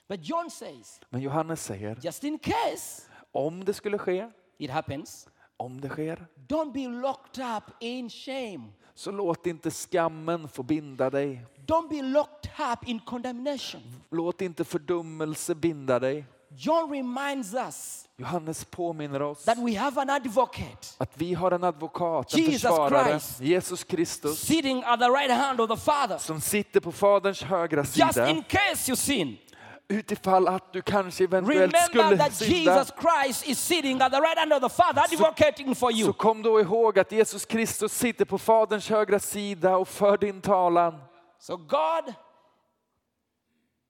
But 0.08 0.19
John 0.30 0.50
says, 0.52 1.02
Men 1.10 1.21
Johannes 1.21 1.63
säger, 1.63 1.97
just 2.02 2.23
in 2.23 2.39
case 2.39 3.02
om 3.32 3.65
det 3.65 3.73
skulle 3.73 3.97
ske, 3.97 4.32
it 4.58 4.71
happens, 4.71 5.28
om 5.58 5.82
det 5.82 5.89
sker, 5.89 6.26
don't 6.48 6.72
be 6.74 6.88
locked 7.02 7.43
up 7.58 7.63
in 7.80 8.10
shame. 8.10 8.60
så 8.96 9.12
låt 9.12 9.48
inte 9.48 9.72
skammen 9.72 10.48
få 10.48 10.63
binda 10.63 11.10
dig. 11.10 11.46
Don't 11.65 11.89
be 11.89 12.02
locked 12.02 12.52
up 12.72 12.88
in 12.89 13.00
condemnation. 13.00 13.82
Låt 14.10 14.41
inte 14.41 14.63
fördummelse 14.63 15.56
binda 15.56 16.00
dig. 16.00 16.26
John 16.60 16.91
reminds 16.91 17.54
us 17.54 18.08
Johannes 18.17 18.65
påminner 18.65 19.22
oss 19.22 19.46
that 19.46 19.58
we 19.58 19.76
have 19.78 20.02
an 20.02 20.10
advocate 20.10 20.88
att 20.98 21.12
vi 21.13 21.34
har 21.34 21.52
en 21.52 21.63
advokat, 21.63 22.34
en 22.34 22.39
Jesus 22.39 22.62
försvarare, 22.62 23.10
Christ. 23.10 23.41
Jesus 23.41 23.84
Kristus, 23.84 24.39
sitting 24.39 24.84
at 24.86 25.00
the 25.00 25.10
right 25.10 25.32
hand 25.32 25.62
of 25.62 25.70
the 25.70 25.78
Father. 25.78 26.17
som 26.17 26.41
sitter 26.41 26.80
på 26.80 26.91
Faderns 26.91 27.41
högra 27.43 27.80
Just 27.80 27.93
sida. 28.13 28.30
in 28.30 28.43
case 28.43 28.91
you 28.91 28.96
sin, 28.96 29.38
Utifall 29.89 30.47
att 30.47 30.73
du 30.73 30.82
kanske 30.82 31.23
eventuellt 31.23 31.73
remember 31.73 31.80
skulle 31.80 32.17
that 32.17 32.34
synda, 32.34 32.54
Jesus 32.56 32.93
Christ 33.02 33.47
is 33.47 33.60
sitting 33.60 34.02
at 34.02 34.12
the 34.12 34.19
right 34.19 34.38
hand 34.38 34.54
of 34.54 34.62
the 34.62 34.69
Father, 34.69 35.02
advocating 35.02 35.76
for 35.76 35.91
så 35.91 36.13
kom 36.13 36.41
då 36.41 36.60
ihåg 36.60 37.00
att 37.00 37.12
Jesus 37.12 37.45
Kristus 37.45 37.93
sitter 37.93 38.26
på 38.26 38.38
Faderns 38.38 38.89
högra 38.89 39.19
sida 39.19 39.78
och 39.78 39.88
för 39.88 40.17
din 40.17 40.41
talan. 40.41 41.02
So 41.39 41.58
God, 41.58 42.13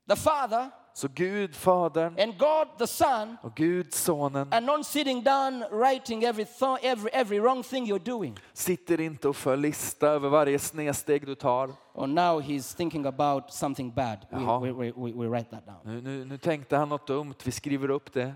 the 0.09 0.15
Father, 0.15 0.69
Så 0.97 1.07
Gud, 1.07 1.55
Fadern 1.55 2.19
and 2.19 2.37
God, 2.37 2.67
the 2.79 2.87
Son, 2.87 3.37
och 3.41 3.55
Gud, 3.55 3.93
Sonen, 3.93 4.53
are 4.53 4.61
not 4.61 4.85
sitting 4.85 5.23
down 5.23 5.63
writing 5.71 6.23
every, 6.23 6.45
every, 6.81 7.09
every 7.13 7.39
wrong 7.39 7.63
thing 7.63 7.85
you're 7.85 8.05
doing. 8.05 8.39
sitter 8.53 9.01
inte 9.01 9.27
och 9.27 9.35
för 9.35 9.57
lista 9.57 10.07
över 10.07 10.29
varje 10.29 10.59
snedsteg 10.59 11.25
du 11.25 11.35
tar. 11.35 11.69
Or 11.93 12.07
now 12.07 12.41
he's 12.41 12.77
thinking 12.77 13.05
about 13.05 13.53
something 13.53 13.91
bad. 13.93 14.17
We, 14.31 14.37
Jaha. 14.37 14.59
we, 14.59 14.71
we, 14.71 14.91
we, 14.95 15.11
we 15.11 15.27
write 15.27 15.49
that 15.51 15.65
down. 15.65 15.77
Nu, 15.83 16.01
nu, 16.01 16.25
nu 16.25 16.37
tänkte 16.37 16.77
han 16.77 16.89
något 16.89 17.07
dumt, 17.07 17.35
vi 17.43 17.51
skriver 17.51 17.89
upp 17.89 18.13
det. 18.13 18.33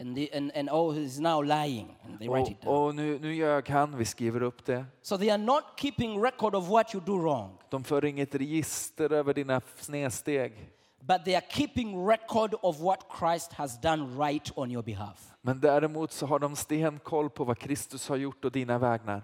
And, 0.00 0.16
the, 0.16 0.36
and, 0.36 0.52
and 0.56 0.70
oh, 0.70 0.94
he's 0.94 1.20
now 1.20 1.42
lying. 1.42 1.96
And 2.04 2.18
they 2.18 2.28
write 2.28 2.50
it 2.50 2.62
down. 2.62 2.74
Och 2.74 2.94
nu, 2.94 3.18
nu 3.18 3.34
ljög 3.34 3.68
han, 3.68 3.96
vi 3.96 4.04
skriver 4.04 4.42
upp 4.42 4.64
det. 4.64 4.84
So 5.02 5.18
they 5.18 5.30
are 5.30 5.42
not 5.42 5.64
keeping 5.76 6.22
record 6.22 6.54
of 6.54 6.68
what 6.68 6.94
you 6.94 7.04
do 7.06 7.18
wrong, 7.18 7.58
De 7.68 7.84
för 7.84 8.04
inget 8.04 8.34
register 8.34 9.12
över 9.12 9.34
dina 9.34 9.60
snedsteg. 9.76 10.70
But 11.06 11.24
they 11.24 11.34
are 11.34 11.46
keeping 11.50 12.06
record 12.06 12.54
of 12.62 12.80
what 12.80 12.98
Christ 13.18 13.52
has 13.52 13.80
done 13.80 14.16
right 14.28 14.50
on 14.56 14.70
your 14.70 14.82
behalf. 14.82 15.30
Men 15.42 15.60
däremot 15.60 16.12
så 16.12 16.26
har 16.26 16.38
de 16.38 16.56
stenkoll 16.56 17.30
på 17.30 17.44
vad 17.44 17.58
Kristus 17.58 18.08
har 18.08 18.16
gjort 18.16 18.44
och 18.44 18.52
dina 18.52 18.78
vägnar. 18.78 19.22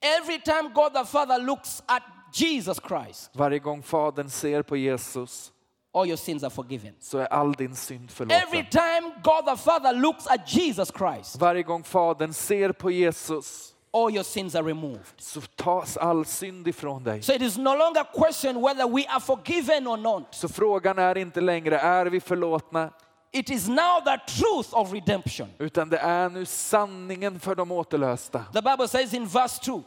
Every 0.00 0.40
time 0.40 0.68
God 0.74 0.92
the 0.94 1.04
Father 1.04 1.38
looks 1.38 1.82
at 1.86 2.02
Jesus 2.32 2.78
Christ, 2.88 3.30
Varje 3.34 3.58
gång 3.58 3.82
Fadern 3.82 4.30
ser 4.30 4.62
på 4.62 4.76
Jesus 4.76 5.52
all 5.92 6.06
your 6.06 6.16
sins 6.16 6.42
are 6.42 6.50
forgiven. 6.50 6.94
så 7.00 7.18
är 7.18 7.26
all 7.26 7.52
din 7.52 7.76
synd 7.76 8.10
Every 8.10 8.14
förlåten. 8.14 8.66
time 8.70 9.12
God 9.24 9.46
the 9.46 9.56
Father 9.56 9.92
looks 9.92 10.26
at 10.26 10.54
Jesus 10.56 10.92
Christ, 10.98 11.36
Varje 11.40 11.62
gång 11.62 11.84
Fadern 11.84 12.32
ser 12.32 12.72
på 12.72 12.90
Jesus 12.90 13.74
all 13.92 14.10
your 14.10 14.24
sins 14.24 14.54
are 14.54 14.62
removed. 14.62 15.14
så 15.18 15.40
tas 15.40 15.96
all 15.96 16.24
synd 16.24 16.68
ifrån 16.68 17.04
dig. 17.04 17.22
So 17.22 17.32
it 17.32 17.42
is 17.42 17.58
no 17.58 17.76
longer 17.76 18.00
a 18.00 18.06
question 18.14 18.62
whether 18.62 18.88
we 18.88 19.06
are 19.08 19.20
forgiven 19.20 19.86
or 19.86 19.96
not. 19.96 20.24
Så 20.30 20.48
frågan 20.48 20.98
är 20.98 21.18
inte 21.18 21.40
längre, 21.40 21.78
är 21.78 22.06
vi 22.06 22.20
förlåtna? 22.20 22.90
It 23.32 23.50
is 23.50 23.68
now 23.68 24.00
the 24.04 24.32
truth 24.32 24.74
of 24.78 24.92
redemption. 24.92 25.48
Utan 25.58 25.88
det 25.88 25.98
är 25.98 26.28
nu 26.28 26.46
sanningen 26.46 27.40
för 27.40 27.54
de 27.54 27.72
återlösta. 27.72 28.44
The 28.52 28.62
Bible 28.62 28.88
says 28.88 29.14
in 29.14 29.26
verse 29.26 29.64
2 29.64 29.82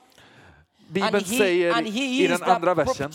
Bibeln 0.88 1.16
and 1.16 1.26
he, 1.26 1.38
säger 1.38 1.74
he 1.74 2.24
i 2.24 2.28
den 2.28 2.43
andra 2.43 2.74
versen, 2.74 3.12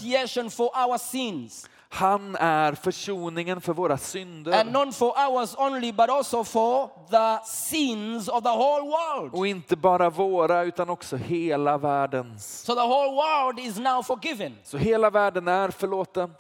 han 1.90 2.36
är 2.36 2.72
försoningen 2.72 3.60
för 3.60 3.72
våra 3.72 3.92
And 3.92 4.00
synder. 4.00 4.64
not 4.64 4.94
for 4.96 5.14
ours 5.28 5.54
only, 5.58 5.92
but 5.92 6.08
also 6.10 6.44
for 6.44 6.90
the 7.10 7.46
sins 7.46 8.28
of 8.28 8.42
the 8.42 8.48
whole 8.50 8.82
world. 8.82 9.34
Och 9.34 9.46
inte 9.46 9.76
bara 9.76 10.10
våra 10.10 10.62
utan 10.62 10.90
också 10.90 11.16
hela 11.16 11.78
världens. 11.78 12.62
So 12.64 12.74
the 12.74 12.80
whole 12.80 13.10
world 13.12 13.58
is 13.58 13.78
now 13.78 14.02
forgiven. 14.02 14.54
Så 14.64 14.76
hela 14.78 15.10
världen 15.10 15.48
är 15.48 15.70
förlåten. 15.70 16.34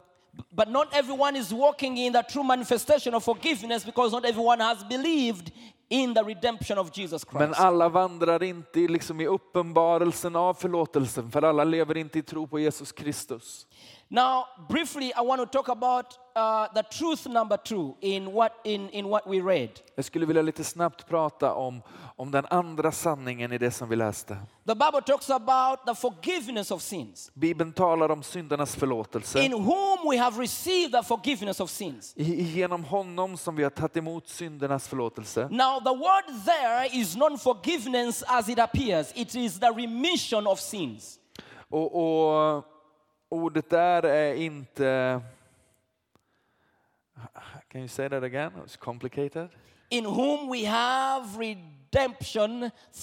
But 0.50 0.68
not 0.68 0.86
everyone 0.94 1.38
is 1.38 1.52
walking 1.52 1.98
in 1.98 2.12
the 2.12 2.22
true 2.22 2.44
manifestation 2.44 3.14
of 3.14 3.24
forgiveness 3.24 3.84
because 3.84 4.16
not 4.16 4.24
everyone 4.24 4.64
has 4.64 4.88
believed 4.88 5.50
in 5.88 6.14
the 6.14 6.22
redemption 6.22 6.78
of 6.78 6.90
Jesus 6.98 7.26
Men 7.32 7.42
Christ. 7.46 7.60
alla 7.60 7.88
vandrar 7.88 8.42
inte 8.42 8.78
liksom 8.78 9.20
i 9.20 9.26
uppenbarelsen 9.26 10.36
av 10.36 10.54
förlåtelsen, 10.54 11.30
för 11.30 11.42
alla 11.42 11.64
lever 11.64 11.96
inte 11.96 12.18
i 12.18 12.22
tro 12.22 12.46
på 12.46 12.58
Jesus 12.60 12.92
Kristus. 12.92 13.66
Now, 14.10 14.44
briefly, 14.68 15.12
I 15.16 15.20
want 15.20 15.40
to 15.40 15.46
talk 15.46 15.68
about 15.68 16.18
uh, 16.34 16.66
the 16.74 16.82
truth 16.82 17.26
number 17.26 17.56
two 17.58 17.94
in 18.00 18.32
what, 18.32 18.52
in, 18.64 18.88
in 18.90 19.06
what 19.08 19.26
we 19.26 19.40
read. 19.40 19.68
Jag 19.96 20.04
skulle 20.04 20.26
vilja 20.26 20.42
lite 20.42 20.64
snabbt 20.64 21.06
prata 21.08 21.54
om, 21.54 21.82
om 22.16 22.30
den 22.30 22.46
andra 22.50 22.92
sanningen 22.92 23.52
i 23.52 23.58
det 23.58 23.70
som 23.70 23.88
vi 23.88 23.96
läste. 23.96 24.36
The 24.66 24.74
Bible 24.74 25.00
talks 25.06 25.30
about 25.30 25.86
the 25.86 25.94
forgiveness 25.94 26.70
of 26.70 26.82
sins, 26.82 27.30
Bibeln 27.34 27.72
talar 27.72 28.10
om 28.10 28.22
syndernas 28.22 28.76
förlåtelse. 28.76 29.44
in 29.44 29.52
whom 29.52 29.98
we 30.10 30.16
have 30.18 30.42
received 30.42 30.92
the 30.92 31.02
forgiveness 31.02 31.60
of 31.60 31.70
sins. 31.70 32.12
I- 32.16 32.42
Genom 32.42 32.84
honom 32.84 33.36
som 33.36 33.56
vi 33.56 33.62
har 33.62 33.70
tagit 33.70 33.96
emot 33.96 34.28
syndernas 34.28 34.88
förlåtelse. 34.88 35.48
Now, 35.50 35.80
the 35.80 35.94
word 35.94 36.44
there 36.46 36.88
is 36.92 37.16
not 37.16 37.42
forgiveness 37.42 38.22
as 38.26 38.48
it 38.48 38.58
appears, 38.58 39.12
it 39.14 39.34
is 39.34 39.60
the 39.60 39.70
remission 39.70 40.46
of 40.46 40.60
sins. 40.60 41.18
Och, 41.70 41.94
och 42.56 42.64
ordet 43.28 43.70
där 43.70 44.02
är 44.02 44.34
inte... 44.34 45.20
Can 47.68 47.80
you 47.80 47.88
say 47.88 48.08
that 48.08 48.22
again? 48.22 48.52
It's 48.64 48.76
complicated. 48.76 49.48
in 49.90 50.04
whom 50.04 50.48
we 50.48 50.64
have 50.64 51.38
redemption 51.38 51.77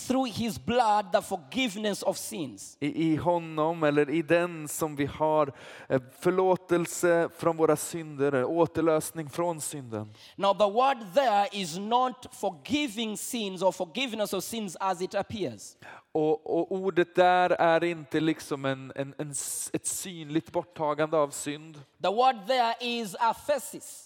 through 0.08 0.26
his 0.26 0.58
blood, 0.66 1.12
the 1.12 1.22
forgiveness 1.22 2.04
of 2.04 2.18
sins. 2.18 2.78
I, 2.80 3.12
I 3.12 3.16
honom, 3.16 3.84
eller 3.84 4.10
i 4.10 4.22
den 4.22 4.68
som 4.68 4.96
vi 4.96 5.06
har 5.06 5.54
eh, 5.90 6.02
förlåtelse 6.20 7.30
från 7.38 7.58
våra 7.58 7.76
synder, 7.76 8.34
eh, 8.34 8.50
återlösning 8.50 9.30
från 9.30 9.62
synden. 9.62 10.14
Now, 10.36 10.54
the 10.54 10.70
word 10.70 11.14
there 11.14 11.48
is 11.52 11.78
not 11.78 12.28
forgiving 12.32 13.18
sins 13.18 13.62
or 13.62 13.72
forgiveness 13.72 14.34
of 14.34 14.44
sins 14.44 14.78
as 14.80 15.02
it 15.02 15.16
appears. 15.16 15.76
Och, 16.12 16.60
och 16.60 16.72
ordet 16.72 17.16
där 17.16 17.50
är 17.50 17.84
inte 17.84 18.20
liksom 18.20 18.66
en, 18.66 18.92
en, 18.96 19.14
en, 19.18 19.32
ett 19.74 19.88
synligt 19.88 20.52
borttagande 20.52 21.18
av 21.18 21.30
synd. 21.30 21.82
The 22.02 22.10
word 22.10 22.48
there 22.48 22.76
is 22.80 23.16
aphesis. 23.20 24.05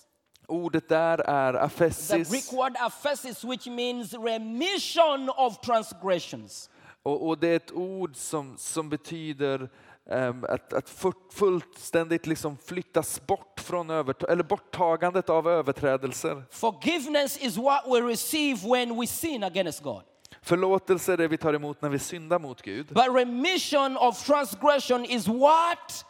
Ordet 0.50 0.89
där 0.89 1.18
är 1.18 1.54
The 1.54 1.60
afessis. 1.60 2.32
Greek 2.32 2.54
word 2.54 2.76
aphesis, 2.80 3.43
which 3.43 3.68
means 3.68 4.14
remission 4.14 5.30
of 5.38 5.60
transgressions. 5.60 6.70
Och, 7.04 7.28
och 7.28 7.38
det 7.38 7.47
är 7.47 7.56
ett 7.56 7.72
ord 7.72 8.16
som, 8.16 8.58
som 8.58 8.89
betyder 8.89 9.70
ehm, 10.10 10.43
att, 10.50 10.74
att 10.74 10.89
fullständigt 11.32 12.28
liksom 12.28 12.58
flyttas 12.58 13.28
bort 13.28 13.60
från 13.60 13.89
övert- 13.89 14.24
eller 14.24 14.43
borttagandet 14.43 15.30
av 15.30 15.47
överträdelser. 15.47 16.43
Forgiveness 16.52 17.38
is 17.38 17.58
what 17.58 17.84
we 17.88 18.02
receive 18.02 18.70
when 18.70 19.00
we 19.00 19.08
sin 19.08 19.43
against 19.43 19.84
God. 19.84 20.04
Förlåtelse 20.41 21.14
är 21.14 21.18
det 21.18 21.28
vi 21.28 21.38
tar 21.38 21.54
emot 21.54 21.82
när 21.82 21.89
vi 21.89 22.00
syndar 22.00 22.39
mot 22.39 22.62
Gud. 22.62 22.88
But 22.88 23.16
remission 23.16 23.97
of 23.97 24.24
transgression 24.24 25.06
is 25.06 25.28
what, 25.28 26.06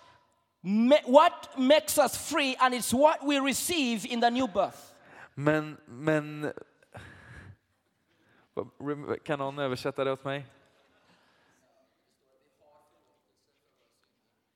what 1.06 1.58
makes 1.58 1.98
us 1.98 2.32
free, 2.32 2.56
and 2.60 2.74
it's 2.74 2.94
what 2.94 3.24
we 3.24 3.40
receive 3.40 4.06
in 4.06 4.22
the 4.22 4.30
new 4.30 4.48
birth. 4.48 4.94
Men, 5.34 5.78
men... 5.86 6.54
Kan 9.24 9.40
någon 9.40 9.60
översätta 9.60 10.04
det 10.04 10.12
åt 10.12 10.24
mig? 10.24 10.46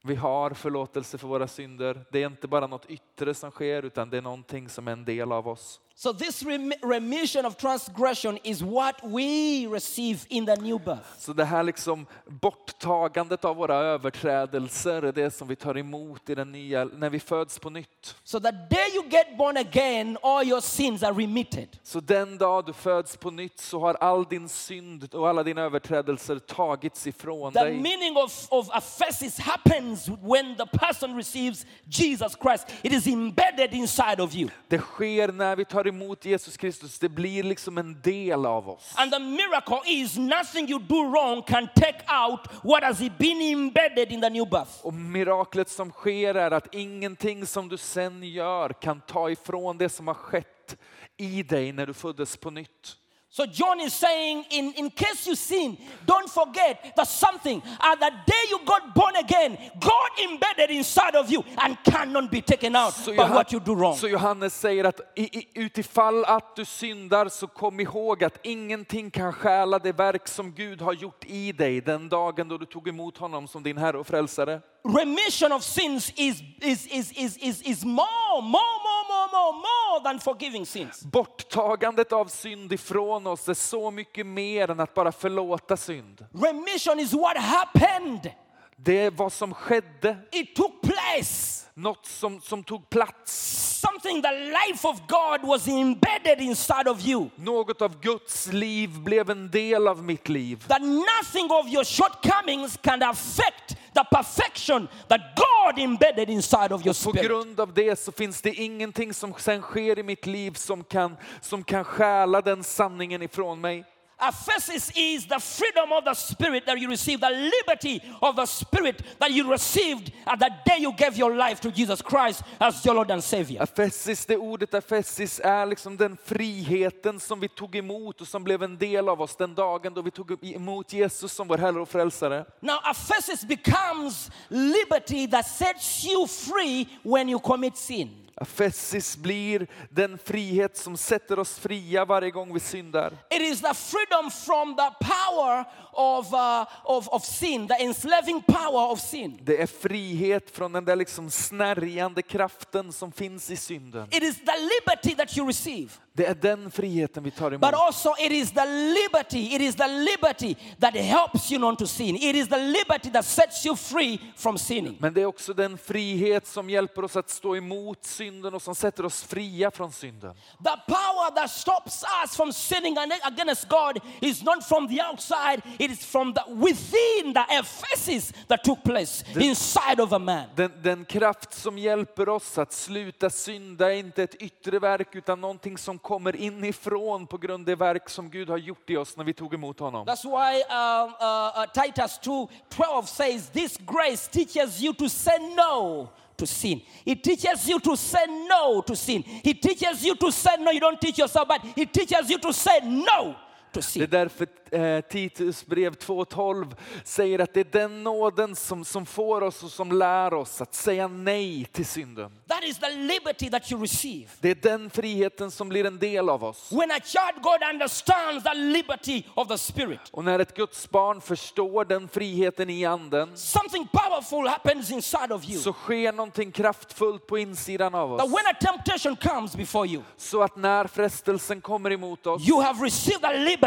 Vi 0.05 0.15
har 0.15 0.49
förlåtelse 0.49 1.17
för 1.17 1.27
våra 1.27 1.47
synder. 1.47 2.05
Det 2.11 2.23
är 2.23 2.27
inte 2.27 2.47
bara 2.47 2.67
något 2.67 2.85
yttre 2.85 3.33
som 3.33 3.51
sker, 3.51 3.83
utan 3.83 4.09
det 4.09 4.17
är 4.17 4.21
någonting 4.21 4.69
som 4.69 4.87
är 4.87 4.91
en 4.91 5.05
del 5.05 5.31
av 5.31 5.47
oss. 5.47 5.81
So, 5.95 6.13
this 6.13 6.43
rem- 6.43 6.73
remission 6.81 7.45
of 7.45 7.55
transgression 7.57 8.39
is 8.43 8.63
what 8.63 8.95
we 9.03 9.67
receive 9.67 10.25
in 10.29 10.45
the 10.45 10.55
new 10.55 10.79
birth. 10.79 11.05
Så 11.19 11.33
det 11.33 11.45
här 11.45 11.63
liksom 11.63 12.05
borttagandet 12.25 13.45
av 13.45 13.55
våra 13.55 13.75
överträdelser 13.75 15.01
är 15.01 15.11
det 15.11 15.31
som 15.31 15.47
vi 15.47 15.55
tar 15.55 15.77
emot 15.77 16.29
i 16.29 16.35
den 16.35 16.51
nya, 16.51 16.85
när 16.85 17.09
vi 17.09 17.19
föds 17.19 17.59
på 17.59 17.69
nytt. 17.69 18.15
So, 18.23 18.39
the 18.39 18.51
day 18.51 18.95
you 18.95 19.03
get 19.09 19.37
born 19.37 19.57
again, 19.57 20.17
all 20.23 20.47
your 20.47 20.61
sins 20.61 21.03
are 21.03 21.13
remitted. 21.13 21.67
Så 21.83 21.99
den 21.99 22.37
dag 22.37 22.65
du 22.65 22.73
föds 22.73 23.17
på 23.17 23.31
nytt 23.31 23.59
så 23.59 23.79
har 23.79 23.93
all 23.93 24.23
din 24.25 24.49
synd 24.49 25.13
och 25.13 25.29
alla 25.29 25.43
dina 25.43 25.61
överträdelser 25.61 26.39
tagits 26.39 27.07
ifrån 27.07 27.53
The 27.53 27.59
dig. 27.63 27.73
meaning 27.81 28.17
of, 28.17 28.47
of 28.49 28.69
aphesis 28.71 29.39
happens 29.39 30.07
when 30.07 30.55
the 30.55 30.65
person 30.77 31.15
receives 31.17 31.65
Jesus 31.85 32.35
Christ. 32.41 32.65
It 32.81 32.93
is 32.93 33.07
embedded 33.07 33.73
inside 33.73 34.19
of 34.19 34.35
you. 34.35 34.49
Det 34.67 34.79
sker 34.79 35.31
när 35.31 35.55
vi 35.55 35.65
tar 35.65 35.82
emot 35.87 36.25
Jesus 36.25 36.57
Kristus. 36.57 36.99
Det 36.99 37.09
blir 37.09 37.43
liksom 37.43 37.77
en 37.77 38.01
del 38.01 38.45
av 38.45 38.69
oss. 38.69 38.93
And 38.95 39.11
the 39.11 39.19
miracle 39.19 39.81
is 39.85 40.17
nothing 40.17 40.69
you 40.69 40.79
do 40.79 41.11
wrong 41.11 41.41
can 41.41 41.69
take 41.75 41.99
out 42.25 42.39
what 42.63 42.83
has 42.83 42.99
been 42.99 43.41
embedded 43.41 44.11
in 44.11 44.21
the 44.21 44.29
new 44.29 44.49
birth. 44.49 44.85
Och 44.85 44.93
miraklet 44.93 45.69
som 45.69 45.91
sker 45.91 46.35
är 46.35 46.51
att 46.51 46.75
ingenting 46.75 47.45
som 47.45 47.69
du 47.69 47.77
sen 47.77 48.23
gör 48.23 48.69
kan 48.69 49.01
ta 49.01 49.29
ifrån 49.29 49.77
det 49.77 49.89
som 49.89 50.07
har 50.07 50.13
skett 50.13 50.77
i 51.17 51.43
dig 51.43 51.71
när 51.71 51.85
du 51.85 51.93
föddes 51.93 52.37
på 52.37 52.49
nytt. 52.49 52.97
So 53.35 53.47
John 53.47 53.79
is 53.79 53.93
saying, 53.93 54.45
in, 54.51 54.73
in 54.77 54.89
case 54.91 55.25
you 55.29 55.35
sin, 55.35 55.75
don't 56.05 56.29
forget 56.29 56.95
that 56.95 57.07
something 57.07 57.63
at 57.79 57.99
the 57.99 58.11
day 58.27 58.43
you 58.51 58.59
got 58.63 58.93
born 58.93 59.15
again, 59.15 59.57
God 59.79 60.09
embedded 60.31 60.69
inside 60.69 61.15
of 61.15 61.31
you 61.31 61.43
and 61.57 61.75
cannot 61.83 62.29
be 62.29 62.41
taken 62.41 62.75
out 62.75 62.93
Så, 62.93 63.11
by 63.11 63.17
Johan- 63.17 63.33
what 63.33 63.51
you 63.53 63.59
do 63.59 63.73
wrong. 63.75 63.97
så 63.97 64.07
Johannes 64.07 64.59
säger 64.59 64.83
att 64.83 64.99
i, 65.15 65.39
i, 65.39 65.47
utifall 65.53 66.25
att 66.25 66.55
du 66.55 66.65
syndar 66.65 67.29
så 67.29 67.47
kom 67.47 67.79
ihåg 67.79 68.23
att 68.23 68.39
ingenting 68.43 69.11
kan 69.11 69.33
stjäla 69.33 69.79
det 69.79 69.91
verk 69.91 70.27
som 70.27 70.51
Gud 70.51 70.81
har 70.81 70.93
gjort 70.93 71.25
i 71.25 71.51
dig 71.51 71.81
den 71.81 72.09
dagen 72.09 72.47
då 72.49 72.57
du 72.57 72.65
tog 72.65 72.87
emot 72.87 73.17
honom 73.17 73.47
som 73.47 73.63
din 73.63 73.77
Herre 73.77 73.97
och 73.97 74.07
Frälsare. 74.07 74.61
Remission 74.99 75.51
of 75.51 75.63
sins 75.63 76.11
is, 76.15 76.41
is, 76.61 76.87
is, 76.87 77.11
is, 77.11 77.37
is, 77.37 77.61
is 77.61 77.85
more, 77.85 78.41
more, 78.41 78.51
more, 78.83 79.02
more, 79.31 79.53
more, 79.53 79.73
more 79.93 80.03
than 80.03 80.19
forgiving 80.19 80.65
sins. 80.65 81.03
Borttagandet 81.03 82.11
av 82.11 82.25
synd 82.25 82.73
ifrån 82.73 83.27
oss 83.27 83.49
är 83.49 83.53
så 83.53 83.91
mycket 83.91 84.25
mer 84.25 84.71
än 84.71 84.79
att 84.79 84.93
bara 84.93 85.11
förlåta 85.11 85.77
synd. 85.77 86.25
Remission 86.33 86.99
is 86.99 87.13
what 87.13 87.37
happened. 87.37 88.31
Det 88.77 89.09
vad 89.09 89.33
som 89.33 89.53
skedde, 89.53 90.17
It 90.31 90.55
took 90.55 90.81
place. 90.81 91.59
något 91.73 92.05
som, 92.05 92.41
som 92.41 92.63
tog 92.63 92.89
plats. 92.89 93.59
Something 93.87 94.21
the 94.21 94.31
life 94.31 94.87
of 94.87 94.99
God 95.07 95.49
was 95.49 95.67
embedded 95.67 96.41
inside 96.41 96.87
of 96.87 97.05
you. 97.07 97.29
Något 97.35 97.81
av 97.81 97.99
Guds 98.01 98.47
liv 98.47 98.89
blev 98.99 99.29
en 99.29 99.49
del 99.51 99.87
av 99.87 100.03
mitt 100.03 100.29
liv. 100.29 100.65
That 100.67 100.81
nothing 100.81 101.51
of 101.51 101.67
your 101.67 101.83
shortcomings 101.83 102.77
can 102.81 103.03
affect 103.03 103.77
the 103.93 104.03
perfection 104.11 104.87
that 105.07 105.21
God 105.35 105.79
embedded 105.79 106.29
inside 106.29 106.71
of 106.71 106.85
your 106.85 106.93
På 107.05 107.11
spirit. 107.11 107.27
grund 107.27 107.59
av 107.59 107.73
det 107.73 107.99
så 107.99 108.11
finns 108.11 108.41
det 108.41 108.53
ingenting 108.53 109.13
som 109.13 109.33
sen 109.37 109.61
sker 109.61 109.99
i 109.99 110.03
mitt 110.03 110.25
liv 110.25 110.51
som 110.51 110.83
kan, 110.83 111.17
som 111.41 111.63
kan 111.63 111.83
stjäla 111.83 112.41
den 112.41 112.63
sanningen 112.63 113.21
ifrån 113.21 113.61
mig. 113.61 113.83
Aphesis 114.23 114.91
is 114.95 115.25
the 115.25 115.39
freedom 115.39 115.91
of 115.91 116.05
the 116.05 116.13
spirit 116.13 116.65
that 116.65 116.79
you 116.79 116.89
receive, 116.89 117.19
the 117.19 117.29
liberty 117.29 118.01
of 118.21 118.35
the 118.35 118.45
spirit 118.45 119.03
that 119.19 119.31
you 119.31 119.51
received 119.51 120.13
at 120.25 120.39
the 120.39 120.49
day 120.65 120.77
you 120.79 120.93
gave 120.93 121.17
your 121.17 121.35
life 121.35 121.59
to 121.59 121.71
Jesus 121.71 122.01
Christ 122.01 122.43
as 122.59 122.85
your 122.85 122.95
Lord 122.95 123.11
and 123.11 123.23
Savior. 123.23 123.61
Afessis, 123.61 124.25
det 124.25 124.37
ordet 124.37 124.73
afessis 124.73 125.39
är 125.43 125.65
liksom 125.65 125.97
den 125.97 126.17
friheten 126.25 127.19
som 127.19 127.39
vi 127.39 127.47
tog 127.47 127.75
emot 127.75 128.21
och 128.21 128.27
som 128.27 128.43
blev 128.43 128.63
en 128.63 128.77
del 128.77 129.09
av 129.09 129.21
oss 129.21 129.35
den 129.35 129.55
dagen 129.55 129.93
då 129.93 130.01
vi 130.01 130.11
tog 130.11 130.43
emot 130.43 130.93
Jesus 130.93 131.33
som 131.33 131.47
vår 131.47 131.57
Herre 131.57 131.81
och 131.81 131.89
Frälsare. 131.89 132.45
Now, 132.59 132.79
aphesis 132.83 133.45
becomes 133.45 134.31
liberty 134.47 135.27
that 135.27 135.47
sets 135.47 136.05
you 136.05 136.27
free 136.27 136.87
when 137.03 137.29
you 137.29 137.39
commit 137.39 137.77
sin. 137.77 138.22
Fessis 138.41 139.17
blir 139.17 139.67
den 139.89 140.17
frihet 140.17 140.77
som 140.77 140.97
sätter 140.97 141.39
oss 141.39 141.59
fria 141.59 142.05
varje 142.05 142.31
gång 142.31 142.53
vi 142.53 142.59
syndar. 142.59 143.13
It 143.29 143.41
is 143.41 143.61
the 143.61 143.73
freedom 143.73 144.31
from 144.31 144.75
the 144.75 145.05
power 145.05 145.65
of, 145.93 146.33
uh, 146.33 146.65
of, 146.83 147.07
of 147.07 147.25
sin, 147.25 147.67
the 147.67 147.83
enslaving 147.83 148.41
power 148.41 148.91
of 148.91 148.99
sin. 148.99 149.39
Det 149.43 149.61
är 149.61 149.67
frihet 149.67 150.49
från 150.51 150.71
den 150.71 150.85
där 150.85 150.95
liksom 150.95 151.29
snärjande 151.31 152.21
kraften 152.21 152.93
som 152.93 153.11
finns 153.11 153.49
i 153.51 153.55
synden. 153.57 154.07
It 154.11 154.23
is 154.23 154.35
the 154.35 154.57
liberty 154.57 155.15
that 155.15 155.37
you 155.37 155.47
receive. 155.47 155.89
Det 156.15 156.25
är 156.25 156.35
den 156.35 156.71
friheten 156.71 157.23
vi 157.23 157.31
tar 157.31 157.51
But 157.51 157.63
emot. 157.63 157.73
also 157.73 158.13
it 158.19 158.31
is 158.31 158.51
the 158.51 158.65
liberty, 158.65 159.55
it 159.55 159.61
is 159.61 159.75
the 159.75 159.87
liberty 159.87 160.55
that 160.79 160.95
helps 160.95 161.51
you 161.51 161.59
not 161.61 161.79
to 161.79 161.87
sin. 161.87 162.15
It 162.15 162.35
is 162.35 162.47
the 162.49 162.57
liberty 162.57 163.09
that 163.11 163.25
sets 163.25 163.65
you 163.65 163.75
free 163.75 164.19
from 164.35 164.57
sinning. 164.57 164.97
Men 164.99 165.13
det 165.13 165.21
är 165.21 165.25
också 165.25 165.53
den 165.53 165.77
frihet 165.77 166.47
som 166.47 166.69
hjälper 166.69 167.03
oss 167.03 167.15
att 167.15 167.29
stå 167.29 167.55
emot 167.55 168.05
synden 168.05 168.22
och 168.53 168.61
som 168.61 168.75
sätter 168.75 169.05
oss 169.05 169.23
fria 169.23 169.71
från 169.71 169.91
synden. 169.91 170.35
The 170.63 170.93
power 170.93 171.35
that 171.35 171.51
stops 171.51 172.03
us 172.23 172.35
from 172.35 172.53
sinning 172.53 172.97
against 173.23 173.69
God 173.69 173.99
is 174.21 174.43
not 174.43 174.63
from 174.63 174.87
the 174.87 175.01
outside, 175.01 175.61
it 175.79 175.91
is 175.91 176.05
from 176.05 176.33
the 176.33 176.41
within 176.47 177.33
the 177.33 177.45
emphasis 177.49 178.33
that 178.47 178.63
took 178.63 178.83
place 178.83 179.25
inside 179.35 179.99
of 179.99 180.13
a 180.13 180.19
man. 180.19 180.45
Den, 180.55 180.71
den 180.81 181.05
kraft 181.05 181.53
som 181.53 181.77
hjälper 181.77 182.29
oss 182.29 182.57
att 182.57 182.73
sluta 182.73 183.29
synda 183.29 183.93
är 183.93 183.97
inte 183.97 184.23
ett 184.23 184.35
yttre 184.35 184.79
verk 184.79 185.15
utan 185.15 185.41
någonting 185.41 185.77
som 185.77 185.99
kommer 185.99 186.35
inifrån 186.35 187.27
på 187.27 187.37
grund 187.37 187.61
av 187.61 187.65
det 187.65 187.75
verk 187.75 188.09
som 188.09 188.29
Gud 188.29 188.49
har 188.49 188.57
gjort 188.57 188.89
i 188.89 188.97
oss 188.97 189.17
när 189.17 189.23
vi 189.23 189.33
tog 189.33 189.53
emot 189.53 189.79
honom. 189.79 190.07
That's 190.07 190.23
why 190.23 190.61
um, 190.61 191.13
uh, 191.21 191.59
uh, 191.59 191.83
Titus 191.83 192.19
2:12 192.19 193.05
says 193.05 193.49
this 193.49 193.77
grace 193.77 194.31
teaches 194.31 194.81
you 194.81 194.93
to 194.93 195.09
say 195.09 195.37
no 195.55 196.09
to 196.37 196.47
sin. 196.47 196.81
He 197.05 197.15
teaches 197.15 197.67
you 197.67 197.79
to 197.79 197.95
say 197.95 198.25
no 198.47 198.81
to 198.81 198.95
sin. 198.95 199.23
He 199.23 199.53
teaches 199.53 200.03
you 200.03 200.15
to 200.15 200.31
say 200.31 200.55
no. 200.59 200.71
You 200.71 200.79
don't 200.79 200.99
teach 200.99 201.17
yourself, 201.17 201.47
but 201.47 201.61
he 201.75 201.85
teaches 201.85 202.29
you 202.29 202.37
to 202.39 202.53
say 202.53 202.79
no 202.83 203.35
to 203.73 203.81
Det 203.95 204.03
är 204.03 204.07
därför 204.07 204.47
eh, 204.71 205.01
Titus 205.01 205.65
brev 205.65 205.93
2.12 205.95 206.75
säger 207.03 207.39
att 207.39 207.53
det 207.53 207.59
är 207.59 207.79
den 207.81 208.03
nåden 208.03 208.55
som, 208.55 208.85
som 208.85 209.05
får 209.05 209.41
oss 209.43 209.63
och 209.63 209.71
som 209.71 209.91
lär 209.91 210.33
oss 210.33 210.61
att 210.61 210.73
säga 210.73 211.07
nej 211.07 211.65
till 211.71 211.85
synden. 211.85 212.31
That 212.47 212.63
is 212.63 212.79
the 212.79 212.89
liberty 212.89 213.49
that 213.49 213.71
you 213.71 213.81
receive. 213.81 214.27
Det 214.39 214.49
är 214.49 214.55
den 214.55 214.89
friheten 214.89 215.51
som 215.51 215.69
blir 215.69 215.85
en 215.85 215.99
del 215.99 216.29
av 216.29 216.43
oss. 216.43 216.71
When 216.71 216.91
a 216.91 216.99
child 217.03 217.43
God 217.43 217.69
understands 217.73 218.43
the 218.43 218.53
liberty 218.53 219.23
of 219.35 219.47
the 219.47 219.57
spirit, 219.57 219.99
Och 220.11 220.23
när 220.23 220.39
ett 220.39 220.55
Guds 220.55 220.89
barn 220.89 221.21
förstår 221.21 221.85
den 221.85 222.07
friheten 222.09 222.69
i 222.69 222.85
anden 222.85 223.37
something 223.37 223.87
powerful 223.87 224.47
happens 224.47 224.91
inside 224.91 225.31
of 225.31 225.49
you. 225.49 225.59
så 225.61 225.73
sker 225.73 226.11
någonting 226.11 226.51
kraftfullt 226.51 227.27
på 227.27 227.37
insidan 227.37 227.95
av 227.95 228.17
That 228.17 228.25
oss. 228.27 228.31
when 228.33 228.45
a 228.45 228.57
temptation 228.61 229.15
comes 229.15 229.55
before 229.55 229.87
you, 229.87 230.01
Så 230.17 230.41
att 230.41 230.55
när 230.55 230.87
frestelsen 230.87 231.61
kommer 231.61 231.91
emot 231.91 232.27
oss 232.27 232.47
you 232.49 232.61
have 232.61 232.85
received 232.85 233.21
the 233.21 233.37
liberty 233.37 233.62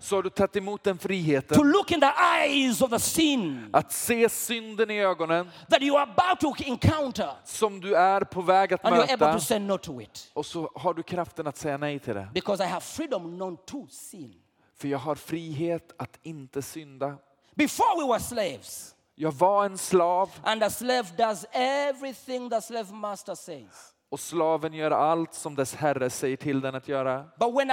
så 0.00 0.16
har 0.16 0.22
du 0.22 0.30
tagit 0.30 0.56
emot 0.56 0.84
den 0.84 0.98
to 0.98 1.08
friheten 1.08 1.70
look 1.70 1.92
in 1.92 2.00
the 2.00 2.12
eyes 2.40 2.82
of 2.82 2.90
the 2.90 2.98
sin 2.98 3.70
att 3.72 3.92
se 3.92 4.28
synden 4.28 4.90
i 4.90 5.00
ögonen 5.00 5.50
that 5.70 5.82
you 5.82 5.96
are 5.98 6.10
about 6.16 6.40
to 6.40 6.64
encounter, 6.64 7.30
som 7.44 7.80
du 7.80 7.94
är 7.94 8.20
på 8.20 8.40
väg 8.40 8.74
att 8.74 8.84
and 8.84 8.96
you're 8.96 9.02
able 9.02 9.26
möta 9.26 9.32
to 9.32 9.40
say 9.40 9.58
no 9.58 9.78
to 9.78 10.00
it. 10.00 10.30
och 10.34 10.46
så 10.46 10.70
har 10.74 10.94
du 10.94 11.02
kraften 11.02 11.46
att 11.46 11.56
säga 11.56 11.76
nej 11.76 11.98
till 11.98 12.14
det. 12.14 12.28
Because 12.34 12.64
I 12.64 12.66
have 12.66 12.80
freedom 12.80 13.38
not 13.38 13.66
to 13.66 13.86
sin. 13.90 14.34
För 14.76 14.88
jag 14.88 14.98
har 14.98 15.14
frihet 15.14 15.94
att 15.96 16.18
inte 16.22 16.62
synda. 16.62 17.16
Before 17.54 18.02
we 18.02 18.12
were 18.12 18.20
slaves, 18.20 18.94
Jag 19.20 19.32
var 19.32 19.64
en 19.64 19.78
slav 19.78 20.30
and 20.42 20.60
the 20.60 20.70
slave 20.70 21.08
does 21.16 21.46
everything 21.52 22.50
the 22.50 22.60
slave 22.60 22.92
master 22.92 23.34
says. 23.34 23.94
Och 24.10 24.20
slaven 24.20 24.74
gör 24.74 24.90
allt 24.90 25.34
som 25.34 25.54
dess 25.54 25.74
herre 25.74 26.10
säger 26.10 26.36
till 26.36 26.60
den 26.60 26.74
att 26.74 26.88
göra. 26.88 27.24
But 27.38 27.54
when 27.54 27.70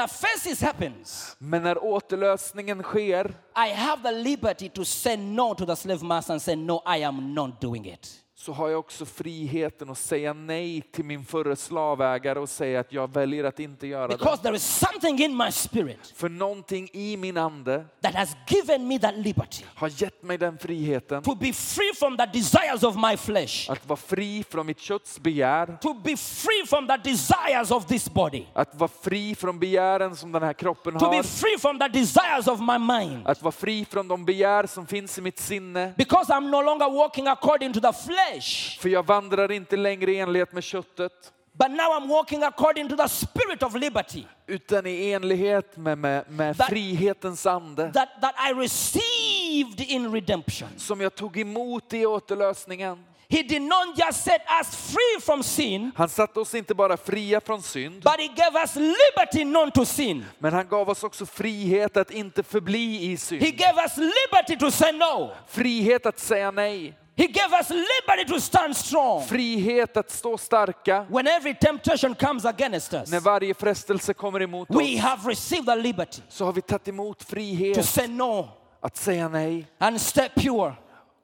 happens, 0.62 1.36
Men 1.40 1.64
när 1.64 1.84
återlösningen 1.84 2.84
sker 2.84 3.34
I 3.68 3.74
have 3.74 4.04
the 4.04 4.12
liberty 4.12 4.70
to 4.70 4.86
say 4.86 5.18
no 5.18 5.56
to 5.56 5.66
the 5.66 5.76
slave 5.76 6.04
master 6.04 6.34
and 6.34 6.42
say, 6.42 6.56
No, 6.56 6.82
I 6.98 7.04
am 7.04 7.34
not 7.34 7.62
doing 7.62 7.86
it. 7.86 8.25
Så 8.46 8.54
har 8.54 8.70
jag 8.70 8.80
också 8.80 9.06
friheten 9.06 9.90
att 9.90 9.98
säga 9.98 10.34
nej 10.34 10.82
till 10.82 11.06
min 11.06 11.26
förre 11.26 11.56
slavägare 11.56 12.40
och 12.40 12.50
säga 12.50 12.80
att 12.80 12.94
jag 12.94 13.14
väljer 13.14 13.44
att 13.44 13.60
inte 13.60 13.88
göra 13.88 14.08
det. 14.08 14.18
Because 14.18 14.44
there 14.44 14.56
is 14.56 14.64
something 14.64 15.20
in 15.20 15.38
my 15.38 15.52
spirit 15.52 16.14
För 16.16 16.30
någonting 16.30 16.90
i 16.94 17.18
min 17.18 17.38
ande 17.38 17.86
that 18.02 18.16
has 18.16 18.36
given 18.48 18.88
me 18.88 19.00
that 19.00 19.18
liberty 19.18 19.64
har 19.76 19.92
gett 20.02 20.24
mig 20.24 20.38
den 20.38 20.58
friheten 20.58 21.24
to 21.24 21.36
be 21.36 21.54
free 21.54 21.94
from 22.00 22.18
the 22.18 22.26
desires 22.26 22.84
of 22.84 22.96
my 22.96 23.18
flesh, 23.18 23.72
att 23.72 23.88
vara 23.88 23.98
fri 23.98 24.44
från 24.50 24.66
mitt 24.66 24.80
kötts 24.80 25.20
begär, 25.20 25.78
to 25.82 25.94
be 25.94 26.18
free 26.18 26.66
from 26.68 26.88
the 26.88 26.98
desires 26.98 27.72
of 27.72 27.86
this 27.86 28.10
body, 28.10 28.46
att 28.54 28.76
vara 28.76 28.92
fri 29.02 29.36
från 29.36 29.60
begären 29.60 30.16
som 30.16 30.32
den 30.32 30.44
här 30.44 30.54
kroppen 30.54 30.94
to 30.94 31.10
be 31.10 31.16
har, 31.16 31.24
free 31.24 31.58
from 31.60 31.80
the 31.80 31.88
desires 31.88 32.48
of 32.48 32.60
my 32.60 32.78
mind. 32.78 33.28
att 33.28 33.42
vara 33.42 33.52
fri 33.52 33.86
från 33.90 34.08
de 34.08 34.26
begär 34.26 34.68
som 34.68 34.88
finns 34.88 35.18
i 35.18 35.22
mitt 35.22 35.40
sinne. 35.40 35.94
Because 35.98 36.34
I'm 36.34 36.50
no 36.50 36.62
longer 36.62 36.90
walking 36.90 37.28
according 37.28 37.74
to 37.74 37.80
the 37.80 37.94
flesh, 37.94 38.35
För 38.80 38.90
jag 38.90 39.06
vandrar 39.06 39.52
inte 39.52 39.76
längre 39.76 40.12
i 40.12 40.20
enlighet 40.20 40.54
med 40.54 40.64
köttet, 40.64 41.12
but 41.54 41.70
now 41.72 41.80
I'm 42.00 42.08
walking 42.08 42.44
according 42.44 42.90
to 42.90 42.96
the 42.98 43.10
spirit 43.10 43.64
of 43.64 43.76
liberty 43.76 44.24
utan 44.48 44.86
i 44.88 45.12
enlighet 45.12 45.78
med, 45.78 45.98
med, 45.98 46.26
med 46.30 46.56
That- 46.56 46.70
frihetens 46.70 47.46
ande 47.46 47.92
that, 47.94 48.10
that 48.22 48.36
I 48.50 48.54
received 48.54 49.82
in 49.82 50.12
redemption. 50.14 50.70
som 50.78 51.02
jag 51.02 51.16
tog 51.16 51.38
emot 51.38 51.94
i 51.94 52.06
återlösningen. 52.06 53.06
He 53.30 53.44
did 53.44 53.62
not 53.62 53.98
just 53.98 54.24
set 54.24 54.42
us 54.62 54.76
free 54.92 55.22
from 55.22 55.44
sin, 55.44 55.92
Han 55.96 56.10
satte 56.10 56.40
oss 56.40 56.56
inte 56.56 56.74
bara 56.76 56.98
fria 56.98 57.42
från 57.42 57.62
synd, 57.62 58.04
but 58.04 58.14
He 58.20 58.28
gave 58.28 58.60
us 58.62 58.76
liberty 58.76 59.44
not 59.46 59.74
to 59.74 59.86
sin. 59.86 60.26
men 60.40 60.54
han 60.54 60.68
gav 60.68 60.90
oss 60.90 61.04
också 61.04 61.26
frihet 61.26 61.98
att 61.98 62.12
inte 62.12 62.44
förbli 62.44 63.04
i 63.04 63.10
He 63.12 63.18
synd. 63.18 63.42
gave 63.42 63.82
us 63.82 63.98
liberty 63.98 64.58
to 64.60 64.72
say 64.72 64.92
no. 64.92 65.32
Frihet 65.48 66.06
att 66.06 66.20
säga 66.20 66.52
nej. 66.52 66.94
He 67.18 67.28
gave 67.28 67.60
us 67.60 67.70
liberty 67.70 68.26
to 68.34 68.40
stand 68.40 68.78
strong 68.78 69.22
Frihet 69.24 69.98
att 69.98 70.12
stå 70.12 70.38
starka 70.38 71.06
when 71.10 71.28
every 71.28 71.54
temptation 71.56 72.16
comes 72.16 72.46
against 72.46 72.94
us. 72.94 73.12
när 73.12 73.20
varje 73.20 73.54
frestelse 73.54 74.14
kommer 74.14 74.42
emot 74.42 74.68
We 74.70 74.96
oss. 74.96 75.00
have 75.02 75.30
received 75.30 75.66
the 75.66 75.76
liberty 75.76 76.22
Så 76.30 76.46
har 76.46 76.54
vi 76.54 76.62
tagit 76.62 76.88
emot 76.88 77.20
to 77.20 77.26
frihet 77.28 77.86
say 77.86 78.08
no 78.08 78.50
att 78.82 78.98
säga 78.98 79.28
nej 79.30 79.68
and 79.80 80.02
stay 80.02 80.30
pure 80.36 80.74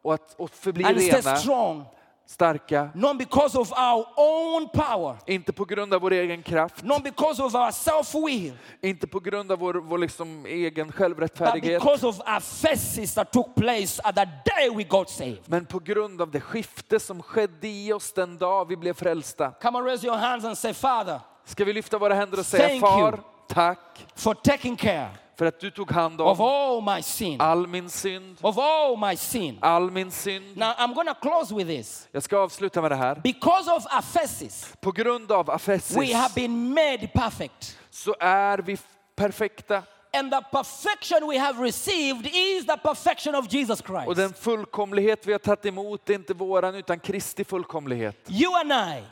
och 0.04 0.14
att 0.14 0.34
och 0.38 0.50
förbli 0.52 0.84
and 0.86 1.02
stay 1.02 1.22
rena, 1.22 1.36
strong, 1.36 1.86
starka. 2.32 2.90
not 2.94 3.18
because 3.18 3.60
of 3.60 3.72
our 3.72 4.06
own 4.18 4.70
power, 4.70 5.16
Inte 5.26 5.54
på 5.54 5.66
grund 5.66 5.94
av 5.94 6.02
vår 6.02 6.14
egen 6.14 6.44
kraft, 6.44 6.84
not 6.84 7.04
because 7.04 7.44
of 7.44 7.56
our 7.56 7.72
self 7.72 8.16
will, 8.16 8.54
inte 8.82 9.08
på 9.08 9.20
grund 9.20 9.52
av 9.52 9.60
vår, 9.60 9.74
vår 9.74 9.98
liksom 9.98 10.46
egen 10.46 10.88
but 10.88 10.96
självrättfärdighet, 10.96 11.82
because 11.82 12.08
of 12.08 12.22
faces 12.42 13.14
that 13.14 13.32
took 13.32 13.56
place 13.56 14.02
at 14.04 14.16
the 14.16 14.26
day 14.26 14.70
we 14.76 14.84
got 14.84 15.10
saved. 15.10 15.40
men 15.46 15.66
på 15.66 15.80
grund 15.80 16.22
av 16.22 16.32
det 16.32 16.42
skifte 16.42 17.00
som 17.00 17.22
skedde 17.22 17.68
i 17.68 17.94
oss 17.94 18.12
den 18.14 18.38
dag 18.38 18.68
vi 18.68 18.76
blev 18.76 18.94
frälsta. 18.94 19.52
Come 19.62 19.78
on, 19.78 19.86
raise 19.86 20.08
your 20.08 20.18
hands 20.18 20.46
and 20.46 20.58
say, 20.58 20.74
Father, 20.74 21.20
Ska 21.46 21.66
vi 21.66 21.74
lyfta 21.74 21.98
våra 21.98 22.14
händer 22.14 22.40
och 22.40 22.46
säga 22.46 22.80
Far, 22.80 23.00
you. 23.14 23.18
tack 23.48 24.06
for 24.16 24.34
taking 24.34 24.76
care 24.76 25.10
för 25.42 25.46
att 25.46 25.60
du 25.60 25.72
tog 25.72 25.92
hand 25.92 26.22
of 26.22 26.40
om 26.40 26.46
all 26.48 26.96
my 26.96 27.02
sin, 27.04 27.42
all 27.42 27.68
min 27.68 27.90
synd, 27.90 28.38
of 28.42 28.58
all 28.58 28.98
my 29.10 29.18
sin. 29.18 29.58
all 29.62 29.92
min 29.92 30.12
synd. 30.12 30.58
Now, 30.58 30.74
I'm 30.78 30.94
to 31.08 31.14
close 31.22 31.56
with 31.56 31.68
this. 31.70 32.08
Jag 32.12 32.24
ska 32.24 32.38
avsluta 32.38 32.82
med 32.82 32.92
det 32.92 32.96
här. 32.96 33.16
Because 33.24 33.72
of 33.72 33.86
aphesis, 33.90 34.74
På 34.82 34.92
grund 34.92 35.32
av 35.32 35.46
we 35.46 35.54
afesis 35.54 36.14
have 36.14 36.34
been 36.36 36.70
made 36.74 37.08
perfect. 37.14 37.78
så 37.90 38.16
är 38.20 38.58
vi 38.58 38.78
perfekta. 39.16 39.84
And 40.14 40.32
the 40.32 40.42
perfection 40.52 41.30
we 41.30 41.40
have 41.40 41.66
received 41.68 42.26
is 42.34 42.66
the 42.66 42.78
perfection 42.78 43.36
of 43.36 43.54
Jesus 43.54 43.82
Och 43.82 43.88
Christ. 43.88 44.16
den 44.16 44.34
fullkomlighet 44.34 45.28
vi 45.28 45.32
har 45.32 45.40
tagit 45.40 45.66
emot 45.66 46.10
är 46.10 46.14
inte 46.14 46.34
våran 46.34 46.76
utan 46.76 47.00
Kristi 47.00 47.44
fullkomlighet. 47.44 48.16
You 48.30 48.56
and 48.60 48.72
I, 48.72 49.04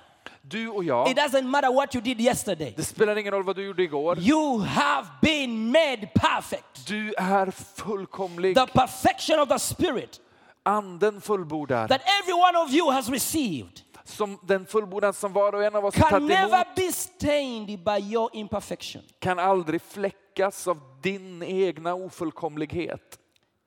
Du 0.49 0.69
och 0.69 0.83
jag, 0.83 1.09
it 1.09 1.17
doesn't 1.17 1.41
matter 1.43 1.73
what 1.73 1.95
you 1.95 2.01
did 2.03 2.21
yesterday, 2.21 2.73
det 2.77 2.83
spelar 2.83 3.15
ingen 3.15 3.33
roll 3.33 3.43
vad 3.43 3.55
du 3.55 3.65
gjorde 3.65 3.83
igår. 3.83 4.19
you 4.19 4.59
have 4.59 5.07
been 5.21 5.71
made 5.71 6.09
perfect. 6.15 6.87
Du 6.87 7.13
är 7.13 7.51
fullkomlig. 7.51 8.55
The 8.55 8.67
perfection 8.67 9.39
of 9.39 9.49
the 9.49 9.59
Spirit 9.59 10.21
Anden 10.63 11.21
fullbordad. 11.21 11.89
that 11.89 12.01
every 12.21 12.33
one 12.33 12.57
of 12.65 12.73
you 12.73 12.91
has 12.91 13.09
received 13.09 13.81
Som 14.03 14.39
den 14.47 14.65
fullbordan 14.65 15.13
som 15.13 15.33
var 15.33 15.55
och 15.55 15.63
en 15.63 15.75
av 15.75 15.85
oss 15.85 15.95
tagit 15.95 16.27
never 16.27 16.55
emot 16.55 16.75
be 16.75 16.91
stained 16.91 17.83
by 17.83 18.13
your 18.13 18.29
imperfection. 18.33 19.01
kan 19.19 19.39
aldrig 19.39 19.81
fläckas 19.81 20.67
av 20.67 20.79
din 21.01 21.43
egna 21.43 21.93
ofullkomlighet. 21.93 23.19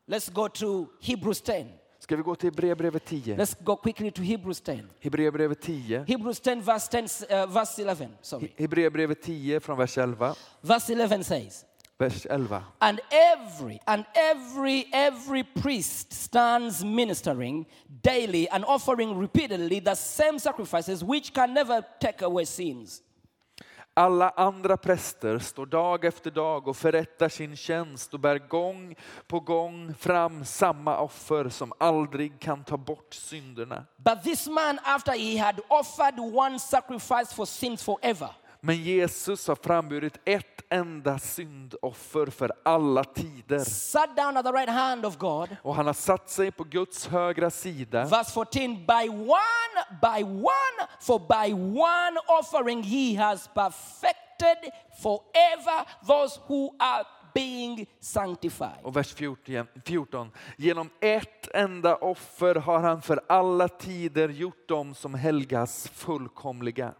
Let's 0.06 0.32
go 0.32 0.48
to 0.48 0.86
Hebrews 1.02 1.40
10. 1.40 1.66
Ska 2.02 2.16
vi 2.16 2.22
gå 2.22 2.34
till 2.34 2.50
Hebreerbrevet 2.50 3.04
10? 3.04 3.36
Let's 3.36 3.54
go 3.64 3.76
quickly 3.76 4.10
to 4.10 4.22
Hebrews 4.22 4.60
10. 4.60 4.88
Hebreerbrevet 5.00 5.60
10. 5.60 6.04
Hebrews 6.06 6.40
10, 6.40 6.62
verse 6.62 6.88
10, 6.88 7.08
uh, 7.30 7.46
verse 7.46 7.82
11. 7.82 8.08
Sorry. 8.22 8.52
Hebreerbrevet 8.56 9.22
10 9.22 9.60
från 9.60 9.78
vers 9.78 9.98
11. 9.98 10.34
Verse 10.60 10.92
11 10.92 11.24
says, 11.24 11.64
Vers 11.98 12.26
11. 12.26 12.62
And 12.80 13.00
every 13.10 13.78
and 13.86 14.04
every 14.14 14.84
every 14.92 15.44
priest 15.44 16.12
stands 16.12 16.84
ministering 16.84 17.66
daily 18.02 18.48
and 18.48 18.64
offering 18.64 19.20
repeatedly 19.20 19.80
the 19.80 19.94
same 19.94 20.38
sacrifices 20.38 21.04
which 21.04 21.32
can 21.32 21.54
never 21.54 21.84
take 22.00 22.24
away 22.24 22.44
sins. 22.44 23.02
Alla 23.94 24.30
andra 24.30 24.76
präster 24.76 25.38
står 25.38 25.66
dag 25.66 26.04
efter 26.04 26.30
dag 26.30 26.68
och 26.68 26.76
förrättar 26.76 27.28
sin 27.28 27.56
tjänst 27.56 28.14
och 28.14 28.20
bär 28.20 28.38
gång 28.38 28.94
på 29.26 29.40
gång 29.40 29.94
fram 29.94 30.44
samma 30.44 30.98
offer 30.98 31.48
som 31.48 31.72
aldrig 31.80 32.40
kan 32.40 32.64
ta 32.64 32.76
bort 32.76 33.14
synderna. 33.14 33.84
But 33.96 34.22
this 34.22 34.46
man, 34.46 34.78
after 34.82 35.12
he 35.12 35.38
had 35.38 35.60
offered 35.68 36.18
one 36.18 36.58
sacrifice 36.58 37.34
for 37.34 37.44
sins 37.44 37.84
forever, 37.84 38.28
men 38.64 38.76
Jesus 38.76 39.48
har 39.48 39.56
framburit 39.56 40.20
ett 40.24 40.62
enda 40.68 41.18
syndoffer 41.18 42.26
för 42.26 42.52
alla 42.64 43.04
tider. 43.04 43.58
sat 43.58 44.16
down 44.16 44.36
at 44.36 44.44
the 44.44 44.52
right 44.52 44.68
hand 44.68 45.06
of 45.06 45.18
God. 45.18 45.56
Och 45.62 45.74
han 45.74 45.86
har 45.86 45.92
satt 45.92 46.30
sig 46.30 46.50
på 46.50 46.64
Guds 46.64 47.06
högra 47.06 47.50
sida. 47.50 48.04
Verse 48.04 48.32
14, 48.32 48.74
by 48.74 49.08
one, 49.08 49.98
by 50.02 50.24
one, 50.24 50.88
for 51.00 51.18
by 51.18 51.52
one 51.80 52.20
offering 52.26 52.82
he 52.82 53.22
has 53.22 53.48
perfected 53.54 54.72
forever 55.02 55.86
those 56.06 56.40
who 56.46 56.74
are 56.78 57.04
being 57.34 57.86
sanctified. 58.00 58.78
Och 58.82 58.96
vers 58.96 59.14
14, 59.14 59.66
14. 59.84 60.30
Genom 60.56 60.90
ett 61.00 61.48
enda 61.54 61.96
offer 61.96 62.54
har 62.54 62.80
han 62.80 63.02
för 63.02 63.20
alla 63.28 63.68
tider 63.68 64.28
gjort 64.28 64.68
dem 64.68 64.94
som 64.94 65.14
helgas 65.14 65.88
fullkomliga. 65.88 66.94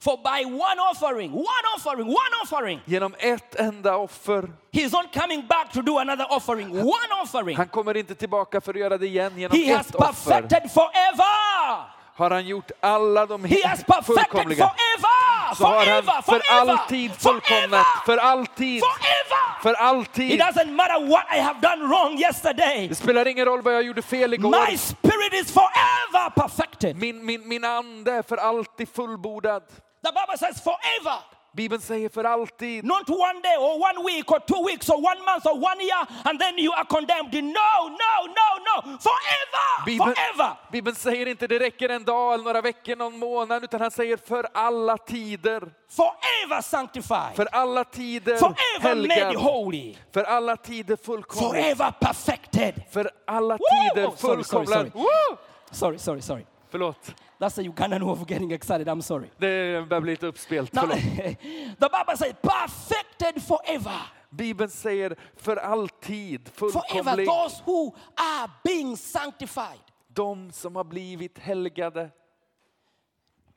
For 0.00 0.16
by 0.16 0.44
one 0.44 0.80
offering, 0.90 1.32
one 1.32 1.64
offering, 1.76 2.06
one 2.06 2.32
offering, 2.42 2.80
Genom 2.84 3.14
ett 3.18 3.54
enda 3.54 3.96
offer. 3.96 4.50
he's 4.72 4.92
not 4.92 5.12
coming 5.14 5.46
back 5.46 5.72
to 5.72 5.82
do 5.82 5.98
another 5.98 6.26
offering. 6.32 6.70
One 6.80 7.22
offering. 7.22 7.56
Han 7.56 7.68
kommer 7.68 7.96
inte 7.96 8.14
tillbaka 8.14 8.60
för 8.60 8.74
att 8.74 8.80
göra 8.80 8.98
det 8.98 9.06
igen. 9.06 9.32
Genom 9.38 9.58
He 9.58 9.76
has 9.76 9.88
ett 9.88 9.94
offer 9.94 10.30
perfected 10.30 10.70
forever. 10.72 11.96
har 12.16 12.30
han 12.30 12.46
gjort 12.46 12.70
alla 12.80 13.26
de 13.26 13.44
He 13.44 13.68
has 13.68 13.84
perfected 13.84 14.16
fullkomliga. 14.30 14.56
forever. 14.68 15.54
Så 15.54 15.64
har 15.64 15.84
Forever. 15.84 16.12
han 16.12 16.22
för 16.22 16.32
Forever. 16.32 16.72
alltid 16.72 17.12
fullkomnat. 17.14 17.86
För 18.06 18.16
alltid. 18.16 18.80
Forever. 18.80 19.62
För 19.62 19.70
It 19.70 19.76
alltid. 19.80 20.40
doesn't 20.40 20.70
matter 20.70 21.06
what 21.08 21.24
I 21.36 21.40
have 21.40 21.60
done 21.60 21.88
wrong 21.88 22.18
yesterday. 22.18 22.88
Det 22.88 22.94
spelar 22.94 23.26
ingen 23.28 23.44
roll 23.44 23.62
vad 23.62 23.74
jag 23.74 23.82
gjorde 23.82 24.02
fel 24.02 24.34
igår. 24.34 24.50
My 24.70 24.76
spirit 24.76 25.32
is 25.32 25.52
forever 25.52 26.30
perfected. 26.30 26.96
Min, 26.96 27.26
min, 27.26 27.48
min 27.48 27.64
ande 27.64 28.12
är 28.12 28.22
för 28.22 28.36
alltid 28.36 28.88
fullbordad. 28.88 29.62
The 30.06 30.12
Bible 30.12 30.38
says 30.38 30.60
forever. 30.60 31.18
Bibeln 31.56 31.80
säger 31.80 32.08
för 32.08 32.24
alltid. 32.24 32.84
Not 32.84 33.08
one 33.08 33.40
day 33.42 33.56
or 33.58 33.80
one 33.80 34.04
week 34.06 34.30
or 34.32 34.38
two 34.38 34.62
weeks 34.66 34.88
or 34.90 34.96
one 34.96 35.20
month 35.24 35.46
or 35.46 35.54
one 35.70 35.80
year 35.80 36.06
and 36.24 36.40
then 36.40 36.58
you 36.58 36.72
are 36.72 36.84
condemned. 36.84 37.32
No, 37.44 37.72
no, 38.04 38.14
no, 38.40 38.48
no. 38.68 38.98
Forever. 38.98 39.84
Bibeln, 39.86 40.14
Forever. 40.14 40.56
Bibeln 40.72 40.96
säger 40.96 41.26
inte 41.26 41.46
det 41.46 41.58
räcker 41.58 41.88
en 41.88 42.04
dag 42.04 42.34
eller 42.34 42.44
några 42.44 42.60
veckor, 42.60 42.96
någon 42.96 43.18
månad, 43.18 43.64
utan 43.64 43.80
han 43.80 43.90
säger 43.90 44.16
för 44.16 44.46
alla 44.54 44.96
tider. 44.98 45.60
Forever 45.90 46.60
sanctified. 46.62 47.36
För 47.36 47.48
alla 47.52 47.84
tider 47.84 48.36
Forever 48.36 48.94
made 48.94 49.14
helgad. 49.14 49.42
holy. 49.42 49.96
För 50.12 50.24
alla 50.24 50.56
tider 50.56 50.96
fullkomlig. 50.96 51.62
Forever 51.64 51.90
perfected. 52.00 52.82
För 52.90 53.10
alla 53.26 53.58
tider 53.58 54.04
sorry, 54.04 54.16
sorry, 54.16 54.44
fullkomlad. 54.44 54.92
sorry. 54.92 55.04
Woo! 55.04 55.36
Sorry, 55.70 55.98
sorry, 55.98 56.20
sorry. 56.22 56.44
Förlåt, 56.70 57.14
That's 57.38 57.54
the 57.54 57.62
Ugandan 57.62 58.02
way 58.02 58.12
of 58.12 58.26
getting 58.30 58.52
excited. 58.52 58.88
I'm 58.88 59.02
sorry. 59.02 59.30
det 59.38 59.88
börjar 59.88 60.00
bli 60.00 60.12
lite 60.12 60.26
uppspelt. 60.26 60.72
Now, 60.72 60.80
Förlåt. 60.80 60.98
the 61.78 61.88
Bible 61.88 62.16
says 62.16 62.34
perfected 62.42 63.42
forever. 63.42 64.00
Bibeln 64.30 64.70
säger 64.70 65.16
för 65.36 65.56
alltid 65.56 66.48
Forever 66.48 66.72
fullkomlig. 66.72 67.26
those 67.26 67.62
who 67.66 67.94
are 68.16 68.50
being 68.64 68.96
sanctified. 68.96 69.80
De 70.08 70.50
som 70.52 70.76
har 70.76 70.84
blivit 70.84 71.38
helgade. 71.38 72.10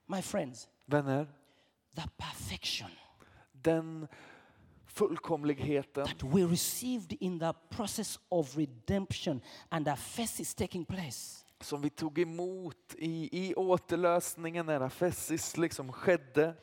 My 0.05 0.21
friends, 0.21 0.67
Vänner, 0.85 1.27
the 1.95 2.03
perfection 2.17 2.89
den 3.63 4.07
fullkomligheten 4.85 6.05
that 6.05 6.23
we 6.23 6.43
received 6.45 7.13
in 7.19 7.39
the 7.39 7.53
process 7.69 8.19
of 8.29 8.57
redemption 8.57 9.41
and 9.69 9.85
the 9.85 9.95
first 9.95 10.39
is 10.39 10.53
taking 10.55 10.85
place. 10.85 11.45
Som 11.63 11.81
vi 11.81 11.89
tog 11.89 12.19
emot 12.19 12.95
i, 12.97 13.47
i 13.47 13.55
återlösningen 13.55 14.65
när 14.65 14.81
Afessis 14.81 15.57
liksom 15.57 15.91
skedde. 15.91 16.55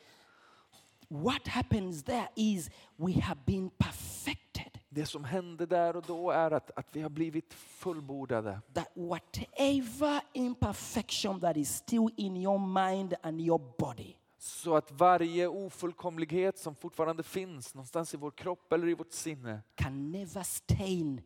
What 1.08 1.48
happens 1.48 2.04
there 2.04 2.28
is 2.34 2.70
we 2.96 3.20
have 3.20 3.40
been 3.46 3.70
perfected. 3.70 4.78
Det 4.88 5.06
som 5.06 5.24
hände 5.24 5.66
där 5.66 5.96
och 5.96 6.04
då 6.06 6.30
är 6.30 6.50
att, 6.50 6.70
att 6.78 6.96
vi 6.96 7.00
har 7.00 7.10
blivit 7.10 7.54
fullbordade. 7.54 8.60
That 8.74 8.90
whatever 8.94 10.20
imperfection 10.32 11.40
that 11.40 11.56
is 11.56 11.76
still 11.76 12.08
in 12.16 12.36
your 12.36 12.88
mind 12.88 13.14
and 13.22 13.40
your 13.40 13.60
body, 13.78 14.14
Så 14.38 14.76
att 14.76 14.92
varje 14.92 15.48
ofullkomlighet 15.48 16.58
som 16.58 16.74
fortfarande 16.74 17.22
finns 17.22 17.74
någonstans 17.74 18.14
i 18.14 18.16
vår 18.16 18.30
kropp 18.30 18.72
eller 18.72 18.88
i 18.88 18.94
vårt 18.94 19.12
sinne 19.12 19.60
can 19.74 20.12
never 20.12 20.42
stain 20.42 21.20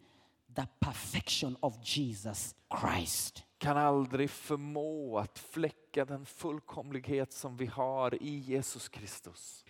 the 0.55 0.67
perfection 0.81 1.57
of 1.61 1.75
Jesus 1.83 2.55
Christ. 2.81 3.45
kan 3.59 3.77
aldrig 3.77 4.31
förmå 4.31 5.19
att 5.19 5.39
fläcka 5.39 6.05
den 6.05 6.27
fullkomlighet 6.27 7.33
som 7.33 7.57
vi 7.57 7.67
har 7.67 8.23
i 8.23 8.39
Jesus 8.39 8.89
Kristus. 8.89 9.65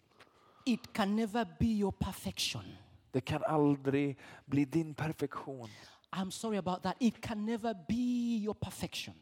It 0.64 0.93
can 0.93 1.16
never 1.16 1.45
be 1.59 1.66
your 1.66 1.93
perfection. 1.93 2.64
Det 3.11 3.20
kan 3.20 3.45
aldrig 3.45 4.18
bli 4.45 4.64
din 4.64 4.95
perfektion. 4.95 5.68
I'm 6.11 6.31
sorry 6.31 6.59
about 6.59 6.83
that. 6.83 6.97
It 6.99 7.20
can 7.20 7.47
never 7.47 7.74
be 7.89 8.45
your 8.45 8.55
perfection. 8.55 9.14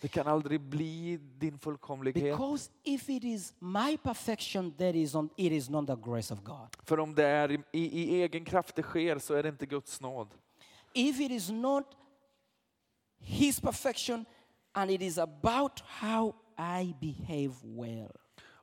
Det 0.00 0.08
kan 0.08 0.26
aldrig 0.26 0.60
bli 0.60 1.16
din 1.38 1.58
fullkomlighet. 1.58 2.22
Because 2.32 2.70
if 2.84 3.08
it 3.08 3.24
is 3.24 3.54
my 3.58 3.96
perfection, 4.02 4.72
that 4.72 4.94
is 4.94 5.14
on, 5.14 5.30
it 5.36 5.52
is 5.52 5.70
not 5.70 5.86
the 5.86 5.96
grace 5.96 6.34
of 6.34 6.40
God. 6.42 6.76
För 6.84 7.00
om 7.00 7.14
det 7.14 7.26
är 7.26 7.52
i, 7.52 7.60
i, 7.72 8.22
egen 8.22 8.44
kraft 8.44 8.76
det 8.76 8.82
sker 8.82 9.18
så 9.18 9.34
är 9.34 9.42
det 9.42 9.48
inte 9.48 9.66
Guds 9.66 10.00
nåd. 10.00 10.28
If 10.94 11.20
it 11.20 11.30
is 11.30 11.50
not 11.50 11.96
His 13.22 13.60
perfection 13.60 14.26
and 14.72 14.90
it 14.90 15.02
is 15.02 15.18
about 15.18 15.80
how 15.80 16.34
I 16.58 16.94
behave 17.00 17.54
well, 17.62 18.10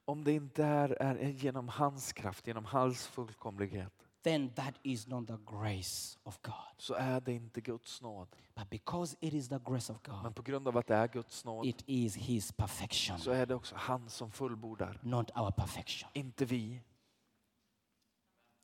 Om 0.06 0.24
det 0.24 0.32
inte 0.32 0.64
är, 0.66 0.90
är 0.90 1.30
genom 1.30 1.68
hans 1.70 2.14
kraft, 2.14 2.48
genom 2.48 2.66
hans 2.66 3.08
fullkomlighet, 3.08 3.94
then 4.24 4.50
that 4.54 4.74
is 4.84 5.08
not 5.08 5.28
the 5.28 5.38
grace 5.46 6.20
of 6.24 6.40
God. 6.42 6.54
så 6.78 6.94
är 6.94 7.22
det 7.22 7.34
inte 7.34 7.62
Guds 7.62 8.02
nåd. 8.02 8.28
But 8.56 8.70
because 8.70 9.18
it 9.20 9.34
is 9.34 9.50
the 9.50 9.60
grace 9.66 9.94
of 9.94 10.00
Men 10.08 10.24
God, 10.24 10.36
på 10.36 10.42
grund 10.42 10.68
av 10.68 10.78
att 10.78 10.88
det 10.88 10.96
är 10.96 11.08
Guds 11.08 11.46
nåd 11.46 11.66
it 11.66 11.84
is 11.86 12.16
His 12.16 12.52
perfection, 12.52 13.20
så 13.20 13.32
är 13.32 13.46
det 13.46 13.56
också 13.56 13.76
han 13.76 14.10
som 14.10 14.32
fullbordar, 14.32 15.00
not 15.04 15.32
our 15.38 15.52
perfection. 15.52 16.10
inte 16.14 16.46
vi. 16.46 16.82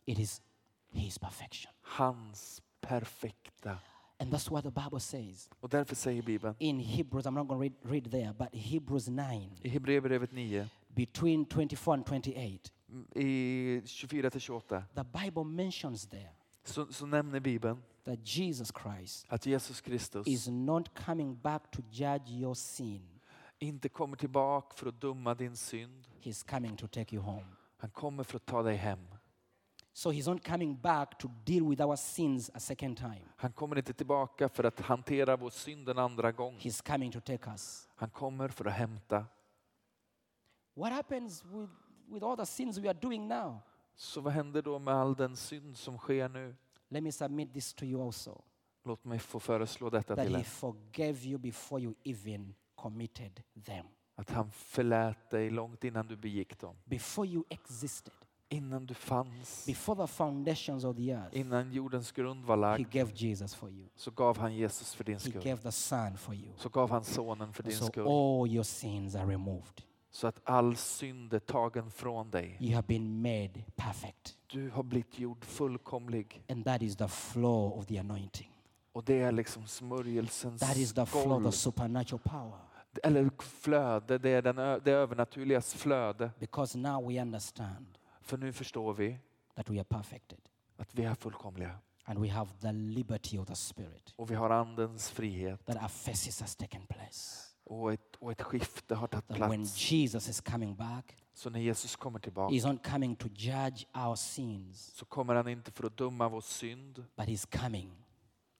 It 0.05 0.19
is 0.19 0.41
His 0.89 1.19
perfection. 1.19 1.71
Hans 1.81 2.62
perfekta. 2.87 3.79
And 4.19 4.31
that's 4.31 4.51
what 4.51 4.63
the 4.63 4.71
Bible 4.71 4.99
says 4.99 5.49
Och 5.59 5.69
därför 5.69 5.95
säger 5.95 6.21
Bibeln 6.21 6.55
in 6.59 6.79
Hebrews. 6.79 7.25
I'm 7.25 7.31
not 7.31 7.47
going 7.47 7.71
to 7.71 7.75
read, 7.85 7.93
read 7.93 8.11
there, 8.11 8.33
but 8.33 8.47
Hebrews 8.51 9.07
9, 9.07 9.49
i 9.61 9.69
Hebreerbrevet 9.69 10.31
9, 10.31 10.65
between 10.87 11.45
24 11.45 11.93
and 11.93 12.05
28, 12.05 12.71
mm, 12.89 13.07
i 13.15 13.81
24 13.85 14.29
till 14.29 14.41
28, 14.41 14.83
the 14.95 15.03
Bible 15.03 15.43
mentions 15.43 16.05
there 16.05 16.29
så, 16.63 16.85
så 16.91 17.05
nämner 17.05 17.39
Bibeln 17.39 17.83
that 18.05 18.19
Jesus 18.37 18.71
Christ 18.83 19.25
att 19.29 19.45
Jesus 19.45 19.81
Kristus 19.81 20.27
is 20.27 20.47
not 20.47 21.05
coming 21.05 21.35
back 21.35 21.71
to 21.71 21.81
judge 21.91 22.29
your 22.29 22.53
sin. 22.53 23.13
inte 23.59 23.89
kommer 23.89 24.17
tillbaka 24.17 24.75
för 24.75 24.87
att 24.87 25.01
döma 25.01 25.35
din 25.35 25.55
synd. 25.57 26.07
He's 26.21 26.49
coming 26.49 26.77
to 26.77 26.87
take 26.87 27.15
you 27.15 27.25
home. 27.25 27.45
Han 27.77 27.89
kommer 27.89 28.23
för 28.23 28.35
att 28.35 28.45
ta 28.45 28.63
dig 28.63 28.75
hem. 28.75 28.99
So 29.95 30.11
he's 30.11 30.27
not 30.27 30.43
coming 30.43 30.75
back 30.81 31.19
to 31.19 31.27
deal 31.45 31.69
with 31.69 31.81
our 31.81 31.95
sins 31.95 32.51
a 32.53 32.59
second 32.59 32.97
time. 32.97 33.21
Han 33.35 33.51
kommer 33.51 33.77
inte 33.77 33.93
tillbaka 33.93 34.49
för 34.49 34.63
att 34.63 34.79
hantera 34.79 35.37
vår 35.37 35.49
synd 35.49 35.89
en 35.89 35.97
andra 35.97 36.31
gång. 36.31 36.57
He's 36.57 36.91
coming 36.91 37.11
to 37.11 37.19
take 37.19 37.49
us. 37.49 37.89
Han 37.95 38.09
kommer 38.09 38.47
för 38.47 38.65
att 38.65 38.73
hämta. 38.73 39.25
What 40.75 40.91
happens 40.91 41.45
with, 41.45 41.71
with 42.07 42.25
all 42.25 42.37
the 42.37 42.45
sins 42.45 42.77
we 42.77 42.89
are 42.89 42.99
doing 43.01 43.27
now? 43.27 43.59
Så 43.95 44.21
vad 44.21 44.33
händer 44.33 44.61
då 44.61 44.79
med 44.79 44.93
all 44.93 45.15
den 45.15 45.35
synd 45.35 45.77
som 45.77 45.97
sker 45.97 46.29
nu? 46.29 46.55
Let 46.89 47.03
me 47.03 47.11
submit 47.11 47.53
this 47.53 47.73
to 47.73 47.85
you 47.85 48.05
also. 48.05 48.41
Låt 48.83 49.03
mig 49.05 49.19
få 49.19 49.39
föreslå 49.39 49.89
detta 49.89 50.15
That 50.15 50.25
till 50.25 50.35
he 50.35 50.41
er. 50.41 50.45
forgave 50.45 51.25
you 51.27 51.37
before 51.37 51.81
you 51.81 51.93
even 52.03 52.55
committed 52.75 53.43
them. 53.65 53.85
Att 54.15 54.29
han 54.29 54.51
förlät 54.51 55.29
dig 55.29 55.49
långt 55.49 55.83
innan 55.83 56.07
du 56.07 56.15
begick 56.15 56.59
dem. 56.59 56.75
Before 56.85 57.27
you 57.27 57.43
existed. 57.49 58.13
Innan 58.53 58.85
du 58.85 58.93
fanns. 58.93 59.65
Before 59.65 60.07
the 60.07 60.13
foundations 60.13 60.83
of 60.83 60.95
the 60.95 61.11
earth. 61.11 61.37
Innan 61.37 61.71
jordens 61.73 62.11
grund 62.11 62.45
var 62.45 62.55
He 62.55 62.61
lagd. 62.61 62.91
gave 62.91 63.11
Jesus 63.15 63.55
for 63.55 63.69
you. 63.69 63.87
Så 63.95 64.11
gav 64.11 64.37
han 64.37 64.55
Jesus 64.55 64.93
för 64.95 65.03
din 65.03 65.13
He 65.13 65.19
skull. 65.19 65.41
gave 65.43 65.61
the 65.61 65.71
Son 65.71 66.17
for 66.17 66.35
you. 66.35 66.51
Så 66.57 66.69
gav 66.69 66.89
han 66.91 67.03
sonen 67.03 67.53
för 67.53 67.63
din 67.63 67.73
So 67.77 67.85
skull. 67.85 68.03
all 68.07 68.47
your 68.53 68.63
sins 68.63 69.15
are 69.15 69.25
removed. 69.31 69.81
Så 70.11 70.27
att 70.27 70.39
all 70.43 70.75
synd 70.75 71.33
är 71.33 71.39
tagen 71.39 71.91
från 71.91 72.31
dig. 72.31 72.57
You 72.59 72.73
have 72.75 72.87
been 72.87 73.21
made 73.21 73.63
perfect. 73.75 74.37
Du 74.47 74.69
har 74.69 74.83
blivit 74.83 75.19
gjord 75.19 75.45
fullkomlig. 75.45 76.43
And 76.49 76.65
that 76.65 76.81
is 76.81 76.95
the 76.95 77.07
flow 77.07 77.73
of 77.79 77.85
the 77.85 77.97
anointing. 77.97 78.49
Och 78.91 79.03
det 79.03 79.21
är 79.21 79.31
liksom 79.31 79.67
smörjelsens 79.67 80.61
That 80.61 80.77
is 80.77 80.93
the 80.93 81.05
flow 81.05 81.31
of 81.37 81.43
the 81.43 81.51
supernatural 81.51 82.19
power. 82.19 82.59
Eller 83.03 83.29
flöde, 83.39 84.17
det 84.17 84.29
är 84.29 84.41
den, 84.41 84.55
det 84.55 84.91
övernaturligas 84.91 85.73
flöde. 85.73 86.31
Because 86.39 86.77
now 86.77 87.07
we 87.07 87.21
understand 87.21 87.85
För 88.23 88.37
nu 88.37 88.53
förstår 88.53 88.93
vi 88.93 89.19
that 89.55 89.69
we 89.69 89.75
are 89.75 89.83
perfected. 89.83 90.39
att 90.77 90.95
vi 90.95 91.03
är 91.03 91.15
fullkomliga. 91.15 91.79
And 92.05 92.19
we 92.19 92.29
have 92.29 92.51
the 92.61 92.71
liberty 92.71 93.37
of 93.37 93.47
the 93.47 93.55
Spirit. 93.55 94.13
Och 94.15 94.31
vi 94.31 94.35
har 94.35 94.49
andens 94.49 95.09
frihet. 95.09 95.65
That 95.65 95.77
aphesis 95.83 96.41
has 96.41 96.55
taken 96.55 96.85
place. 96.87 97.49
Och 97.63 97.93
ett, 97.93 98.15
och 98.19 98.31
ett 98.31 98.41
skifte 98.41 98.95
har 98.95 99.07
tagit 99.07 99.27
That 99.27 99.39
when 99.39 99.49
plats. 99.61 99.91
Jesus 99.91 100.29
is 100.29 100.41
coming 100.41 100.75
back, 100.75 101.15
Så 101.33 101.49
när 101.49 101.59
Jesus 101.59 101.95
kommer 101.95 102.19
tillbaka 102.19 102.53
He's 102.55 102.71
not 102.71 102.87
coming 102.87 103.15
to 103.15 103.27
judge 103.27 103.85
our 103.93 104.15
sins, 104.15 104.91
så 104.95 105.05
kommer 105.05 105.35
han 105.35 105.47
inte 105.47 105.71
för 105.71 105.83
att 105.87 105.97
döma 105.97 106.29
vår 106.29 106.41
synd. 106.41 107.05
but 107.15 107.25
He's 107.27 107.61
coming 107.63 107.91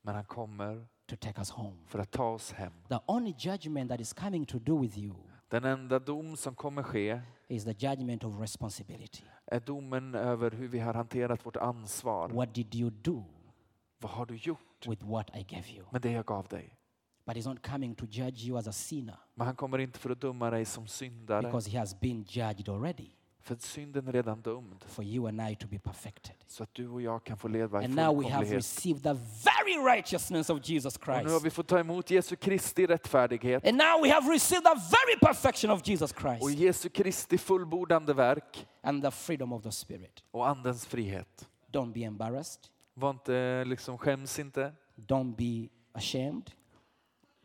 Men 0.02 0.16
han 0.16 0.26
kommer 0.26 0.88
to 1.06 1.16
take 1.16 1.40
us 1.42 1.50
home. 1.50 1.78
för 1.88 2.00
att 2.00 2.12
ta 2.12 2.30
oss 2.30 2.52
hem. 2.52 2.74
The 2.90 3.00
only 3.06 3.34
judgment 3.40 3.90
that 3.92 4.00
is 4.02 4.14
coming 4.14 4.46
to 4.46 4.60
do 4.60 4.82
with 4.82 4.98
you 4.98 5.16
Den 5.50 5.64
enda 5.66 6.00
dom 6.00 6.38
som 6.38 6.56
kommer 6.56 6.84
ske 6.84 7.22
is 7.48 7.64
the 7.64 7.72
judgment 7.88 8.24
of 8.24 8.42
responsibility. 8.42 9.24
Är 9.46 9.60
domen 9.60 10.16
över 10.16 10.52
hur 10.52 10.68
vi 10.68 10.80
har 10.80 10.94
hanterat 10.94 11.46
vårt 11.46 11.56
ansvar. 11.56 12.30
What 12.30 12.54
did 12.54 12.76
you 12.76 12.90
do 12.90 13.24
Vad 14.00 14.12
har 14.12 14.26
du 14.26 14.36
gjort 14.36 14.88
with 14.88 15.06
what 15.06 15.30
I 15.36 15.44
gave 15.44 15.70
you? 15.76 15.86
med 15.92 16.02
det 16.02 16.12
jag 16.12 16.26
gav 16.26 16.48
dig? 16.48 16.78
But 17.26 17.36
He's 17.36 17.50
not 17.50 17.68
coming 17.68 17.96
to 17.96 18.06
judge 18.06 18.46
you 18.46 18.58
as 18.58 18.68
a 18.68 18.72
sinner 18.72 19.18
Men 19.36 19.48
han 19.48 19.56
kommer 19.56 19.78
inte 19.78 20.00
för 20.00 20.10
att 20.10 20.22
döma 20.22 20.50
dig 20.50 20.66
som 20.66 20.88
syndare. 20.88 21.42
because 21.42 21.70
He 21.70 21.80
has 21.80 22.00
been 22.00 22.24
judged 22.30 22.70
already 22.70 23.10
För 23.44 23.56
synden 23.60 24.08
är 24.08 24.12
redan 24.12 24.42
dömd. 24.42 24.84
for 24.88 25.06
you 25.06 25.28
and 25.28 25.42
I 25.52 25.56
to 25.56 25.68
be 25.68 25.80
perfected. 25.80 26.36
Så 26.48 26.64
att 26.64 26.74
du 26.74 26.88
och 26.90 27.02
jag 27.02 27.24
kan 27.24 27.38
få 27.38 27.48
leva 27.48 27.82
i 27.82 27.86
And 27.86 27.96
now 27.96 28.22
we 28.24 28.30
have 28.30 28.46
received 28.58 29.04
the 29.04 29.14
very 29.14 29.96
righteousness 29.96 30.50
of 30.50 30.60
Jesus 30.70 30.96
Och 30.98 31.08
nu 31.08 31.14
har 31.14 31.22
Christ. 31.22 31.46
vi 31.46 31.50
fått 31.50 31.68
ta 31.68 31.80
emot 31.80 32.10
Jesu 32.12 32.36
Kristi 32.36 32.88
rättfärdighet 32.88 33.68
And 33.68 33.78
now 33.78 34.02
we 34.04 34.10
have 34.14 34.34
received 34.34 34.64
the 34.64 34.74
very 34.76 35.20
perfection 35.22 35.72
of 35.72 35.88
Jesus 35.88 36.12
och 36.12 36.20
Christ 36.22 36.60
Jesu 36.60 36.90
Kristi 36.90 37.38
fullbordande 37.38 38.14
verk 38.14 38.68
and 38.82 39.04
the 39.04 39.12
freedom 39.12 39.54
of 39.54 39.64
the 39.64 39.72
Spirit. 39.72 40.24
och 40.32 40.48
Andens 40.48 40.86
frihet. 40.86 41.48
Don't 41.72 41.94
be 41.94 42.00
embarrassed. 42.00 42.62
Var 42.94 43.10
inte, 43.10 43.64
liksom, 43.66 43.98
skäms 43.98 44.40
inte, 44.40 44.74
Don't 44.96 45.36
be 45.36 45.70
ashamed. 45.94 46.52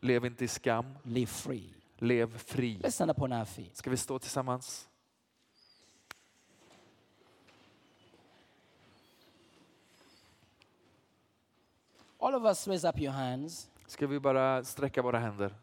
lev 0.01 0.25
inte 0.25 0.45
i 0.45 0.47
skam, 0.47 0.85
Live 1.03 1.27
free. 1.27 1.73
lev 1.97 2.37
fri. 2.37 2.77
Let's 2.77 2.89
stand 2.91 3.11
upon 3.11 3.33
our 3.33 3.45
feet. 3.45 3.77
Ska 3.77 3.89
vi 3.89 3.97
stå 3.97 4.19
tillsammans? 4.19 4.85
All 12.19 12.35
of 12.35 12.45
us 12.45 12.67
raise 12.67 12.87
up 12.89 12.99
your 12.99 13.13
hands. 13.13 13.69
Ska 13.87 14.07
vi 14.07 14.19
bara 14.19 14.63
sträcka 14.63 15.01
våra 15.01 15.19
händer? 15.19 15.55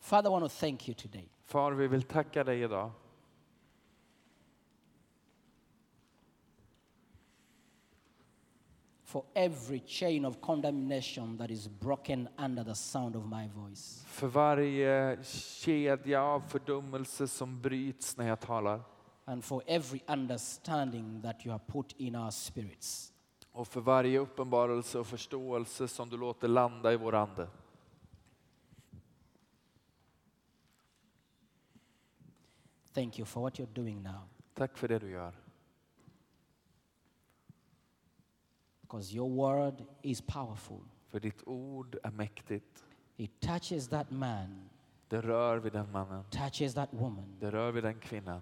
Father, 0.00 0.30
I 0.30 0.32
want 0.32 0.44
to 0.44 0.48
thank 0.60 0.88
you 0.88 0.94
today 0.94 1.28
Far, 1.44 1.72
vi 1.72 1.86
vill 1.88 2.02
tacka 2.02 2.44
dig 2.44 2.62
idag 2.62 2.90
for 9.04 9.24
every 9.34 9.82
chain 9.86 10.24
of 10.24 10.40
condemnation 10.40 11.36
that 11.38 11.50
is 11.50 11.68
broken 11.68 12.28
under 12.38 12.64
the 12.64 12.74
sound 12.74 13.16
of 13.16 13.24
my 13.26 13.48
voice. 13.48 14.04
för 14.06 14.26
varje 14.26 15.18
kedja 15.24 16.22
av 16.22 16.40
fördömelse 16.40 17.28
som 17.28 17.60
bryts 17.60 18.16
när 18.16 18.28
jag 18.28 18.40
talar. 18.40 18.80
And 19.24 19.44
for 19.44 19.62
every 19.66 20.02
understanding 20.08 21.22
that 21.22 21.46
you 21.46 21.52
have 21.52 21.66
put 21.66 21.92
in 21.92 22.16
our 22.16 22.30
spirits. 22.30 23.12
Och 23.52 23.68
för 23.68 23.80
varje 23.80 24.18
uppenbarelse 24.18 24.98
och 24.98 25.06
förståelse 25.06 25.88
som 25.88 26.08
du 26.08 26.16
låter 26.16 26.48
landa 26.48 26.92
i 26.92 26.96
vår 26.96 27.14
ande. 27.14 27.48
Thank 32.92 33.18
you 33.18 33.26
for 33.26 33.40
what 33.42 33.58
you're 33.58 33.74
doing 33.74 34.02
now. 34.02 34.28
Tack 34.54 34.76
för 34.76 34.88
det 34.88 34.98
du 34.98 35.10
gör. 35.10 35.34
Because 38.80 39.16
your 39.16 39.28
word 39.28 39.84
is 40.02 40.20
powerful. 40.20 40.80
För 41.08 41.20
ditt 41.20 41.42
ord 41.46 41.96
är 42.02 42.10
mäktigt. 42.10 42.84
It 43.16 43.40
touches 43.40 43.88
that 43.88 44.10
man, 44.10 44.70
Det 45.08 45.20
rör 45.20 45.58
vid 45.58 45.72
den 45.72 45.92
mannen. 45.92 46.24
touches 46.30 46.74
that 46.74 46.88
woman 46.92 47.36
Det 47.40 47.50
rör 47.50 47.72
vid 47.72 47.84
den 47.84 48.00
kvinnan 48.00 48.40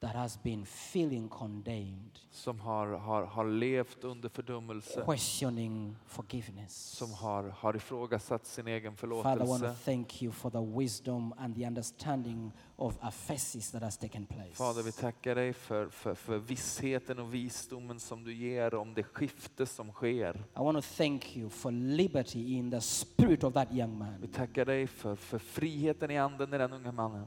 that 0.00 0.14
has 0.14 0.42
been 0.42 0.64
feeling 0.64 1.28
condemned, 1.28 2.18
som 2.30 2.60
har, 2.60 2.86
har, 2.86 3.22
har 3.22 3.44
levt 3.44 4.04
under 4.04 4.28
fördömelse. 4.28 5.02
questioning 5.04 5.96
forgiveness. 6.06 6.76
Som 6.76 7.12
har, 7.12 7.48
har 7.48 7.76
ifrågasatt 7.76 8.46
sin 8.46 8.68
egen 8.68 8.96
Father, 8.96 9.14
I 9.14 9.18
want 9.18 9.34
to 9.34 9.44
förlåtelse. 9.44 9.84
thank 9.84 10.22
you 10.22 10.32
for 10.32 10.50
the 10.50 10.78
wisdom 10.78 11.34
and 11.38 11.54
the 11.54 11.66
understanding 11.66 12.52
of 12.76 12.94
aphesis 13.00 13.70
that 13.70 13.82
has 13.82 13.96
taken 13.96 14.26
place. 14.26 14.54
Fader, 14.54 14.82
vi 14.82 14.92
tackar 14.92 15.34
dig 15.34 15.52
för, 15.52 15.88
för, 15.88 16.14
för 16.14 16.38
vissheten 16.38 17.18
och 17.18 17.34
visdomen 17.34 18.00
som 18.00 18.24
du 18.24 18.34
ger 18.34 18.74
om 18.74 18.94
det 18.94 19.02
skifte 19.02 19.66
som 19.66 19.92
sker. 19.92 20.34
I 20.34 20.58
want 20.58 20.84
to 20.84 20.94
thank 20.96 21.36
you 21.36 21.48
for 21.48 21.70
liberty 21.70 22.56
in 22.56 22.70
the 22.70 22.80
spirit 22.80 23.44
of 23.44 23.54
that 23.54 23.72
young 23.72 24.04
Vi 24.20 24.28
tackar 24.28 24.64
dig 24.64 24.86
för, 24.86 25.16
för 25.16 25.38
friheten 25.38 26.10
i 26.10 26.18
anden 26.18 26.54
i 26.54 26.58
den 26.58 26.72
unga 26.72 26.92
mannen. 26.92 27.26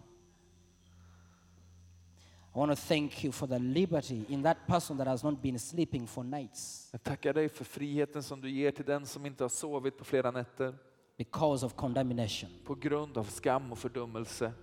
I 2.53 2.59
want 2.59 2.71
to 2.71 2.75
thank 2.87 3.23
you 3.23 3.31
for 3.31 3.47
the 3.47 3.59
liberty 3.59 4.23
in 4.29 4.43
that 4.43 4.57
person 4.67 4.97
that 4.97 5.07
has 5.07 5.23
not 5.23 5.41
been 5.41 5.59
sleeping 5.59 6.07
for 6.07 6.23
nights. 6.23 6.89
Jag 6.91 7.03
tackar 7.03 7.33
dig 7.33 7.49
för 7.49 7.65
friheten 7.65 8.23
som 8.23 8.41
du 8.41 8.49
ger 8.49 8.71
till 8.71 8.85
den 8.85 9.05
som 9.05 9.25
inte 9.25 9.43
har 9.43 9.49
sovit 9.49 9.97
på 9.97 10.05
flera 10.05 10.31
nätter. 10.31 10.75
Because 11.17 11.65
of 11.65 11.73
condemnation. 11.75 12.49
på 12.65 12.75
grund 12.75 13.17
av 13.17 13.23
skam 13.23 13.71
och 13.71 13.77
fördömelse. 13.77 14.53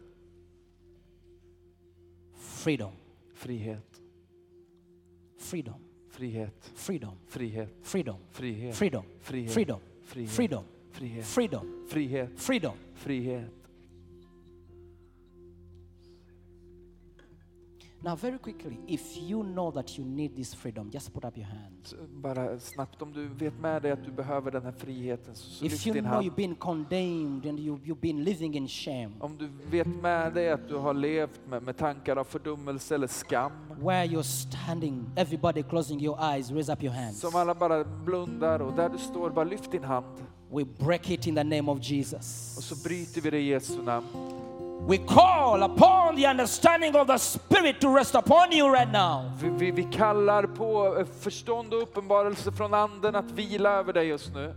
Freedom, 2.35 2.93
Frihet, 3.35 4.01
freedom, 5.39 5.81
frihet, 6.11 6.73
freedom, 6.75 7.17
frihet, 7.29 7.71
freedom, 7.83 8.17
frihet, 8.31 8.77
freedom, 8.77 9.05
frihet, 9.21 9.53
freedom, 9.55 9.81
frihet, 10.03 10.33
freedom, 10.33 10.65
frihet, 10.93 11.27
freedom, 11.27 11.87
frihet, 11.89 12.41
freedom. 12.41 12.77
frihet. 12.95 13.58
Now, 18.01 18.15
very 18.17 18.39
quickly, 18.39 18.79
if 18.87 19.17
you 19.17 19.43
know 19.43 19.71
that 19.73 19.99
you 19.99 20.05
need 20.07 20.37
this 20.37 20.55
freedom, 20.55 20.91
just 20.93 21.13
put 21.13 21.25
up 21.25 21.37
your 21.37 21.47
hand. 21.47 21.95
Bara 22.23 22.59
snabbt, 22.59 23.03
om 23.03 23.13
du 23.13 23.29
vet 23.29 23.61
med 23.61 23.83
dig 23.83 23.91
att 23.93 24.05
du 24.05 24.11
behöver 24.13 24.51
den 24.51 24.63
här 24.63 24.73
friheten 24.73 25.35
så, 25.35 25.51
så 25.51 25.65
If 25.65 25.73
lyft 25.73 25.87
you 25.87 25.95
din 25.95 26.05
know 26.05 26.15
hand. 26.15 26.27
you've 26.27 26.37
been 26.37 26.55
condemned 26.55 27.47
and 27.47 27.61
you, 27.61 27.79
you've 27.79 28.01
been 28.01 28.25
living 28.25 28.55
in 28.55 28.69
shame, 28.69 29.11
Om 29.21 29.39
du 29.39 29.49
vet 29.71 29.87
med 29.87 30.35
dig 30.35 30.51
att 30.53 30.69
du 30.69 30.77
har 30.77 30.95
levt 30.95 31.41
med, 31.49 31.63
med 31.63 31.77
tankar 31.77 32.17
av 32.17 32.25
fördömelse 32.25 32.95
eller 32.95 33.07
skam. 33.07 33.53
where 33.81 34.05
you're 34.07 34.23
standing, 34.23 35.05
everybody 35.17 35.63
closing 35.63 36.01
your 36.01 36.19
eyes, 36.35 36.51
raise 36.51 36.73
up 36.73 36.83
your 36.83 36.95
hands. 36.95 37.21
Som 37.21 37.37
alla 37.37 37.55
bara 37.55 37.85
blundar 37.85 38.61
och 38.63 38.73
där 38.73 38.89
du 38.89 38.99
står, 38.99 39.31
bara 39.31 39.45
lyft 39.45 39.71
din 39.73 39.85
hand. 39.85 40.07
We 40.53 40.65
break 40.65 41.11
it 41.11 41.27
in 41.27 41.35
the 41.35 41.45
name 41.45 41.73
of 41.73 41.79
Och 41.79 41.85
Jesus. 41.85 42.55
så 42.69 42.89
bryter 42.89 43.21
vi 43.21 43.31
det 43.31 43.39
i 43.41 43.49
Jesu 43.49 43.83
namn. 43.83 44.07
We 44.87 44.99
call 44.99 45.63
upon 45.63 46.17
the 46.17 46.27
understanding 46.27 46.97
of 46.97 47.07
the 47.07 47.19
Spirit 47.19 47.81
to 47.81 47.97
rest 47.97 48.15
upon 48.15 48.53
you 48.53 48.73
right 48.73 48.93
now. 48.93 49.33
Vi, 49.41 49.49
vi, 49.49 49.71
vi 49.71 49.85
kallar 49.93 50.47
på 50.47 50.97
eh, 50.99 51.07
förstånd 51.07 51.75
och 51.75 51.83
uppenbarelse 51.83 52.53
från 52.53 52.75
anden 52.75 53.17
att 53.17 53.31
vila 53.31 53.71
över 53.71 53.93
dig 53.93 54.07
just 54.07 54.35
nu. 54.35 54.55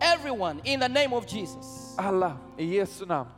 Everyone, 0.00 0.60
in 0.64 0.80
the 0.80 0.88
name 0.88 1.16
of 1.16 1.32
Jesus. 1.32 1.94
Alla 1.98 2.36
i 2.56 2.64
Jesu 2.64 3.06
namn. 3.06 3.30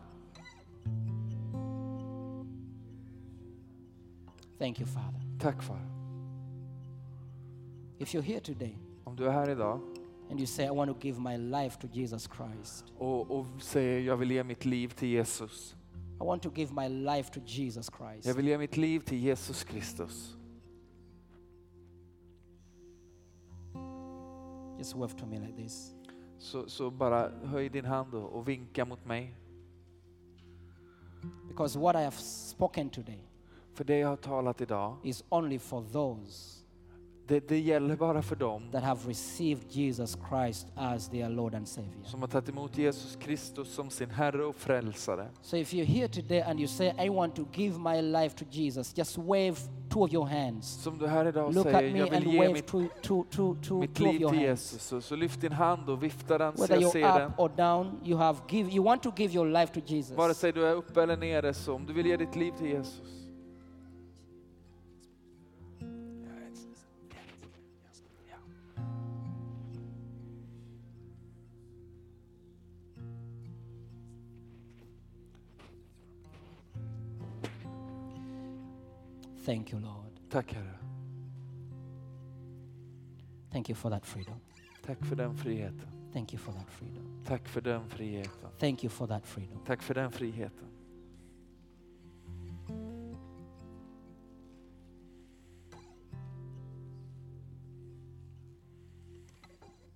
Thank 4.59 4.81
you, 4.81 4.87
Father. 4.87 5.21
Tack 5.41 5.63
far. 5.63 5.81
If 7.99 8.15
you're 8.15 8.23
here 8.23 8.41
today 8.41 8.79
Om 9.05 9.17
du 9.17 9.27
är 9.27 9.31
här 9.33 9.51
idag 9.51 9.81
and 10.31 10.39
you 10.39 10.47
say, 10.47 10.67
I 10.67 10.71
want 10.71 10.91
to 10.91 11.07
give 11.07 11.21
my 11.21 11.37
life 11.37 11.79
to 11.81 11.89
Jesus 11.93 12.29
Christ, 12.37 12.85
och, 12.99 13.31
och 13.31 13.47
säger 13.61 14.01
jag 14.01 14.17
vill 14.17 14.31
ge 14.31 14.45
mitt 14.45 14.65
liv 14.65 14.89
till 14.89 15.09
Jesus. 15.09 15.77
I 16.21 16.25
want 16.25 16.43
to 16.43 16.51
give 16.51 16.73
my 16.75 16.89
life 16.89 17.31
to 17.31 17.41
Jesus 17.47 17.91
Christ. 17.91 18.27
Jag 18.27 18.35
vill 18.35 18.49
ge 18.49 18.59
mitt 18.59 18.77
liv 18.77 19.01
till 19.01 19.19
Jesus 19.19 19.65
Kristus. 19.65 20.37
Just 24.79 24.95
wave 24.95 25.17
to 25.17 25.27
me 25.27 25.39
like 25.39 25.57
this. 25.57 25.95
Så, 26.39 26.69
så 26.69 26.91
bara 26.91 27.29
höj 27.29 27.69
din 27.69 27.85
hand 27.85 28.15
och, 28.15 28.33
och 28.33 28.49
vinka 28.49 28.85
mot 28.85 29.05
mig. 29.05 29.35
Because 31.49 31.79
what 31.79 31.97
I 31.97 31.99
have 31.99 32.17
spoken 32.17 32.91
today 32.91 33.31
För 33.75 33.85
det 33.85 33.99
jag 33.99 34.09
har 34.09 34.17
talat 34.17 34.61
idag, 34.61 34.97
is 35.03 35.25
only 35.29 35.59
for 35.59 35.85
those 35.93 36.60
Det, 37.31 37.49
det 37.49 37.59
gäller 37.59 37.97
bara 37.97 38.23
för 38.23 38.37
dem 38.37 38.63
that 38.73 38.83
have 38.83 39.01
received 39.09 39.63
Jesus 39.69 40.19
Christ 40.29 40.67
as 40.75 41.09
their 41.09 41.29
Lord 41.29 41.55
and 41.55 41.69
Savior. 41.69 42.05
som 42.05 42.21
har 42.21 42.29
tagit 42.29 42.49
emot 42.49 42.79
Jesus 42.79 43.17
Kristus 43.17 43.75
som 43.75 43.91
sin 43.91 44.11
Herre 44.11 44.45
och 44.45 44.57
Frälsare. 44.57 45.29
So 45.43 45.57
if 45.57 45.73
you're 45.73 45.85
here 45.85 46.09
today 46.09 46.41
and 46.41 46.61
you 46.61 46.69
say, 46.69 46.93
I 47.07 47.09
want 47.09 47.37
to 47.37 47.45
give 47.53 47.79
my 47.79 48.01
life 48.01 48.37
to 48.37 48.45
Jesus, 48.51 48.99
just 48.99 49.19
wave 49.19 49.55
two 49.91 50.05
of 50.05 50.13
your 50.13 50.27
hands. 50.27 50.83
Som 50.83 50.99
du 50.99 51.07
här 51.07 51.27
idag 51.27 51.55
Look 51.55 51.67
säger, 51.67 51.97
jag 51.97 52.11
vill 52.11 52.27
ge 52.27 52.39
wave 52.39 52.53
mitt, 52.53 52.67
two, 52.67 52.85
two, 53.03 53.25
two, 53.31 53.57
two, 53.63 53.75
mitt 53.75 54.01
liv 54.01 54.29
till. 54.29 54.41
Jesus. 54.41 54.83
Så, 54.83 55.01
så 55.01 55.17
lyft 55.17 55.41
din 55.41 55.53
hand 55.53 55.89
och 55.89 56.03
vifta 56.03 56.39
den 56.39 56.57
så 56.57 56.75
jag 56.75 56.93
ser 56.93 57.19
den. 57.19 57.29
up 57.29 57.39
or 57.39 57.51
down, 57.57 58.01
you 58.05 58.19
have 58.19 58.39
give, 58.49 58.71
you 58.71 58.85
want 58.85 59.03
to 59.03 59.13
give 59.17 59.35
your 59.35 59.47
life 59.47 59.81
to 59.81 59.81
Jesus. 59.87 60.17
Vare 60.17 60.35
sig 60.35 60.53
du 60.53 60.67
är 60.67 60.75
uppe 60.75 61.03
eller 61.03 61.17
nere, 61.17 61.55
så 61.55 61.75
om 61.75 61.87
du 61.87 61.93
vill 61.93 62.07
ge 62.07 62.17
ditt 62.17 62.37
liv 62.37 62.53
till 62.59 62.67
Jesus. 62.67 63.20
Thank 79.45 79.73
you, 79.73 79.81
Lord. 79.81 80.31
Tack 80.31 80.53
Herre. 80.53 80.79
Thank 83.53 83.69
you 83.69 83.77
for 83.77 83.91
that 83.91 84.07
freedom. 84.07 84.41
Tack 84.87 85.05
för 85.05 85.17
den 85.17 85.37
friheten. 85.37 85.89
Thank 86.13 86.33
you 86.33 86.43
for 86.43 86.53
that 86.53 86.71
freedom. 86.71 87.25
Tack 87.25 87.49
för 87.49 87.61
den 87.61 87.89
friheten. 87.89 88.51
Thank 88.59 88.85
you 88.85 88.91
for 88.91 89.07
that 89.07 89.27
freedom. 89.27 89.59
Tack 89.67 89.83
för 89.83 89.95
den 89.95 90.13
friheten. 90.13 90.70